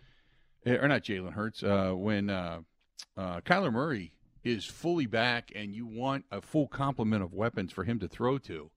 or 0.66 0.88
not 0.88 1.02
Jalen 1.02 1.32
Hurts, 1.32 1.62
uh, 1.62 1.92
when 1.94 2.30
uh, 2.30 2.60
uh, 3.16 3.40
Kyler 3.40 3.72
Murray 3.72 4.12
is 4.44 4.64
fully 4.64 5.06
back 5.06 5.52
and 5.54 5.74
you 5.74 5.86
want 5.86 6.24
a 6.30 6.40
full 6.40 6.66
complement 6.66 7.22
of 7.22 7.32
weapons 7.34 7.72
for 7.72 7.84
him 7.84 7.98
to 7.98 8.08
throw 8.08 8.38
to, 8.38 8.70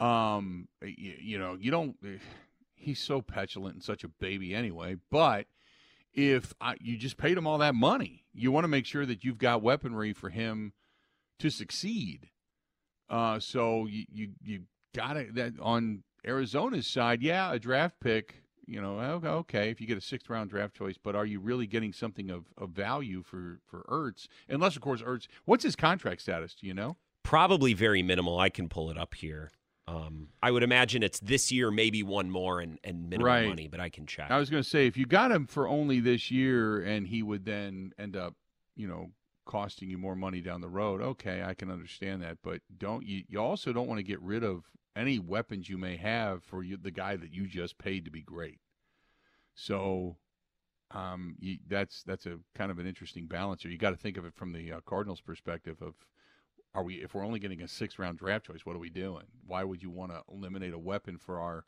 um, 0.00 0.68
you, 0.82 1.14
you 1.20 1.38
know, 1.38 1.56
you 1.58 1.70
don't. 1.70 1.96
eh, 2.04 2.18
He's 2.74 2.98
so 2.98 3.22
petulant 3.22 3.74
and 3.76 3.84
such 3.84 4.02
a 4.02 4.08
baby 4.08 4.52
anyway. 4.56 4.96
But 5.08 5.46
if 6.12 6.52
I, 6.60 6.74
you 6.80 6.96
just 6.96 7.16
paid 7.16 7.38
him 7.38 7.46
all 7.46 7.58
that 7.58 7.76
money, 7.76 8.24
you 8.34 8.50
want 8.50 8.64
to 8.64 8.68
make 8.68 8.86
sure 8.86 9.06
that 9.06 9.22
you've 9.22 9.38
got 9.38 9.62
weaponry 9.62 10.12
for 10.12 10.30
him 10.30 10.72
to 11.38 11.48
succeed. 11.48 12.30
Uh, 13.08 13.38
so 13.38 13.86
you 13.86 14.06
you, 14.12 14.28
you 14.42 14.62
got 14.96 15.16
it 15.16 15.36
that 15.36 15.52
on 15.60 16.02
Arizona's 16.26 16.88
side, 16.88 17.22
yeah, 17.22 17.52
a 17.52 17.58
draft 17.60 18.00
pick. 18.00 18.42
You 18.72 18.80
know, 18.80 18.98
okay, 18.98 19.28
okay, 19.28 19.70
if 19.70 19.82
you 19.82 19.86
get 19.86 19.98
a 19.98 20.00
sixth 20.00 20.30
round 20.30 20.48
draft 20.48 20.74
choice, 20.74 20.96
but 20.96 21.14
are 21.14 21.26
you 21.26 21.40
really 21.40 21.66
getting 21.66 21.92
something 21.92 22.30
of, 22.30 22.46
of 22.56 22.70
value 22.70 23.22
for 23.22 23.60
for 23.66 23.82
Ertz? 23.82 24.28
Unless, 24.48 24.76
of 24.76 24.82
course, 24.82 25.02
Ertz. 25.02 25.26
What's 25.44 25.62
his 25.62 25.76
contract 25.76 26.22
status? 26.22 26.54
Do 26.54 26.66
you 26.66 26.72
know? 26.72 26.96
Probably 27.22 27.74
very 27.74 28.02
minimal. 28.02 28.38
I 28.38 28.48
can 28.48 28.70
pull 28.70 28.90
it 28.90 28.96
up 28.96 29.14
here. 29.14 29.50
Um, 29.86 30.28
I 30.42 30.50
would 30.50 30.62
imagine 30.62 31.02
it's 31.02 31.20
this 31.20 31.52
year, 31.52 31.70
maybe 31.70 32.02
one 32.02 32.30
more 32.30 32.60
and, 32.60 32.78
and 32.82 33.10
minimal 33.10 33.26
Right. 33.26 33.48
money, 33.48 33.68
but 33.68 33.78
I 33.80 33.90
can 33.90 34.06
check. 34.06 34.30
I 34.30 34.38
was 34.38 34.48
going 34.48 34.62
to 34.62 34.68
say 34.68 34.86
if 34.86 34.96
you 34.96 35.04
got 35.06 35.32
him 35.32 35.46
for 35.46 35.68
only 35.68 36.00
this 36.00 36.30
year, 36.30 36.80
and 36.82 37.06
he 37.08 37.22
would 37.22 37.44
then 37.44 37.92
end 37.98 38.16
up, 38.16 38.34
you 38.74 38.86
know, 38.88 39.10
costing 39.44 39.90
you 39.90 39.98
more 39.98 40.14
money 40.16 40.40
down 40.40 40.62
the 40.62 40.68
road. 40.68 41.02
Okay, 41.02 41.42
I 41.42 41.52
can 41.52 41.70
understand 41.70 42.22
that, 42.22 42.38
but 42.42 42.60
don't 42.74 43.04
you? 43.04 43.24
You 43.28 43.38
also 43.40 43.72
don't 43.72 43.88
want 43.88 43.98
to 43.98 44.04
get 44.04 44.20
rid 44.22 44.42
of 44.44 44.64
any 44.96 45.18
weapons 45.18 45.68
you 45.68 45.78
may 45.78 45.96
have 45.96 46.42
for 46.42 46.62
you, 46.62 46.76
the 46.76 46.90
guy 46.90 47.16
that 47.16 47.32
you 47.32 47.46
just 47.46 47.78
paid 47.78 48.04
to 48.04 48.10
be 48.10 48.22
great. 48.22 48.58
So, 49.54 50.16
um, 50.90 51.36
you, 51.38 51.58
that's 51.68 52.02
that's 52.02 52.26
a 52.26 52.38
kind 52.54 52.70
of 52.70 52.78
an 52.78 52.86
interesting 52.86 53.26
balance. 53.26 53.64
Or 53.64 53.68
you 53.68 53.78
got 53.78 53.90
to 53.90 53.96
think 53.96 54.16
of 54.16 54.24
it 54.24 54.34
from 54.34 54.52
the 54.52 54.72
uh, 54.72 54.80
Cardinals' 54.86 55.20
perspective 55.20 55.80
of. 55.82 55.94
Are 56.74 56.82
we 56.82 56.94
if 56.94 57.12
we're 57.12 57.26
only 57.26 57.38
getting 57.38 57.60
a 57.60 57.68
six 57.68 57.98
round 57.98 58.16
draft 58.16 58.46
choice? 58.46 58.64
What 58.64 58.74
are 58.74 58.78
we 58.78 58.88
doing? 58.88 59.24
Why 59.46 59.62
would 59.62 59.82
you 59.82 59.90
want 59.90 60.10
to 60.10 60.22
eliminate 60.32 60.72
a 60.72 60.78
weapon 60.78 61.18
for 61.18 61.38
our 61.38 61.66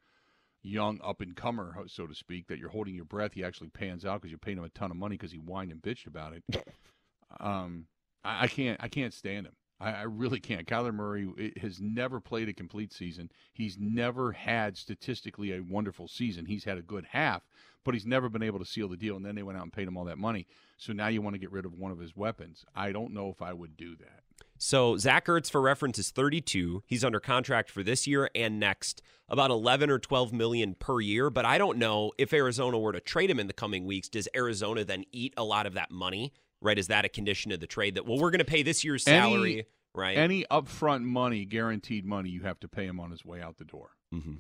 young 0.64 0.98
up 1.04 1.20
and 1.20 1.36
comer, 1.36 1.76
so 1.86 2.06
to 2.06 2.14
speak, 2.14 2.48
that 2.48 2.58
you're 2.58 2.70
holding 2.70 2.94
your 2.94 3.04
breath. 3.04 3.34
He 3.34 3.44
actually 3.44 3.68
pans 3.68 4.04
out 4.04 4.22
because 4.22 4.32
you 4.32 4.38
paid 4.38 4.56
him 4.56 4.64
a 4.64 4.70
ton 4.70 4.90
of 4.90 4.96
money 4.96 5.16
because 5.16 5.30
he 5.30 5.38
whined 5.38 5.70
and 5.70 5.82
bitched 5.82 6.06
about 6.06 6.32
it. 6.32 6.42
um, 7.40 7.86
I, 8.24 8.44
I 8.44 8.46
can't, 8.48 8.82
I 8.82 8.88
can't 8.88 9.12
stand 9.12 9.46
him. 9.46 9.54
I, 9.84 10.00
I 10.00 10.02
really 10.02 10.40
can't. 10.40 10.66
Kyler 10.66 10.94
Murray 10.94 11.28
eh, 11.38 11.60
has 11.60 11.80
never 11.80 12.20
played 12.20 12.48
a 12.48 12.52
complete 12.52 12.92
season. 12.92 13.30
He's 13.52 13.76
never 13.78 14.32
had 14.32 14.76
statistically 14.76 15.52
a 15.52 15.60
wonderful 15.60 16.08
season. 16.08 16.46
He's 16.46 16.64
had 16.64 16.78
a 16.78 16.82
good 16.82 17.06
half, 17.10 17.42
but 17.84 17.94
he's 17.94 18.06
never 18.06 18.28
been 18.28 18.42
able 18.42 18.58
to 18.58 18.64
seal 18.64 18.88
the 18.88 18.96
deal. 18.96 19.16
And 19.16 19.24
then 19.24 19.34
they 19.34 19.42
went 19.42 19.58
out 19.58 19.64
and 19.64 19.72
paid 19.72 19.86
him 19.86 19.96
all 19.96 20.04
that 20.04 20.18
money. 20.18 20.46
So 20.78 20.92
now 20.92 21.08
you 21.08 21.22
want 21.22 21.34
to 21.34 21.40
get 21.40 21.52
rid 21.52 21.66
of 21.66 21.78
one 21.78 21.92
of 21.92 21.98
his 21.98 22.16
weapons. 22.16 22.64
I 22.74 22.92
don't 22.92 23.12
know 23.12 23.28
if 23.28 23.42
I 23.42 23.52
would 23.52 23.76
do 23.76 23.94
that. 23.96 24.20
So 24.56 24.96
Zach 24.96 25.26
Ertz, 25.26 25.50
for 25.50 25.60
reference, 25.60 25.98
is 25.98 26.10
32. 26.10 26.82
He's 26.86 27.04
under 27.04 27.20
contract 27.20 27.70
for 27.70 27.82
this 27.82 28.06
year 28.06 28.30
and 28.34 28.58
next, 28.58 29.02
about 29.28 29.50
11 29.50 29.90
or 29.90 29.98
12 29.98 30.32
million 30.32 30.74
per 30.74 31.00
year. 31.00 31.28
But 31.28 31.44
I 31.44 31.58
don't 31.58 31.78
know 31.78 32.12
if 32.18 32.32
Arizona 32.32 32.78
were 32.78 32.92
to 32.92 33.00
trade 33.00 33.30
him 33.30 33.40
in 33.40 33.46
the 33.46 33.52
coming 33.52 33.84
weeks. 33.84 34.08
Does 34.08 34.28
Arizona 34.34 34.84
then 34.84 35.04
eat 35.12 35.34
a 35.36 35.44
lot 35.44 35.66
of 35.66 35.74
that 35.74 35.90
money? 35.90 36.32
Right? 36.64 36.78
Is 36.78 36.86
that 36.88 37.04
a 37.04 37.08
condition 37.10 37.52
of 37.52 37.60
the 37.60 37.66
trade 37.66 37.94
that 37.94 38.06
well, 38.06 38.18
we're 38.18 38.30
going 38.30 38.38
to 38.40 38.44
pay 38.44 38.62
this 38.62 38.82
year's 38.84 39.06
Any- 39.06 39.20
salary? 39.20 39.66
right? 39.94 40.16
Any 40.16 40.44
upfront 40.50 41.02
money, 41.04 41.44
guaranteed 41.44 42.04
money, 42.06 42.30
you 42.30 42.40
have 42.42 42.58
to 42.60 42.68
pay 42.68 42.86
him 42.86 42.98
on 42.98 43.10
his 43.12 43.24
way 43.24 43.40
out 43.42 43.58
the 43.58 43.64
door. 43.64 43.90
Mhm. 44.12 44.38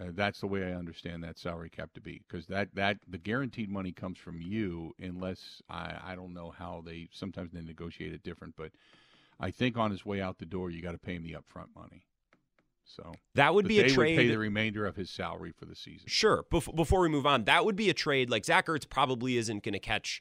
Uh, 0.00 0.04
that's 0.12 0.40
the 0.40 0.46
way 0.46 0.62
I 0.64 0.72
understand 0.72 1.24
that 1.24 1.36
salary 1.36 1.68
cap 1.68 1.92
to 1.94 2.00
be, 2.00 2.22
because 2.26 2.46
that 2.46 2.74
that 2.76 2.98
the 3.08 3.18
guaranteed 3.18 3.68
money 3.68 3.90
comes 3.90 4.18
from 4.18 4.40
you, 4.40 4.94
unless 5.00 5.60
I 5.68 5.98
I 6.02 6.14
don't 6.14 6.32
know 6.32 6.50
how 6.56 6.80
they 6.86 7.08
sometimes 7.12 7.50
they 7.52 7.60
negotiate 7.60 8.12
it 8.12 8.22
different, 8.22 8.54
but 8.56 8.70
I 9.40 9.50
think 9.50 9.76
on 9.76 9.90
his 9.90 10.06
way 10.06 10.20
out 10.20 10.38
the 10.38 10.46
door, 10.46 10.70
you 10.70 10.80
got 10.80 10.92
to 10.92 10.98
pay 10.98 11.14
him 11.16 11.24
the 11.24 11.32
upfront 11.34 11.74
money. 11.74 12.04
So 12.84 13.12
That 13.34 13.54
would 13.54 13.66
be 13.66 13.80
a 13.80 13.88
trade. 13.88 14.16
Would 14.16 14.22
pay 14.22 14.28
the 14.28 14.38
remainder 14.38 14.86
of 14.86 14.96
his 14.96 15.10
salary 15.10 15.52
for 15.52 15.64
the 15.64 15.74
season. 15.76 16.08
Sure. 16.08 16.44
Bef- 16.52 16.74
before 16.74 17.00
we 17.00 17.08
move 17.08 17.26
on, 17.26 17.44
that 17.44 17.64
would 17.64 17.76
be 17.76 17.88
a 17.90 17.94
trade. 17.94 18.30
Like 18.30 18.44
Zach 18.44 18.66
Ertz 18.66 18.88
probably 18.88 19.36
isn't 19.36 19.62
going 19.64 19.72
to 19.74 19.78
catch, 19.78 20.20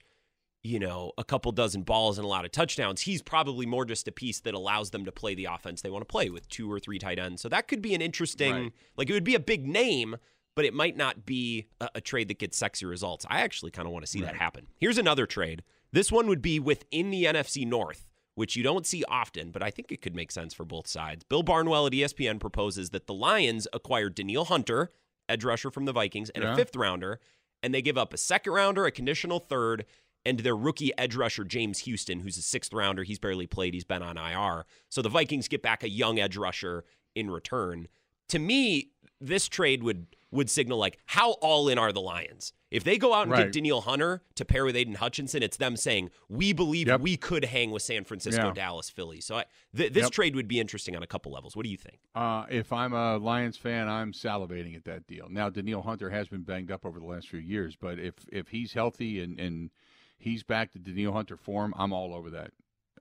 you 0.63 0.79
know, 0.79 1.11
a 1.17 1.23
couple 1.23 1.51
dozen 1.51 1.83
balls 1.83 2.17
and 2.17 2.25
a 2.25 2.27
lot 2.27 2.43
of 2.45 2.51
touchdowns. 2.51 3.01
He's 3.01 3.21
probably 3.21 3.65
more 3.65 3.85
just 3.85 4.07
a 4.07 4.11
piece 4.11 4.39
that 4.41 4.53
allows 4.53 4.89
them 4.89 5.05
to 5.05 5.11
play 5.11 5.33
the 5.35 5.45
offense 5.45 5.81
they 5.81 5.89
want 5.89 6.01
to 6.01 6.11
play 6.11 6.29
with 6.29 6.49
two 6.49 6.69
or 6.71 6.79
three 6.79 6.99
tight 6.99 7.17
ends. 7.19 7.41
So 7.41 7.47
that 7.49 7.67
could 7.67 7.81
be 7.81 7.95
an 7.95 8.01
interesting, 8.01 8.53
Right. 8.53 8.71
like 8.97 9.09
it 9.09 9.13
would 9.13 9.23
be 9.23 9.35
a 9.35 9.39
big 9.39 9.65
name, 9.65 10.17
but 10.55 10.65
it 10.65 10.73
might 10.73 10.97
not 10.97 11.25
be 11.25 11.67
a, 11.79 11.89
a 11.95 12.01
trade 12.01 12.27
that 12.27 12.39
gets 12.39 12.57
sexy 12.57 12.85
results. 12.85 13.25
I 13.29 13.39
actually 13.41 13.71
kind 13.71 13.87
of 13.87 13.93
want 13.93 14.03
to 14.05 14.11
see 14.11 14.21
that 14.21 14.35
happen. 14.35 14.67
Here's 14.77 14.97
another 14.97 15.25
trade. 15.25 15.63
This 15.93 16.11
one 16.11 16.27
would 16.27 16.41
be 16.41 16.59
within 16.59 17.09
the 17.09 17.23
NFC 17.25 17.65
North. 17.65 18.05
Which 18.35 18.55
you 18.55 18.63
don't 18.63 18.87
see 18.87 19.03
often, 19.09 19.51
but 19.51 19.61
I 19.61 19.69
think 19.69 19.91
it 19.91 20.01
could 20.01 20.15
make 20.15 20.31
sense 20.31 20.53
for 20.53 20.63
both 20.63 20.87
sides. 20.87 21.25
Bill 21.25 21.43
Barnwell 21.43 21.87
at 21.87 21.91
ESPN 21.91 22.39
proposes 22.39 22.91
that 22.91 23.05
the 23.05 23.13
Lions 23.13 23.67
acquire 23.73 24.07
Danielle 24.09 24.45
Hunter, 24.45 24.93
edge 25.27 25.43
rusher 25.43 25.69
from 25.69 25.83
the 25.83 25.91
Vikings, 25.91 26.29
and 26.29 26.45
Yeah. 26.45 26.53
a 26.53 26.55
fifth 26.55 26.73
rounder, 26.77 27.19
and 27.61 27.73
they 27.73 27.81
give 27.81 27.97
up 27.97 28.13
a 28.13 28.17
second 28.17 28.53
rounder, 28.53 28.85
a 28.85 28.91
conditional 28.91 29.39
third, 29.39 29.85
and 30.25 30.39
their 30.39 30.55
rookie 30.55 30.91
edge 30.97 31.15
rusher 31.15 31.43
James 31.43 31.79
Houston, 31.79 32.19
who's 32.19 32.37
a 32.37 32.41
sixth 32.41 32.73
rounder. 32.73 33.03
He's 33.03 33.19
barely 33.19 33.47
played. 33.47 33.73
He's 33.73 33.83
been 33.85 34.01
on 34.03 34.17
IR. 34.17 34.65
So 34.89 35.01
the 35.01 35.09
Vikings 35.09 35.47
get 35.47 35.61
back 35.61 35.83
a 35.83 35.89
young 35.89 36.19
edge 36.19 36.37
rusher 36.37 36.83
in 37.15 37.31
return. 37.31 37.87
To 38.29 38.39
me, 38.39 38.91
this 39.21 39.47
trade 39.47 39.83
would 39.83 40.07
would 40.31 40.47
signal 40.47 40.77
like 40.77 40.99
how 41.07 41.31
all 41.41 41.67
in 41.67 41.79
are 41.79 41.91
the 41.91 41.99
Lions. 41.99 42.53
If 42.69 42.83
they 42.83 42.99
go 42.99 43.15
out 43.15 43.23
and 43.23 43.31
Right. 43.31 43.45
get 43.45 43.53
Danielle 43.53 43.81
Hunter 43.81 44.21
to 44.35 44.45
pair 44.45 44.63
with 44.63 44.75
Aidan 44.75 44.93
Hutchinson, 44.93 45.41
it's 45.41 45.57
them 45.57 45.75
saying 45.75 46.11
we 46.27 46.53
believe 46.53 46.87
Yep. 46.87 47.01
we 47.01 47.17
could 47.17 47.45
hang 47.45 47.71
with 47.71 47.81
San 47.81 48.03
Francisco, 48.03 48.49
Yeah. 48.49 48.53
Dallas, 48.53 48.91
Philly. 48.91 49.21
So 49.21 49.37
I, 49.37 49.45
th- 49.75 49.91
this 49.91 50.03
Yep. 50.03 50.11
trade 50.11 50.35
would 50.35 50.47
be 50.47 50.59
interesting 50.59 50.95
on 50.95 51.01
a 51.01 51.07
couple 51.07 51.31
levels. 51.31 51.55
What 51.55 51.63
do 51.63 51.69
you 51.71 51.77
think? 51.77 51.97
Uh, 52.13 52.45
if 52.51 52.71
I'm 52.71 52.93
a 52.93 53.17
Lions 53.17 53.57
fan, 53.57 53.89
I'm 53.89 54.13
salivating 54.13 54.75
at 54.75 54.83
that 54.83 55.07
deal. 55.07 55.27
Now, 55.31 55.49
Danielle 55.49 55.81
Hunter 55.81 56.11
has 56.11 56.27
been 56.27 56.43
banged 56.43 56.69
up 56.69 56.85
over 56.85 56.99
the 56.99 57.05
last 57.07 57.27
few 57.27 57.39
years, 57.39 57.75
but 57.75 57.97
if 57.97 58.13
if 58.31 58.49
he's 58.49 58.73
healthy 58.73 59.19
and, 59.21 59.39
and 59.39 59.71
he's 60.19 60.43
back 60.43 60.71
to 60.73 60.79
Danielle 60.79 61.13
Hunter 61.13 61.37
form, 61.37 61.73
I'm 61.77 61.93
all 61.93 62.13
over 62.13 62.29
that. 62.31 62.51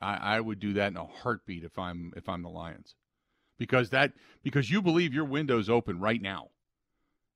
I, 0.00 0.16
I 0.16 0.40
would 0.40 0.60
do 0.60 0.72
that 0.74 0.92
in 0.92 0.96
a 0.96 1.04
heartbeat 1.04 1.64
if 1.64 1.78
I'm 1.78 2.12
if 2.16 2.28
I'm 2.28 2.42
the 2.42 2.48
Lions, 2.48 2.94
because 3.58 3.90
that 3.90 4.12
because 4.42 4.70
you 4.70 4.80
believe 4.80 5.12
your 5.12 5.24
window's 5.24 5.68
open 5.68 6.00
right 6.00 6.22
now, 6.22 6.48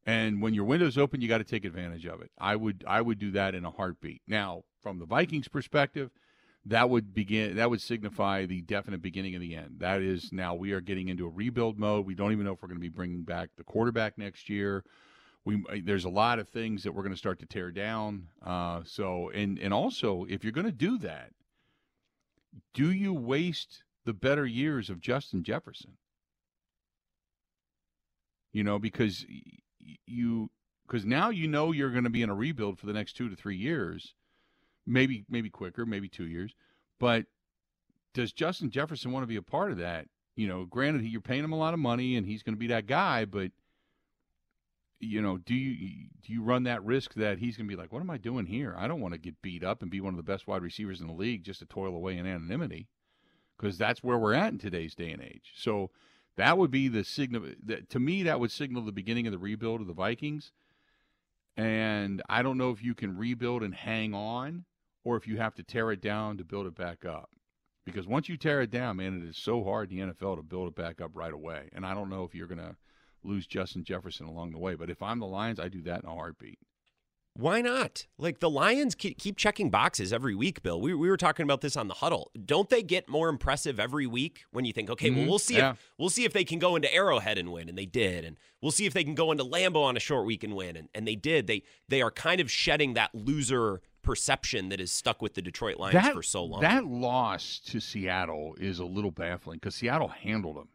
and 0.06 0.40
when 0.40 0.54
your 0.54 0.64
window's 0.64 0.96
open, 0.96 1.20
you 1.20 1.28
got 1.28 1.38
to 1.38 1.44
take 1.44 1.64
advantage 1.64 2.06
of 2.06 2.22
it. 2.22 2.30
I 2.38 2.56
would 2.56 2.84
I 2.86 3.00
would 3.00 3.18
do 3.18 3.32
that 3.32 3.54
in 3.54 3.64
a 3.64 3.70
heartbeat. 3.70 4.22
Now, 4.28 4.62
from 4.80 4.98
the 4.98 5.06
Vikings' 5.06 5.48
perspective, 5.48 6.10
that 6.66 6.88
would 6.88 7.12
begin 7.12 7.56
that 7.56 7.70
would 7.70 7.80
signify 7.80 8.46
the 8.46 8.60
definite 8.62 9.02
beginning 9.02 9.34
of 9.34 9.40
the 9.40 9.54
end 9.54 9.76
that 9.78 10.00
is 10.00 10.32
now 10.32 10.54
we 10.54 10.72
are 10.72 10.80
getting 10.80 11.08
into 11.08 11.26
a 11.26 11.30
rebuild 11.30 11.78
mode 11.78 12.06
we 12.06 12.14
don't 12.14 12.32
even 12.32 12.44
know 12.44 12.52
if 12.52 12.62
we're 12.62 12.68
going 12.68 12.78
to 12.78 12.80
be 12.80 12.88
bringing 12.88 13.22
back 13.22 13.48
the 13.56 13.64
quarterback 13.64 14.16
next 14.16 14.48
year 14.48 14.84
we 15.44 15.64
there's 15.84 16.04
a 16.04 16.10
lot 16.10 16.38
of 16.38 16.48
things 16.48 16.82
that 16.82 16.92
we're 16.92 17.02
going 17.02 17.12
to 17.12 17.18
start 17.18 17.38
to 17.38 17.46
tear 17.46 17.70
down 17.70 18.28
uh, 18.44 18.80
so 18.84 19.30
and 19.30 19.58
and 19.58 19.72
also 19.72 20.26
if 20.28 20.44
you're 20.44 20.52
going 20.52 20.66
to 20.66 20.72
do 20.72 20.98
that 20.98 21.30
do 22.74 22.90
you 22.90 23.12
waste 23.12 23.84
the 24.04 24.12
better 24.12 24.46
years 24.46 24.90
of 24.90 25.00
justin 25.00 25.42
jefferson 25.42 25.92
you 28.52 28.62
know 28.62 28.78
because 28.78 29.24
you 30.06 30.50
because 30.86 31.04
now 31.04 31.30
you 31.30 31.48
know 31.48 31.72
you're 31.72 31.90
going 31.90 32.04
to 32.04 32.10
be 32.10 32.22
in 32.22 32.30
a 32.30 32.34
rebuild 32.34 32.78
for 32.78 32.86
the 32.86 32.92
next 32.92 33.14
two 33.14 33.28
to 33.28 33.36
three 33.36 33.56
years 33.56 34.14
maybe 34.86 35.24
maybe 35.28 35.50
quicker, 35.50 35.86
maybe 35.86 36.08
two 36.08 36.26
years. 36.26 36.54
But 36.98 37.26
does 38.14 38.32
Justin 38.32 38.70
Jefferson 38.70 39.12
want 39.12 39.22
to 39.22 39.28
be 39.28 39.36
a 39.36 39.42
part 39.42 39.70
of 39.70 39.78
that? 39.78 40.06
You 40.36 40.48
know, 40.48 40.64
granted, 40.64 41.04
you're 41.04 41.20
paying 41.20 41.44
him 41.44 41.52
a 41.52 41.58
lot 41.58 41.74
of 41.74 41.80
money, 41.80 42.16
and 42.16 42.26
he's 42.26 42.42
going 42.42 42.54
to 42.54 42.60
be 42.60 42.68
that 42.68 42.86
guy. 42.86 43.24
But 43.24 43.52
you 45.02 45.20
know, 45.20 45.36
do 45.36 45.54
you 45.54 46.06
do 46.22 46.32
you 46.32 46.42
run 46.42 46.62
that 46.62 46.84
risk 46.84 47.14
that 47.14 47.38
he's 47.38 47.56
going 47.56 47.68
to 47.68 47.74
be 47.74 47.80
like, 47.80 47.92
what 47.92 48.00
am 48.00 48.10
I 48.10 48.18
doing 48.18 48.46
here? 48.46 48.74
I 48.78 48.86
don't 48.86 49.00
want 49.00 49.14
to 49.14 49.18
get 49.18 49.42
beat 49.42 49.64
up 49.64 49.82
and 49.82 49.90
be 49.90 50.00
one 50.00 50.14
of 50.14 50.16
the 50.16 50.22
best 50.22 50.46
wide 50.46 50.62
receivers 50.62 51.00
in 51.00 51.08
the 51.08 51.12
league 51.12 51.42
just 51.42 51.58
to 51.58 51.66
toil 51.66 51.94
away 51.94 52.16
in 52.16 52.26
anonymity, 52.26 52.88
because 53.58 53.76
that's 53.76 54.02
where 54.02 54.16
we're 54.16 54.34
at 54.34 54.52
in 54.52 54.58
today's 54.58 54.94
day 54.94 55.10
and 55.10 55.20
age. 55.20 55.52
So 55.56 55.90
that 56.36 56.56
would 56.56 56.70
be 56.70 56.86
the 56.86 57.02
signal. 57.02 57.42
That, 57.64 57.90
to 57.90 57.98
me, 57.98 58.22
that 58.22 58.38
would 58.38 58.52
signal 58.52 58.84
the 58.84 58.92
beginning 58.92 59.26
of 59.26 59.32
the 59.32 59.38
rebuild 59.38 59.80
of 59.80 59.88
the 59.88 59.92
Vikings. 59.92 60.52
And 61.56 62.22
I 62.28 62.42
don't 62.42 62.56
know 62.56 62.70
if 62.70 62.82
you 62.82 62.94
can 62.94 63.18
rebuild 63.18 63.62
and 63.62 63.74
hang 63.74 64.14
on 64.14 64.64
or 65.04 65.16
if 65.16 65.26
you 65.26 65.36
have 65.36 65.54
to 65.56 65.62
tear 65.62 65.90
it 65.90 66.00
down 66.00 66.38
to 66.38 66.44
build 66.44 66.66
it 66.66 66.74
back 66.74 67.04
up. 67.04 67.30
Because 67.84 68.06
once 68.06 68.28
you 68.28 68.36
tear 68.36 68.62
it 68.62 68.70
down, 68.70 68.98
man, 68.98 69.20
it 69.20 69.28
is 69.28 69.36
so 69.36 69.64
hard 69.64 69.90
in 69.90 69.98
the 69.98 70.14
NFL 70.14 70.36
to 70.36 70.42
build 70.42 70.68
it 70.68 70.76
back 70.76 71.00
up 71.00 71.10
right 71.14 71.32
away. 71.32 71.68
And 71.72 71.84
I 71.84 71.94
don't 71.94 72.08
know 72.08 72.22
if 72.22 72.34
you're 72.34 72.46
going 72.46 72.58
to 72.58 72.76
lose 73.24 73.46
Justin 73.46 73.84
Jefferson 73.84 74.26
along 74.26 74.52
the 74.52 74.58
way. 74.58 74.74
But 74.74 74.90
if 74.90 75.02
I'm 75.02 75.18
the 75.18 75.26
Lions, 75.26 75.58
I 75.60 75.68
do 75.68 75.82
that 75.82 76.02
in 76.02 76.08
a 76.08 76.14
heartbeat. 76.14 76.58
Why 77.34 77.62
not? 77.62 78.06
Like 78.18 78.40
the 78.40 78.50
Lions 78.50 78.94
keep 78.94 79.38
checking 79.38 79.70
boxes 79.70 80.12
every 80.12 80.34
week, 80.34 80.62
Bill. 80.62 80.78
We, 80.78 80.92
we 80.92 81.08
were 81.08 81.16
talking 81.16 81.44
about 81.44 81.62
this 81.62 81.78
on 81.78 81.88
the 81.88 81.94
huddle. 81.94 82.30
Don't 82.44 82.68
they 82.68 82.82
get 82.82 83.08
more 83.08 83.30
impressive 83.30 83.80
every 83.80 84.06
week 84.06 84.44
when 84.50 84.66
you 84.66 84.72
think, 84.74 84.90
okay, 84.90 85.08
well 85.08 85.20
Mhm. 85.20 85.28
we'll 85.28 85.38
see 85.38 85.56
Yeah. 85.56 85.70
if 85.70 85.92
we'll 85.96 86.10
see 86.10 86.26
if 86.26 86.34
they 86.34 86.44
can 86.44 86.58
go 86.58 86.76
into 86.76 86.92
Arrowhead 86.92 87.38
and 87.38 87.50
win, 87.50 87.70
and 87.70 87.78
they 87.78 87.86
did, 87.86 88.26
and 88.26 88.36
we'll 88.60 88.70
see 88.70 88.84
if 88.84 88.92
they 88.92 89.02
can 89.02 89.14
go 89.14 89.32
into 89.32 89.44
Lambeau 89.44 89.82
on 89.82 89.96
a 89.96 90.00
short 90.00 90.26
week 90.26 90.44
and 90.44 90.54
win, 90.54 90.76
and, 90.76 90.90
and 90.94 91.08
they 91.08 91.16
did. 91.16 91.46
They 91.46 91.62
they 91.88 92.02
are 92.02 92.10
kind 92.10 92.38
of 92.38 92.50
shedding 92.50 92.92
that 92.94 93.14
loser 93.14 93.80
perception 94.02 94.68
that 94.68 94.78
is 94.80 94.92
stuck 94.92 95.22
with 95.22 95.32
the 95.32 95.40
Detroit 95.40 95.78
Lions 95.78 95.94
that, 95.94 96.12
for 96.12 96.22
so 96.22 96.44
long. 96.44 96.60
That 96.60 96.84
loss 96.84 97.60
to 97.66 97.80
Seattle 97.80 98.56
is 98.60 98.78
a 98.78 98.84
little 98.84 99.10
baffling 99.12 99.56
because 99.58 99.76
Seattle 99.76 100.08
handled 100.08 100.56
them. 100.56 100.68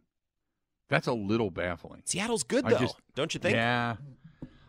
That's 0.89 1.07
a 1.07 1.13
little 1.13 1.51
baffling. 1.51 2.01
Seattle's 2.05 2.43
good 2.43 2.65
though, 2.65 2.77
just- 2.77 2.97
don't 3.15 3.33
you 3.33 3.39
think? 3.39 3.55
Yeah, 3.55 3.97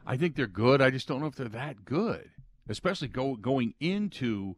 I 0.06 0.16
think 0.16 0.34
they're 0.34 0.46
good. 0.46 0.80
I 0.82 0.90
just 0.90 1.06
don't 1.06 1.20
know 1.20 1.26
if 1.26 1.36
they're 1.36 1.48
that 1.48 1.84
good, 1.84 2.30
especially 2.68 3.08
go 3.08 3.36
going 3.36 3.74
into 3.80 4.56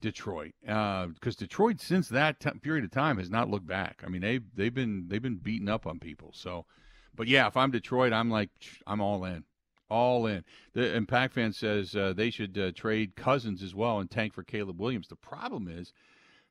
Detroit 0.00 0.52
because 0.62 1.36
Detroit 1.36 1.80
since 1.80 2.08
that 2.08 2.38
t- 2.38 2.50
period 2.60 2.84
of 2.84 2.90
time 2.90 3.16
has 3.18 3.30
not 3.30 3.50
looked 3.50 3.66
back. 3.66 4.02
I 4.04 4.08
mean 4.08 4.20
they 4.20 4.40
they've 4.54 4.74
been 4.74 5.06
they've 5.08 5.22
been 5.22 5.36
beating 5.36 5.68
up 5.68 5.86
on 5.86 5.98
people. 5.98 6.30
So, 6.34 6.66
but 7.14 7.26
yeah, 7.26 7.46
if 7.46 7.56
I'm 7.56 7.70
Detroit, 7.70 8.12
I'm 8.12 8.30
like 8.30 8.50
I'm 8.86 9.00
all 9.00 9.24
in, 9.24 9.44
all 9.88 10.26
in. 10.26 10.44
The 10.74 10.94
and 10.94 11.08
Pac 11.08 11.32
fan 11.32 11.52
says 11.52 11.96
uh, 11.96 12.12
they 12.14 12.30
should 12.30 12.56
uh, 12.58 12.72
trade 12.72 13.16
Cousins 13.16 13.62
as 13.62 13.74
well 13.74 13.98
and 13.98 14.10
tank 14.10 14.34
for 14.34 14.42
Caleb 14.42 14.78
Williams. 14.78 15.08
The 15.08 15.16
problem 15.16 15.68
is 15.68 15.92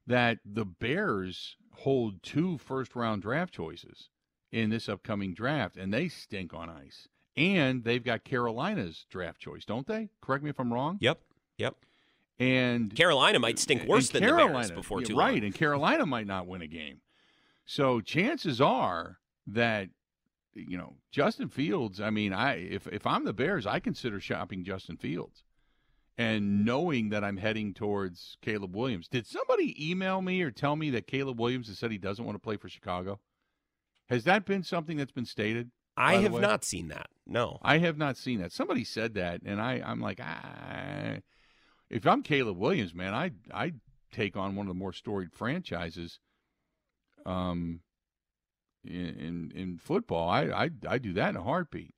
that 0.07 0.39
the 0.43 0.65
Bears 0.65 1.55
hold 1.73 2.21
two 2.23 2.57
first 2.57 2.95
round 2.95 3.21
draft 3.21 3.53
choices 3.53 4.09
in 4.53 4.69
this 4.69 4.87
upcoming 4.87 5.33
draft, 5.33 5.75
and 5.75 5.91
they 5.91 6.07
stink 6.07 6.53
on 6.53 6.69
ice. 6.69 7.09
And 7.35 7.83
they've 7.83 8.03
got 8.03 8.23
Carolina's 8.23 9.07
draft 9.09 9.41
choice, 9.41 9.65
don't 9.65 9.87
they? 9.87 10.09
Correct 10.21 10.43
me 10.43 10.51
if 10.51 10.59
I'm 10.59 10.71
wrong. 10.71 10.99
Yep. 11.01 11.19
Yep. 11.57 11.75
And 12.39 12.95
Carolina 12.95 13.39
might 13.39 13.57
stink 13.57 13.87
worse 13.87 14.09
than 14.09 14.21
Carolina, 14.21 14.51
the 14.51 14.57
Bears 14.59 14.71
before 14.71 15.01
too 15.01 15.15
right? 15.15 15.33
long. 15.33 15.43
And 15.43 15.55
Carolina 15.55 16.05
might 16.05 16.27
not 16.27 16.47
win 16.47 16.61
a 16.61 16.67
game. 16.67 17.01
So 17.65 17.99
chances 17.99 18.61
are 18.61 19.17
that 19.47 19.89
you 20.53 20.77
know 20.77 20.93
Justin 21.11 21.49
Fields. 21.49 21.99
I 21.99 22.11
mean, 22.11 22.33
I 22.33 22.55
if 22.55 22.87
if 22.87 23.07
I'm 23.07 23.25
the 23.25 23.33
Bears, 23.33 23.65
I 23.65 23.79
consider 23.79 24.19
shopping 24.19 24.63
Justin 24.63 24.97
Fields, 24.97 25.43
and 26.17 26.65
knowing 26.65 27.09
that 27.09 27.23
I'm 27.23 27.37
heading 27.37 27.73
towards 27.73 28.37
Caleb 28.41 28.75
Williams. 28.75 29.07
Did 29.07 29.25
somebody 29.25 29.89
email 29.89 30.21
me 30.21 30.41
or 30.41 30.51
tell 30.51 30.75
me 30.75 30.89
that 30.91 31.07
Caleb 31.07 31.39
Williams 31.39 31.67
has 31.67 31.79
said 31.79 31.91
he 31.91 31.97
doesn't 31.97 32.25
want 32.25 32.35
to 32.35 32.43
play 32.43 32.57
for 32.57 32.69
Chicago? 32.69 33.19
Has 34.09 34.23
that 34.25 34.45
been 34.45 34.63
something 34.63 34.97
that's 34.97 35.11
been 35.11 35.25
stated? 35.25 35.71
I 35.95 36.15
have 36.15 36.33
not 36.33 36.63
seen 36.63 36.87
that. 36.89 37.07
No. 37.25 37.59
I 37.61 37.77
have 37.77 37.97
not 37.97 38.17
seen 38.17 38.39
that. 38.41 38.51
Somebody 38.51 38.83
said 38.83 39.13
that, 39.13 39.41
and 39.45 39.61
I, 39.61 39.81
I'm 39.85 40.01
like, 40.01 40.19
ah. 40.21 41.17
If 41.89 42.07
I'm 42.07 42.23
Caleb 42.23 42.57
Williams, 42.57 42.95
man, 42.95 43.13
I 43.13 43.31
I 43.53 43.73
take 44.11 44.35
on 44.35 44.55
one 44.55 44.65
of 44.67 44.73
the 44.73 44.79
more 44.79 44.93
storied 44.93 45.31
franchises, 45.31 46.19
um, 47.25 47.81
in 48.83 48.91
in, 48.93 49.51
in 49.55 49.77
football. 49.77 50.27
I, 50.27 50.45
I 50.45 50.69
I 50.87 50.97
do 50.97 51.13
that 51.13 51.29
in 51.29 51.35
a 51.35 51.43
heartbeat, 51.43 51.93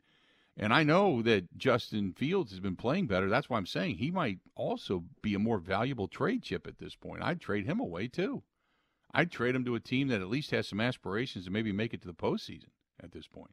and 0.58 0.74
I 0.74 0.84
know 0.84 1.22
that 1.22 1.58
Justin 1.58 2.12
Fields 2.12 2.51
has 2.51 2.60
been 2.60 2.76
playing 2.76 3.08
better. 3.08 3.30
That's 3.30 3.49
why 3.49 3.58
I'm 3.58 3.66
saying 3.66 3.95
he 3.95 4.12
might 4.12 4.39
also 4.56 5.06
be 5.22 5.34
a 5.34 5.39
more 5.39 5.60
valuable 5.60 6.10
trade 6.10 6.43
chip 6.43 6.68
at 6.68 6.78
this 6.78 6.95
point. 6.95 7.24
I'd 7.24 7.39
trade 7.39 7.66
him 7.66 7.80
away 7.80 8.10
too. 8.10 8.43
I'd 9.16 9.32
trade 9.32 9.55
him 9.55 9.63
to 9.66 9.76
a 9.76 9.80
team 9.80 10.09
that 10.09 10.22
at 10.22 10.28
least 10.28 10.51
has 10.51 10.68
some 10.68 10.82
aspirations 10.82 11.45
to 11.45 11.51
maybe 11.51 11.72
make 11.72 11.93
it 11.93 12.01
to 12.01 12.07
the 12.07 12.13
postseason 12.13 12.70
at 13.01 13.11
this 13.11 13.28
point. 13.28 13.51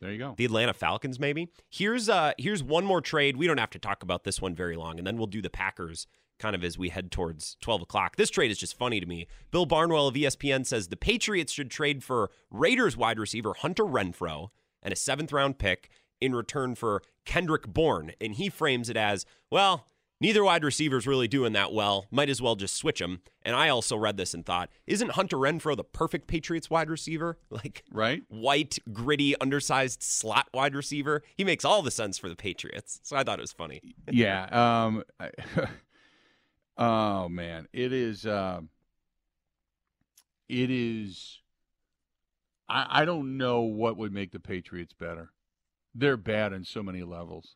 There 0.00 0.12
you 0.12 0.18
go. 0.18 0.34
the 0.36 0.44
Atlanta 0.44 0.74
Falcons, 0.74 1.18
maybe. 1.18 1.48
Here's 1.70 2.08
uh 2.10 2.32
here's 2.36 2.62
one 2.62 2.84
more 2.84 3.00
trade. 3.00 3.36
We 3.36 3.46
don't 3.46 3.58
have 3.58 3.70
to 3.70 3.78
talk 3.78 4.02
about 4.02 4.24
this 4.24 4.42
one 4.42 4.54
very 4.54 4.76
long, 4.76 4.98
and 4.98 5.06
then 5.06 5.16
we'll 5.16 5.28
do 5.28 5.40
the 5.40 5.48
Packers 5.48 6.06
kind 6.38 6.54
of 6.56 6.64
as 6.64 6.76
we 6.76 6.88
head 6.88 7.10
towards 7.10 7.56
12 7.60 7.82
o'clock. 7.82 8.16
This 8.16 8.28
trade 8.28 8.50
is 8.50 8.58
just 8.58 8.76
funny 8.76 8.98
to 9.00 9.06
me. 9.06 9.28
Bill 9.50 9.66
Barnwell 9.66 10.08
of 10.08 10.14
ESPN 10.14 10.66
says 10.66 10.88
the 10.88 10.96
Patriots 10.96 11.52
should 11.52 11.70
trade 11.70 12.02
for 12.02 12.30
Raiders 12.50 12.96
wide 12.96 13.18
receiver 13.18 13.54
Hunter 13.54 13.84
Renfrow 13.84 14.48
and 14.82 14.92
a 14.92 14.96
seventh 14.96 15.32
round 15.32 15.58
pick 15.58 15.90
in 16.20 16.34
return 16.34 16.74
for 16.74 17.02
Kendrick 17.24 17.68
Bourne. 17.68 18.12
And 18.20 18.34
he 18.34 18.48
frames 18.48 18.90
it 18.90 18.96
as, 18.96 19.24
well, 19.50 19.86
neither 20.20 20.42
wide 20.44 20.64
receiver's 20.64 21.06
really 21.06 21.28
doing 21.28 21.52
that 21.54 21.72
well. 21.72 22.06
Might 22.10 22.28
as 22.28 22.40
well 22.40 22.56
just 22.56 22.76
switch 22.76 22.98
them. 23.00 23.20
And 23.42 23.54
I 23.54 23.68
also 23.68 23.96
read 23.96 24.16
this 24.16 24.32
and 24.34 24.44
thought, 24.46 24.70
isn't 24.86 25.12
Hunter 25.12 25.36
Renfrow 25.36 25.76
the 25.76 25.84
perfect 25.84 26.26
Patriots 26.28 26.70
wide 26.70 26.88
receiver? 26.90 27.38
Like, 27.50 27.84
Right? 27.90 28.22
white, 28.28 28.78
gritty, 28.92 29.38
undersized 29.40 30.02
slot 30.02 30.48
wide 30.54 30.74
receiver. 30.74 31.22
He 31.36 31.44
makes 31.44 31.64
all 31.64 31.82
the 31.82 31.90
sense 31.90 32.16
for 32.18 32.28
the 32.28 32.36
Patriots. 32.36 33.00
So 33.02 33.16
I 33.16 33.22
thought 33.24 33.38
it 33.38 33.42
was 33.42 33.52
funny. 33.52 33.80
yeah. 34.10 34.44
Um. 34.84 35.02
I- 35.20 35.30
oh 36.78 37.28
man, 37.28 37.68
it 37.72 37.92
is. 37.92 38.26
Um. 38.26 38.70
it 40.48 40.70
is. 40.70 41.40
I 42.68 43.02
I 43.02 43.04
don't 43.04 43.36
know 43.36 43.60
what 43.62 43.96
would 43.98 44.12
make 44.12 44.32
the 44.32 44.40
Patriots 44.40 44.94
better. 44.94 45.30
They're 45.94 46.16
bad 46.16 46.52
on 46.52 46.64
so 46.64 46.82
many 46.82 47.02
levels. 47.02 47.54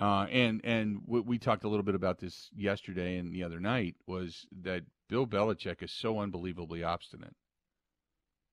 Uh, 0.00 0.26
and 0.30 0.60
and 0.64 1.02
we, 1.06 1.20
we 1.20 1.38
talked 1.38 1.64
a 1.64 1.68
little 1.68 1.84
bit 1.84 1.94
about 1.94 2.18
this 2.18 2.48
yesterday 2.56 3.18
and 3.18 3.34
the 3.34 3.42
other 3.42 3.60
night 3.60 3.96
was 4.06 4.46
that 4.62 4.82
Bill 5.08 5.26
Belichick 5.26 5.82
is 5.82 5.92
so 5.92 6.18
unbelievably 6.18 6.82
obstinate 6.82 7.36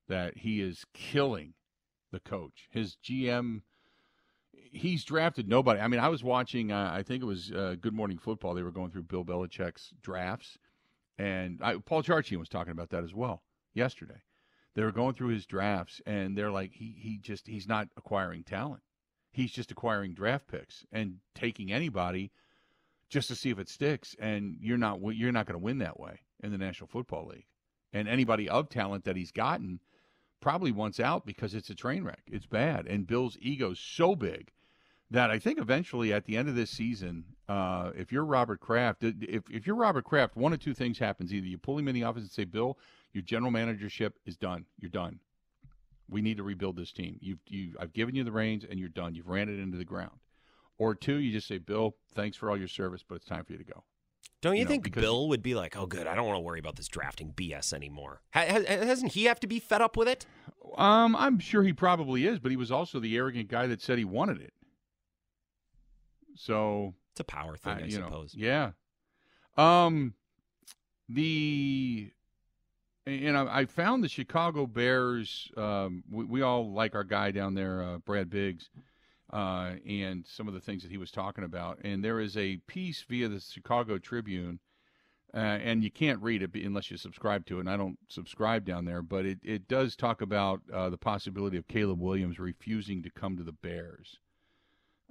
that 0.09 0.37
he 0.37 0.61
is 0.61 0.85
killing 0.93 1.53
the 2.11 2.19
coach. 2.19 2.67
His 2.69 2.97
GM 3.03 3.61
he's 4.71 5.03
drafted 5.03 5.47
nobody. 5.47 5.79
I 5.79 5.87
mean, 5.87 5.99
I 5.99 6.09
was 6.09 6.23
watching. 6.23 6.71
Uh, 6.71 6.91
I 6.93 7.03
think 7.03 7.23
it 7.23 7.27
was 7.27 7.51
uh, 7.51 7.75
Good 7.79 7.93
Morning 7.93 8.17
Football. 8.17 8.53
They 8.53 8.63
were 8.63 8.71
going 8.71 8.91
through 8.91 9.03
Bill 9.03 9.25
Belichick's 9.25 9.93
drafts, 10.01 10.57
and 11.17 11.59
I, 11.61 11.77
Paul 11.77 12.03
Charchian 12.03 12.39
was 12.39 12.49
talking 12.49 12.71
about 12.71 12.89
that 12.89 13.03
as 13.03 13.13
well 13.13 13.43
yesterday. 13.73 14.21
They 14.75 14.83
were 14.83 14.91
going 14.91 15.15
through 15.15 15.29
his 15.29 15.45
drafts, 15.45 16.01
and 16.05 16.37
they're 16.37 16.51
like, 16.51 16.71
he 16.73 16.95
he 16.97 17.17
just 17.17 17.47
he's 17.47 17.67
not 17.67 17.87
acquiring 17.97 18.43
talent. 18.43 18.81
He's 19.37 19.51
just 19.51 19.69
acquiring 19.69 20.15
draft 20.15 20.47
picks 20.47 20.83
and 20.91 21.17
taking 21.35 21.71
anybody 21.71 22.31
just 23.07 23.27
to 23.27 23.35
see 23.35 23.51
if 23.51 23.59
it 23.59 23.69
sticks. 23.69 24.15
And 24.17 24.57
you're 24.59 24.79
not 24.79 24.99
you're 25.15 25.31
not 25.31 25.45
going 25.45 25.59
to 25.59 25.63
win 25.63 25.77
that 25.77 25.99
way 25.99 26.21
in 26.41 26.51
the 26.51 26.57
National 26.57 26.87
Football 26.87 27.27
League. 27.27 27.45
And 27.93 28.07
anybody 28.07 28.49
of 28.49 28.67
talent 28.67 29.03
that 29.03 29.15
he's 29.15 29.31
gotten 29.31 29.79
probably 30.41 30.71
wants 30.71 30.99
out 30.99 31.23
because 31.23 31.53
it's 31.53 31.69
a 31.69 31.75
train 31.75 32.03
wreck. 32.03 32.23
It's 32.25 32.47
bad, 32.47 32.87
and 32.87 33.05
Bill's 33.05 33.37
ego's 33.39 33.79
so 33.79 34.15
big 34.15 34.49
that 35.11 35.29
I 35.29 35.37
think 35.37 35.59
eventually 35.59 36.11
at 36.11 36.25
the 36.25 36.35
end 36.35 36.49
of 36.49 36.55
this 36.55 36.71
season, 36.71 37.23
uh, 37.47 37.91
if 37.95 38.11
you're 38.11 38.25
Robert 38.25 38.59
Kraft, 38.59 39.03
if 39.03 39.43
if 39.51 39.67
you're 39.67 39.75
Robert 39.75 40.03
Kraft, 40.03 40.35
one 40.35 40.51
of 40.51 40.59
two 40.59 40.73
things 40.73 40.97
happens: 40.97 41.31
either 41.31 41.45
you 41.45 41.59
pull 41.59 41.77
him 41.77 41.87
in 41.87 41.93
the 41.93 42.03
office 42.03 42.23
and 42.23 42.31
say, 42.31 42.43
"Bill, 42.43 42.79
your 43.13 43.21
general 43.21 43.51
managership 43.51 44.17
is 44.25 44.35
done. 44.35 44.65
You're 44.79 44.89
done. 44.89 45.19
We 46.09 46.21
need 46.21 46.37
to 46.37 46.43
rebuild 46.43 46.77
this 46.77 46.91
team. 46.91 47.17
You've 47.21 47.39
you 47.47 47.75
I've 47.79 47.93
given 47.93 48.15
you 48.15 48.23
the 48.23 48.31
reins, 48.31 48.63
and 48.69 48.79
you're 48.79 48.89
done. 48.89 49.13
You've 49.15 49.27
ran 49.27 49.49
it 49.49 49.59
into 49.59 49.77
the 49.77 49.85
ground." 49.85 50.19
Or 50.77 50.93
two, 50.95 51.15
you 51.17 51.31
just 51.31 51.47
say, 51.47 51.57
"Bill, 51.57 51.95
thanks 52.13 52.37
for 52.37 52.49
all 52.49 52.57
your 52.57 52.67
service, 52.67 53.03
but 53.07 53.15
it's 53.15 53.25
time 53.25 53.43
for 53.45 53.51
you 53.53 53.57
to 53.57 53.63
go." 53.63 53.83
Don't 54.41 54.53
you, 54.53 54.59
You 54.59 54.65
know, 54.65 54.69
think 54.69 54.83
because- 54.83 55.01
Bill 55.01 55.27
would 55.29 55.41
be 55.41 55.55
like, 55.55 55.75
"Oh, 55.75 55.87
good, 55.87 56.05
I 56.05 56.13
don't 56.13 56.27
want 56.27 56.37
to 56.37 56.41
worry 56.41 56.59
about 56.59 56.75
this 56.75 56.87
drafting 56.87 57.31
BS 57.33 57.73
anymore"? 57.73 58.21
Ha- 58.33 58.45
ha- 58.47 58.63
hasn't 58.67 59.13
he 59.13 59.23
have 59.25 59.39
to 59.41 59.47
be 59.47 59.59
fed 59.59 59.81
up 59.81 59.97
with 59.97 60.07
it? 60.07 60.25
Um, 60.75 61.15
I'm 61.15 61.39
sure 61.39 61.63
he 61.63 61.73
probably 61.73 62.25
is, 62.27 62.37
but 62.39 62.51
he 62.51 62.57
was 62.57 62.71
also 62.71 62.99
the 62.99 63.15
arrogant 63.17 63.47
guy 63.49 63.65
that 63.67 63.81
said 63.81 63.97
he 63.97 64.05
wanted 64.05 64.39
it. 64.41 64.53
So 66.35 66.93
It's 67.11 67.19
a 67.19 67.23
power 67.23 67.57
thing, 67.57 67.71
I, 67.77 67.81
know, 67.81 67.89
suppose. 67.89 68.35
yeah. 68.35 68.71
Um, 69.57 70.13
the 71.09 72.11
and 73.07 73.37
I, 73.37 73.65
found 73.65 74.03
the 74.03 74.09
Chicago 74.09 74.65
Bears. 74.65 75.49
Um, 75.55 76.03
we, 76.11 76.25
we 76.25 76.41
all 76.41 76.71
like 76.71 76.95
our 76.95 77.03
guy 77.03 77.31
down 77.31 77.53
there, 77.53 77.81
uh, 77.81 77.97
Brad 77.99 78.29
Biggs, 78.29 78.69
uh, 79.31 79.73
and 79.87 80.25
some 80.25 80.47
of 80.47 80.53
the 80.53 80.59
things 80.59 80.83
that 80.83 80.91
he 80.91 80.97
was 80.97 81.11
talking 81.11 81.43
about. 81.43 81.79
And 81.83 82.03
there 82.03 82.19
is 82.19 82.35
a 82.37 82.57
piece 82.67 83.03
via 83.07 83.29
the 83.29 83.39
Chicago 83.39 83.97
Tribune. 83.97 84.59
Uh, 85.33 85.59
and 85.61 85.83
you 85.83 85.91
can't 85.91 86.21
read 86.21 86.41
it 86.41 86.55
unless 86.55 86.89
you 86.89 86.95
subscribe 86.95 87.45
to 87.45 87.57
it. 87.57 87.61
And 87.61 87.69
I 87.69 87.75
don't 87.75 87.99
subscribe 88.07 88.63
down 88.65 88.85
there, 88.85 89.01
but 89.01 89.25
it, 89.25 89.39
it 89.43 89.67
does 89.67 89.95
talk 89.95 90.21
about 90.21 90.61
uh, 90.73 90.89
the 90.89 90.97
possibility 90.97 91.57
of 91.57 91.67
Caleb 91.67 91.99
Williams 91.99 92.39
refusing 92.39 93.03
to 93.03 93.09
come 93.09 93.35
to 93.35 93.43
the 93.43 93.51
Bears. 93.51 94.19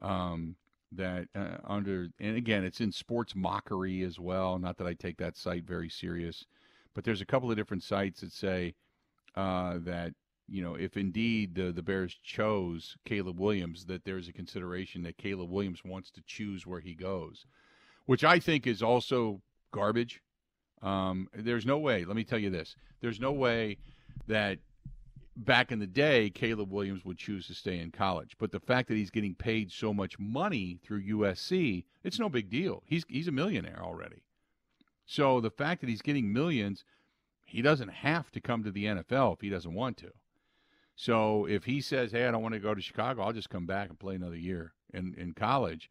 Um, 0.01 0.57
that 0.93 1.29
uh, 1.35 1.59
under 1.65 2.09
and 2.19 2.37
again, 2.37 2.65
it's 2.65 2.81
in 2.81 2.93
sports 2.93 3.35
mockery 3.35 4.03
as 4.03 4.19
well. 4.19 4.59
Not 4.59 4.79
that 4.79 4.87
I 4.87 4.95
take 4.95 5.19
that 5.19 5.37
site 5.37 5.65
very 5.65 5.89
serious, 5.89 6.47
but 6.97 7.05
there's 7.05 7.21
a 7.21 7.27
couple 7.27 7.51
of 7.51 7.59
different 7.59 7.85
sites 7.85 8.23
that 8.23 8.33
say 8.33 8.75
uh, 9.37 9.75
that 9.85 10.15
you 10.49 10.63
know 10.63 10.75
if 10.75 10.97
indeed 10.97 11.55
the 11.55 11.71
the 11.71 11.83
Bears 11.83 12.17
chose 12.25 12.97
Caleb 13.05 13.39
Williams, 13.39 13.85
that 13.85 14.05
there's 14.05 14.29
a 14.29 14.33
consideration 14.33 15.03
that 15.03 15.19
Caleb 15.19 15.51
Williams 15.51 15.83
wants 15.85 16.11
to 16.13 16.23
choose 16.27 16.67
where 16.67 16.81
he 16.81 16.95
goes, 16.95 17.45
which 18.07 18.25
I 18.25 18.41
think 18.41 18.67
is 18.67 18.83
also 18.83 19.43
garbage. 19.73 20.23
Um, 20.83 21.29
there's 21.35 21.67
no 21.67 21.79
way. 21.79 22.05
Let 22.07 22.17
me 22.17 22.25
tell 22.25 22.39
you 22.39 22.49
this: 22.49 22.75
there's 23.03 23.21
no 23.21 23.33
way 23.33 23.77
that 24.27 24.59
back 25.37 25.71
in 25.71 25.79
the 25.79 25.87
day, 25.87 26.31
Caleb 26.31 26.73
Williams 26.73 27.05
would 27.05 27.19
choose 27.19 27.47
to 27.49 27.55
stay 27.55 27.79
in 27.79 27.91
college. 27.91 28.37
But 28.39 28.53
the 28.53 28.61
fact 28.61 28.89
that 28.89 28.97
he's 28.97 29.11
getting 29.11 29.35
paid 29.35 29.71
so 29.71 29.93
much 29.93 30.19
money 30.19 30.79
through 30.83 31.03
USC, 31.03 31.85
it's 32.03 32.19
no 32.19 32.31
big 32.31 32.49
deal. 32.49 32.83
He's 32.87 33.05
he's 33.07 33.29
a 33.29 33.33
millionaire 33.33 33.83
already. 33.83 34.23
So 35.07 35.41
the 35.41 35.51
fact 35.51 35.81
that 35.81 35.89
he's 35.89 36.03
getting 36.03 36.33
millions, 36.33 36.85
he 37.45 37.63
doesn't 37.63 37.89
have 37.89 38.31
to 38.33 38.41
come 38.41 38.65
to 38.65 38.71
the 38.71 38.85
NFL 38.85 39.35
if 39.35 39.41
he 39.41 39.49
doesn't 39.49 39.75
want 39.75 39.97
to. 39.99 40.13
So 40.95 41.47
if 41.47 41.65
he 41.65 41.81
says, 41.81 42.13
"Hey, 42.13 42.27
I 42.27 42.31
don't 42.31 42.43
want 42.43 42.55
to 42.55 42.61
go 42.61 42.75
to 42.75 42.81
Chicago. 42.81 43.23
I'll 43.23 43.33
just 43.33 43.51
come 43.51 43.67
back 43.67 43.89
and 43.89 43.99
play 43.99 44.15
another 44.15 44.37
year 44.37 44.75
in 44.93 45.15
in 45.15 45.33
college," 45.33 45.91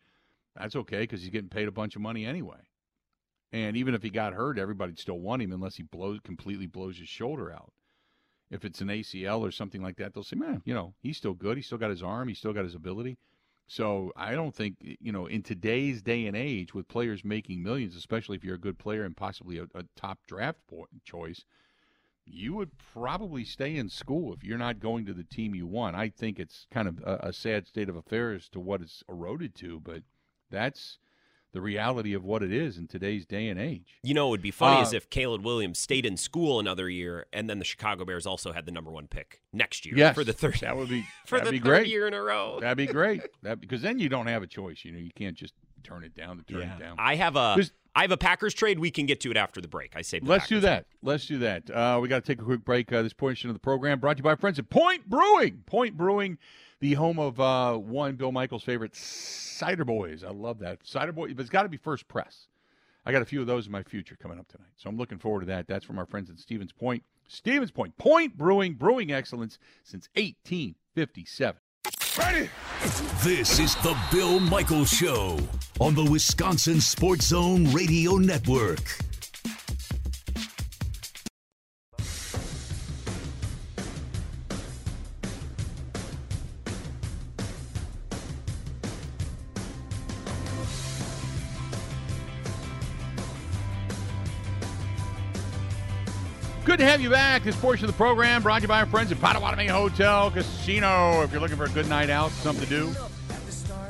that's 0.55 0.76
okay 0.76 1.01
because 1.01 1.22
he's 1.22 1.30
getting 1.30 1.49
paid 1.49 1.68
a 1.68 1.72
bunch 1.72 1.95
of 1.95 2.01
money 2.01 2.26
anyway. 2.26 2.70
And 3.51 3.78
even 3.78 3.93
if 3.93 4.03
he 4.03 4.09
got 4.09 4.34
hurt, 4.34 4.59
everybody'd 4.59 4.99
still 4.99 5.20
want 5.20 5.41
him 5.41 5.53
unless 5.53 5.76
he 5.76 5.84
blows 5.84 6.20
completely 6.24 6.68
blows 6.68 6.97
his 6.97 7.07
shoulder 7.07 7.51
out 7.51 7.72
if 8.51 8.66
it's 8.66 8.82
an 8.82 8.88
ACL 8.89 9.41
or 9.41 9.51
something 9.51 9.82
like 9.82 9.97
that, 9.97 10.13
they'll 10.13 10.24
say, 10.24 10.36
man, 10.36 10.61
you 10.66 10.74
know, 10.74 10.93
he's 11.01 11.18
still 11.18 11.34
good. 11.34 11.57
He's 11.57 11.66
still 11.66 11.78
got 11.78 11.89
his 11.89 12.03
arm. 12.03 12.28
He's 12.28 12.38
still 12.38 12.53
got 12.53 12.63
his 12.63 12.76
ability. 12.76 13.18
So 13.68 14.11
I 14.16 14.34
don't 14.34 14.53
think, 14.53 14.78
you 14.82 15.11
know, 15.11 15.26
in 15.26 15.41
today's 15.41 16.01
day 16.01 16.28
and 16.28 16.38
age 16.38 16.74
with 16.74 16.88
players 16.88 17.26
making 17.26 17.63
millions, 17.63 17.95
especially 17.95 18.38
if 18.38 18.43
you're 18.43 18.55
a 18.55 18.59
good 18.59 18.78
player 18.78 19.03
and 19.03 19.18
possibly 19.18 19.57
a, 19.57 19.63
a 19.74 19.84
top 19.95 20.20
draft 20.28 20.59
choice, 21.03 21.43
you 22.26 22.53
would 22.55 22.72
probably 22.93 23.43
stay 23.43 23.76
in 23.76 23.89
school 23.89 24.34
if 24.34 24.43
you're 24.43 24.57
not 24.57 24.80
going 24.80 25.05
to 25.05 25.13
the 25.13 25.24
team 25.24 25.55
you 25.55 25.66
want. 25.66 25.95
I 25.95 26.09
think 26.09 26.39
it's 26.39 26.68
kind 26.72 26.88
of 26.88 26.99
a, 27.03 27.28
a 27.28 27.34
sad 27.34 27.68
state 27.68 27.89
of 27.89 27.95
affairs 27.95 28.49
to 28.49 28.59
what 28.59 28.82
it's 28.82 29.03
eroded 29.09 29.55
to, 29.55 29.80
but 29.80 30.03
that's 30.51 30.99
the 31.56 31.62
reality 31.62 32.14
of 32.14 32.24
what 32.24 32.43
it 32.43 32.51
is 32.53 32.78
in 32.78 32.86
today's 32.86 33.26
day 33.26 33.47
and 33.47 33.60
age. 33.60 33.97
You 34.03 34.14
know, 34.14 34.28
it 34.28 34.32
would 34.32 34.41
be 34.43 34.51
funny 34.51 34.78
Uh, 34.78 34.82
as 34.84 34.93
if 34.93 35.10
Caleb 35.10 35.43
Williams 35.43 35.80
stayed 35.80 36.06
in 36.06 36.18
school 36.18 36.60
another 36.60 36.88
year, 36.89 37.26
and 37.34 37.49
then 37.49 37.58
the 37.58 37.66
Chicago 37.66 38.06
Bears 38.06 38.28
also 38.28 38.51
had 38.51 38.66
the 38.68 38.72
number 38.72 38.91
one 38.91 39.08
pick 39.08 39.41
next 39.51 39.86
year 39.86 39.97
Yes, 39.97 40.14
for 40.14 40.24
the 40.24 40.34
third 40.34 40.56
that 40.62 40.76
would 40.78 40.89
be 40.89 41.06
for 41.26 41.39
the 41.39 41.49
be 41.51 41.58
third 41.60 41.64
great. 41.66 41.88
year 41.88 42.08
in 42.08 42.14
a 42.14 42.22
row. 42.22 42.60
That'd 42.62 42.78
be 42.78 42.86
great. 42.86 43.22
That 43.41 43.60
because 43.62 43.82
then 43.82 43.97
you 43.99 44.10
don't 44.10 44.28
have 44.28 44.43
a 44.43 44.47
choice. 44.47 44.84
You 44.86 44.91
know, 44.91 44.99
you 44.99 45.12
can't 45.16 45.36
just 45.36 45.53
turn 45.84 46.03
it 46.03 46.14
down 46.16 46.38
to 46.38 46.43
turn 46.43 46.62
it 46.64 46.80
down. 46.80 46.95
I 46.99 47.16
have 47.16 47.36
a 47.36 47.53
There's- 47.56 47.72
I 47.97 48.01
have 48.01 48.12
a 48.12 48.18
Packers 48.18 48.53
trade. 48.53 48.78
We 48.80 48.91
can 48.91 49.06
get 49.06 49.22
to 49.22 49.32
it 49.32 49.38
after 49.38 49.62
the 49.62 49.70
break. 49.70 49.93
I 49.95 50.01
say 50.01 50.20
Let's 50.22 50.47
do 50.49 50.60
that. 50.60 50.86
Let's 51.01 51.26
do 51.28 51.38
that. 51.38 51.70
Uh, 51.70 51.99
we 52.01 52.10
got 52.10 52.26
to 52.26 52.30
take 52.34 52.41
a 52.41 52.43
quick 52.43 52.66
break. 52.66 52.91
Uh, 52.91 53.01
this 53.01 53.14
portion 53.14 53.49
of 53.49 53.53
the 53.56 53.60
program 53.62 54.01
brought 54.01 54.18
to 54.18 54.20
you 54.20 54.24
by 54.24 54.36
friends 54.36 54.60
at 54.60 54.70
Point 54.70 55.10
Brewing. 55.10 55.64
Point 55.66 55.95
Brewing, 55.95 56.38
the 56.86 56.93
home 56.93 57.17
of 57.17 57.39
uh, 57.39 57.73
one 57.73 58.15
Bill 58.15 58.31
Michaels' 58.31 58.61
favorite 58.61 58.95
cider 58.95 59.83
boys. 59.83 60.23
I 60.23 60.29
love 60.29 60.59
that 60.59 60.86
cider 60.86 61.11
boy, 61.11 61.33
but 61.33 61.41
it's 61.41 61.49
got 61.49 61.63
to 61.63 61.69
be 61.69 61.77
first 61.77 62.07
press. 62.07 62.45
I 63.07 63.11
got 63.11 63.23
a 63.23 63.25
few 63.25 63.41
of 63.41 63.47
those 63.47 63.65
in 63.65 63.71
my 63.71 63.81
future 63.81 64.15
coming 64.15 64.38
up 64.38 64.47
tonight, 64.47 64.69
so 64.75 64.88
I'm 64.88 64.95
looking 64.95 65.17
forward 65.17 65.39
to 65.39 65.45
that. 65.47 65.67
That's 65.67 65.83
from 65.83 65.97
our 65.97 66.05
friends 66.05 66.29
at 66.29 66.38
Stevens 66.38 66.71
Point. 66.71 67.03
Stevens 67.27 67.71
Point, 67.71 67.97
Point 67.97 68.38
Brewing, 68.38 68.75
brewing 68.75 69.11
excellence 69.11 69.57
since 69.83 70.09
1857. 70.13 71.59
Ready? 72.19 72.49
This 73.23 73.57
is 73.57 73.73
the 73.77 73.97
Bill 74.11 74.39
Michaels 74.39 74.89
Show 74.89 75.39
on 75.79 75.95
the 75.95 76.05
Wisconsin 76.05 76.79
Sports 76.81 77.27
Zone 77.27 77.71
Radio 77.71 78.17
Network. 78.17 78.99
To 96.86 96.91
have 96.91 97.01
you 97.01 97.09
back. 97.09 97.43
This 97.43 97.55
portion 97.55 97.86
of 97.86 97.91
the 97.91 97.97
program 97.97 98.43
brought 98.43 98.57
to 98.57 98.61
you 98.63 98.67
by 98.67 98.79
our 98.79 98.86
friends 98.86 99.11
at 99.11 99.19
Potawatomi 99.19 99.65
Hotel 99.65 100.29
Casino. 100.29 101.23
If 101.23 101.31
you're 101.31 101.41
looking 101.41 101.57
for 101.57 101.63
a 101.63 101.69
good 101.69 101.89
night 101.89 102.11
out, 102.11 102.29
something 102.31 102.63
to 102.63 102.69
do, 102.69 102.93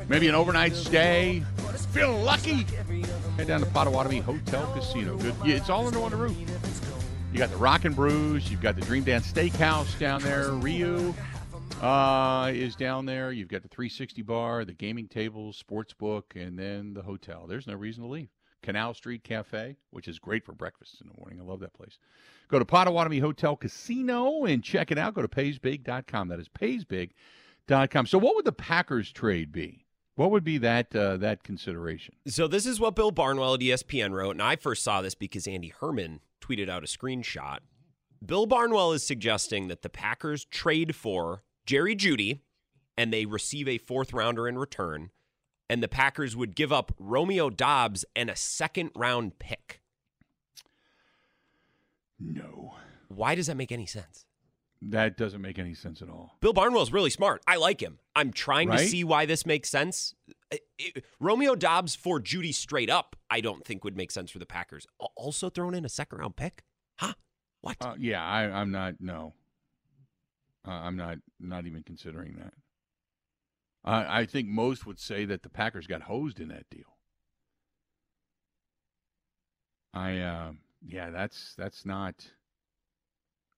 maybe 0.08 0.28
an 0.28 0.34
overnight 0.34 0.74
stay, 0.74 1.42
feel 1.92 2.16
lucky, 2.18 2.64
head 3.36 3.48
down 3.48 3.60
to 3.60 3.66
Potawatomi 3.66 4.20
Hotel 4.20 4.66
Casino. 4.72 5.18
Good, 5.18 5.34
yeah, 5.44 5.56
it's 5.56 5.68
all 5.68 5.86
under 5.86 6.00
one 6.00 6.16
roof. 6.16 6.34
You 7.32 7.38
got 7.38 7.50
the 7.50 7.58
Rock 7.58 7.84
and 7.84 7.94
Brews. 7.94 8.50
You've 8.50 8.62
got 8.62 8.76
the 8.76 8.82
Dream 8.82 9.04
Dance 9.04 9.30
Steakhouse 9.30 9.98
down 9.98 10.22
there. 10.22 10.52
Ryu 10.52 11.12
uh, 11.82 12.50
is 12.54 12.76
down 12.76 13.04
there. 13.04 13.30
You've 13.30 13.48
got 13.48 13.62
the 13.62 13.68
360 13.68 14.22
bar, 14.22 14.64
the 14.64 14.72
gaming 14.72 15.06
tables, 15.06 15.58
sports 15.58 15.92
book, 15.92 16.32
and 16.34 16.58
then 16.58 16.94
the 16.94 17.02
hotel. 17.02 17.46
There's 17.46 17.66
no 17.66 17.74
reason 17.74 18.04
to 18.04 18.08
leave. 18.08 18.28
Canal 18.62 18.94
Street 18.94 19.24
Cafe, 19.24 19.76
which 19.90 20.08
is 20.08 20.18
great 20.18 20.44
for 20.44 20.52
breakfast 20.52 21.00
in 21.00 21.08
the 21.08 21.14
morning. 21.18 21.40
I 21.40 21.44
love 21.44 21.60
that 21.60 21.74
place. 21.74 21.98
Go 22.48 22.58
to 22.58 22.64
Potawatomi 22.64 23.18
Hotel 23.18 23.56
Casino 23.56 24.44
and 24.44 24.62
check 24.62 24.90
it 24.90 24.98
out. 24.98 25.14
Go 25.14 25.22
to 25.22 25.28
paysbig.com. 25.28 26.28
That 26.28 26.40
is 26.40 26.48
paysbig.com. 26.48 28.06
So, 28.06 28.18
what 28.18 28.34
would 28.36 28.44
the 28.44 28.52
Packers 28.52 29.12
trade 29.12 29.52
be? 29.52 29.86
What 30.16 30.30
would 30.30 30.44
be 30.44 30.58
that 30.58 30.96
uh, 30.96 31.18
that 31.18 31.44
consideration? 31.44 32.14
So 32.26 32.48
this 32.48 32.64
is 32.64 32.80
what 32.80 32.96
Bill 32.96 33.10
Barnwell 33.10 33.54
at 33.54 33.60
ESPN 33.60 34.12
wrote, 34.12 34.30
and 34.32 34.42
I 34.42 34.56
first 34.56 34.82
saw 34.82 35.02
this 35.02 35.14
because 35.14 35.46
Andy 35.46 35.68
Herman 35.68 36.20
tweeted 36.40 36.70
out 36.70 36.82
a 36.82 36.86
screenshot. 36.86 37.58
Bill 38.24 38.46
Barnwell 38.46 38.92
is 38.92 39.06
suggesting 39.06 39.68
that 39.68 39.82
the 39.82 39.90
Packers 39.90 40.46
trade 40.46 40.96
for 40.96 41.42
Jerry 41.66 41.94
Jeudy 41.94 42.40
and 42.96 43.12
they 43.12 43.26
receive 43.26 43.68
a 43.68 43.76
fourth 43.76 44.14
rounder 44.14 44.48
in 44.48 44.56
return, 44.56 45.10
and 45.68 45.82
the 45.82 45.88
Packers 45.88 46.36
would 46.36 46.54
give 46.54 46.72
up 46.72 46.92
Romeo 46.98 47.50
Doubs 47.50 48.04
and 48.14 48.30
a 48.30 48.36
second 48.36 48.90
round 48.94 49.38
pick. 49.38 49.80
No. 52.18 52.74
Why 53.08 53.34
does 53.34 53.46
that 53.46 53.56
make 53.56 53.72
any 53.72 53.86
sense? 53.86 54.24
That 54.82 55.16
doesn't 55.16 55.40
make 55.40 55.58
any 55.58 55.74
sense 55.74 56.02
at 56.02 56.08
all. 56.08 56.36
Bill 56.40 56.52
Barnwell's 56.52 56.92
really 56.92 57.10
smart. 57.10 57.42
I 57.46 57.56
like 57.56 57.80
him. 57.80 57.98
I'm 58.14 58.32
trying 58.32 58.68
Right? 58.68 58.80
to 58.80 58.86
see 58.86 59.04
why 59.04 59.24
this 59.26 59.46
makes 59.46 59.68
sense. 59.70 60.14
I- 60.52 60.60
I- 60.80 61.02
Romeo 61.18 61.54
Doubs 61.54 61.94
for 61.94 62.20
Jeudy 62.20 62.52
straight 62.54 62.90
up, 62.90 63.16
I 63.30 63.40
don't 63.40 63.64
think 63.64 63.84
would 63.84 63.96
make 63.96 64.10
sense 64.10 64.30
for 64.30 64.38
the 64.38 64.46
Packers. 64.46 64.86
Also 65.16 65.48
thrown 65.50 65.74
in 65.74 65.84
a 65.84 65.88
second 65.88 66.18
round 66.18 66.36
pick? 66.36 66.62
Huh? 66.98 67.14
What? 67.62 67.76
Uh, 67.80 67.94
yeah, 67.98 68.24
I, 68.24 68.42
I'm 68.60 68.70
not. 68.70 68.94
No, 69.00 69.34
uh, 70.66 70.70
I'm 70.70 70.96
not. 70.96 71.18
Not 71.40 71.66
even 71.66 71.82
considering 71.82 72.36
that. 72.38 72.54
I 73.86 74.20
I 74.20 74.26
think 74.26 74.48
most 74.48 74.86
would 74.86 74.98
say 74.98 75.24
that 75.24 75.42
the 75.42 75.48
Packers 75.48 75.86
got 75.86 76.02
hosed 76.02 76.40
in 76.40 76.48
that 76.48 76.68
deal. 76.70 76.96
I 79.94 80.18
uh, 80.18 80.52
yeah, 80.86 81.10
that's 81.10 81.54
that's 81.56 81.86
not 81.86 82.26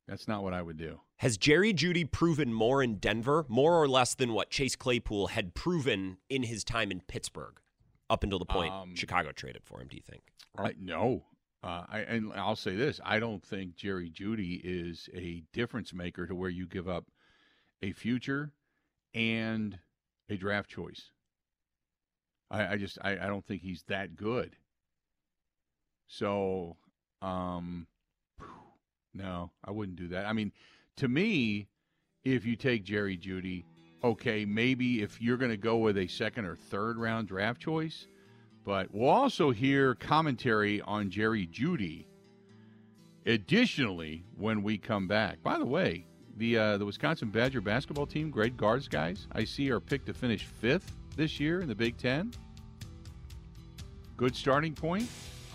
that's 0.06 0.28
not 0.28 0.42
what 0.42 0.54
I 0.54 0.62
would 0.62 0.76
do. 0.76 1.00
Has 1.16 1.36
Jerry 1.36 1.74
Jeudy 1.74 2.04
proven 2.04 2.52
more 2.52 2.82
in 2.82 2.96
Denver, 2.96 3.44
more 3.48 3.80
or 3.80 3.88
less 3.88 4.14
than 4.14 4.32
what 4.32 4.50
Chase 4.50 4.76
Claypool 4.76 5.28
had 5.28 5.54
proven 5.54 6.18
in 6.28 6.44
his 6.44 6.62
time 6.62 6.92
in 6.92 7.00
Pittsburgh, 7.00 7.60
up 8.08 8.22
until 8.22 8.38
the 8.38 8.44
point 8.44 8.72
Um, 8.72 8.94
Chicago 8.94 9.32
traded 9.32 9.64
for 9.64 9.80
him? 9.80 9.88
Do 9.88 9.96
you 9.96 10.02
think? 10.02 10.22
I, 10.56 10.74
no, 10.78 11.24
uh, 11.62 11.84
I 11.88 12.00
and 12.00 12.32
I'll 12.34 12.56
say 12.56 12.76
this: 12.76 13.00
I 13.04 13.18
don't 13.18 13.44
think 13.44 13.74
Jerry 13.74 14.10
Jeudy 14.10 14.60
is 14.62 15.08
a 15.14 15.42
difference 15.52 15.92
maker 15.92 16.26
to 16.26 16.34
where 16.34 16.50
you 16.50 16.66
give 16.66 16.88
up 16.88 17.06
a 17.82 17.92
future 17.92 18.52
and 19.12 19.78
a 20.28 20.36
draft 20.36 20.68
choice. 20.68 21.10
I, 22.50 22.74
I 22.74 22.76
just 22.76 22.98
I, 23.02 23.12
I 23.12 23.26
don't 23.26 23.46
think 23.46 23.62
he's 23.62 23.82
that 23.88 24.16
good. 24.16 24.56
So, 26.06 26.76
um, 27.20 27.86
no, 29.14 29.50
I 29.64 29.70
wouldn't 29.70 29.98
do 29.98 30.08
that. 30.08 30.26
I 30.26 30.32
mean, 30.32 30.52
to 30.96 31.08
me, 31.08 31.68
if 32.24 32.46
you 32.46 32.56
take 32.56 32.84
Jerry 32.84 33.16
Jeudy, 33.16 33.64
okay, 34.02 34.44
maybe 34.44 35.02
if 35.02 35.20
you're 35.20 35.36
going 35.36 35.50
to 35.50 35.56
go 35.56 35.76
with 35.76 35.98
a 35.98 36.06
second 36.06 36.46
or 36.46 36.56
third 36.56 36.96
round 36.96 37.28
draft 37.28 37.60
choice, 37.60 38.06
but 38.64 38.92
we'll 38.92 39.08
also 39.08 39.50
hear 39.50 39.94
commentary 39.94 40.80
on 40.82 41.10
Jerry 41.10 41.46
Jeudy. 41.46 42.06
Additionally, 43.26 44.24
when 44.36 44.62
we 44.62 44.78
come 44.78 45.06
back, 45.06 45.42
by 45.42 45.58
the 45.58 45.66
way, 45.66 46.06
the 46.38 46.56
uh, 46.56 46.78
the 46.78 46.86
Wisconsin 46.86 47.28
Badger 47.28 47.60
basketball 47.60 48.06
team, 48.06 48.30
great 48.30 48.56
guards 48.56 48.88
guys, 48.88 49.26
I 49.32 49.44
see 49.44 49.70
are 49.70 49.80
picked 49.80 50.06
to 50.06 50.14
finish 50.14 50.44
fifth 50.44 50.92
this 51.16 51.38
year 51.38 51.60
in 51.60 51.68
the 51.68 51.74
Big 51.74 51.96
Ten. 51.98 52.32
Good 54.16 54.34
starting 54.34 54.74
point. 54.74 55.08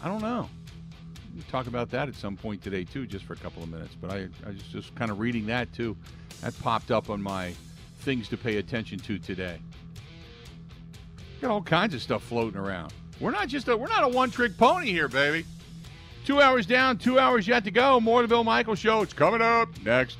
I 0.03 0.07
don't 0.07 0.21
know. 0.21 0.49
We'll 1.33 1.43
talk 1.49 1.67
about 1.67 1.89
that 1.91 2.07
at 2.07 2.15
some 2.15 2.37
point 2.37 2.61
today 2.61 2.83
too, 2.83 3.07
just 3.07 3.25
for 3.25 3.33
a 3.33 3.37
couple 3.37 3.63
of 3.63 3.69
minutes. 3.69 3.95
But 3.99 4.11
I, 4.11 4.27
I 4.45 4.49
was 4.49 4.61
just 4.71 4.93
kind 4.95 5.09
of 5.09 5.19
reading 5.19 5.45
that 5.47 5.73
too. 5.73 5.97
That 6.41 6.57
popped 6.61 6.91
up 6.91 7.09
on 7.09 7.21
my 7.21 7.53
things 7.99 8.27
to 8.29 8.37
pay 8.37 8.57
attention 8.57 8.99
to 8.99 9.17
today. 9.17 9.57
Got 11.41 11.51
all 11.51 11.61
kinds 11.61 11.93
of 11.93 12.01
stuff 12.01 12.23
floating 12.23 12.59
around. 12.59 12.93
We're 13.19 13.31
not 13.31 13.47
just 13.47 13.67
a 13.67 13.75
we're 13.75 13.87
not 13.87 14.03
a 14.03 14.07
one 14.07 14.31
trick 14.31 14.57
pony 14.57 14.91
here, 14.91 15.07
baby. 15.07 15.45
Two 16.25 16.41
hours 16.41 16.65
down, 16.65 16.97
two 16.97 17.19
hours 17.19 17.47
yet 17.47 17.63
to 17.65 17.71
go. 17.71 17.99
More 17.99 18.21
of 18.21 18.29
the 18.29 18.33
Bill 18.33 18.43
Michael 18.43 18.75
show. 18.75 19.01
It's 19.01 19.13
coming 19.13 19.41
up 19.41 19.69
next. 19.83 20.17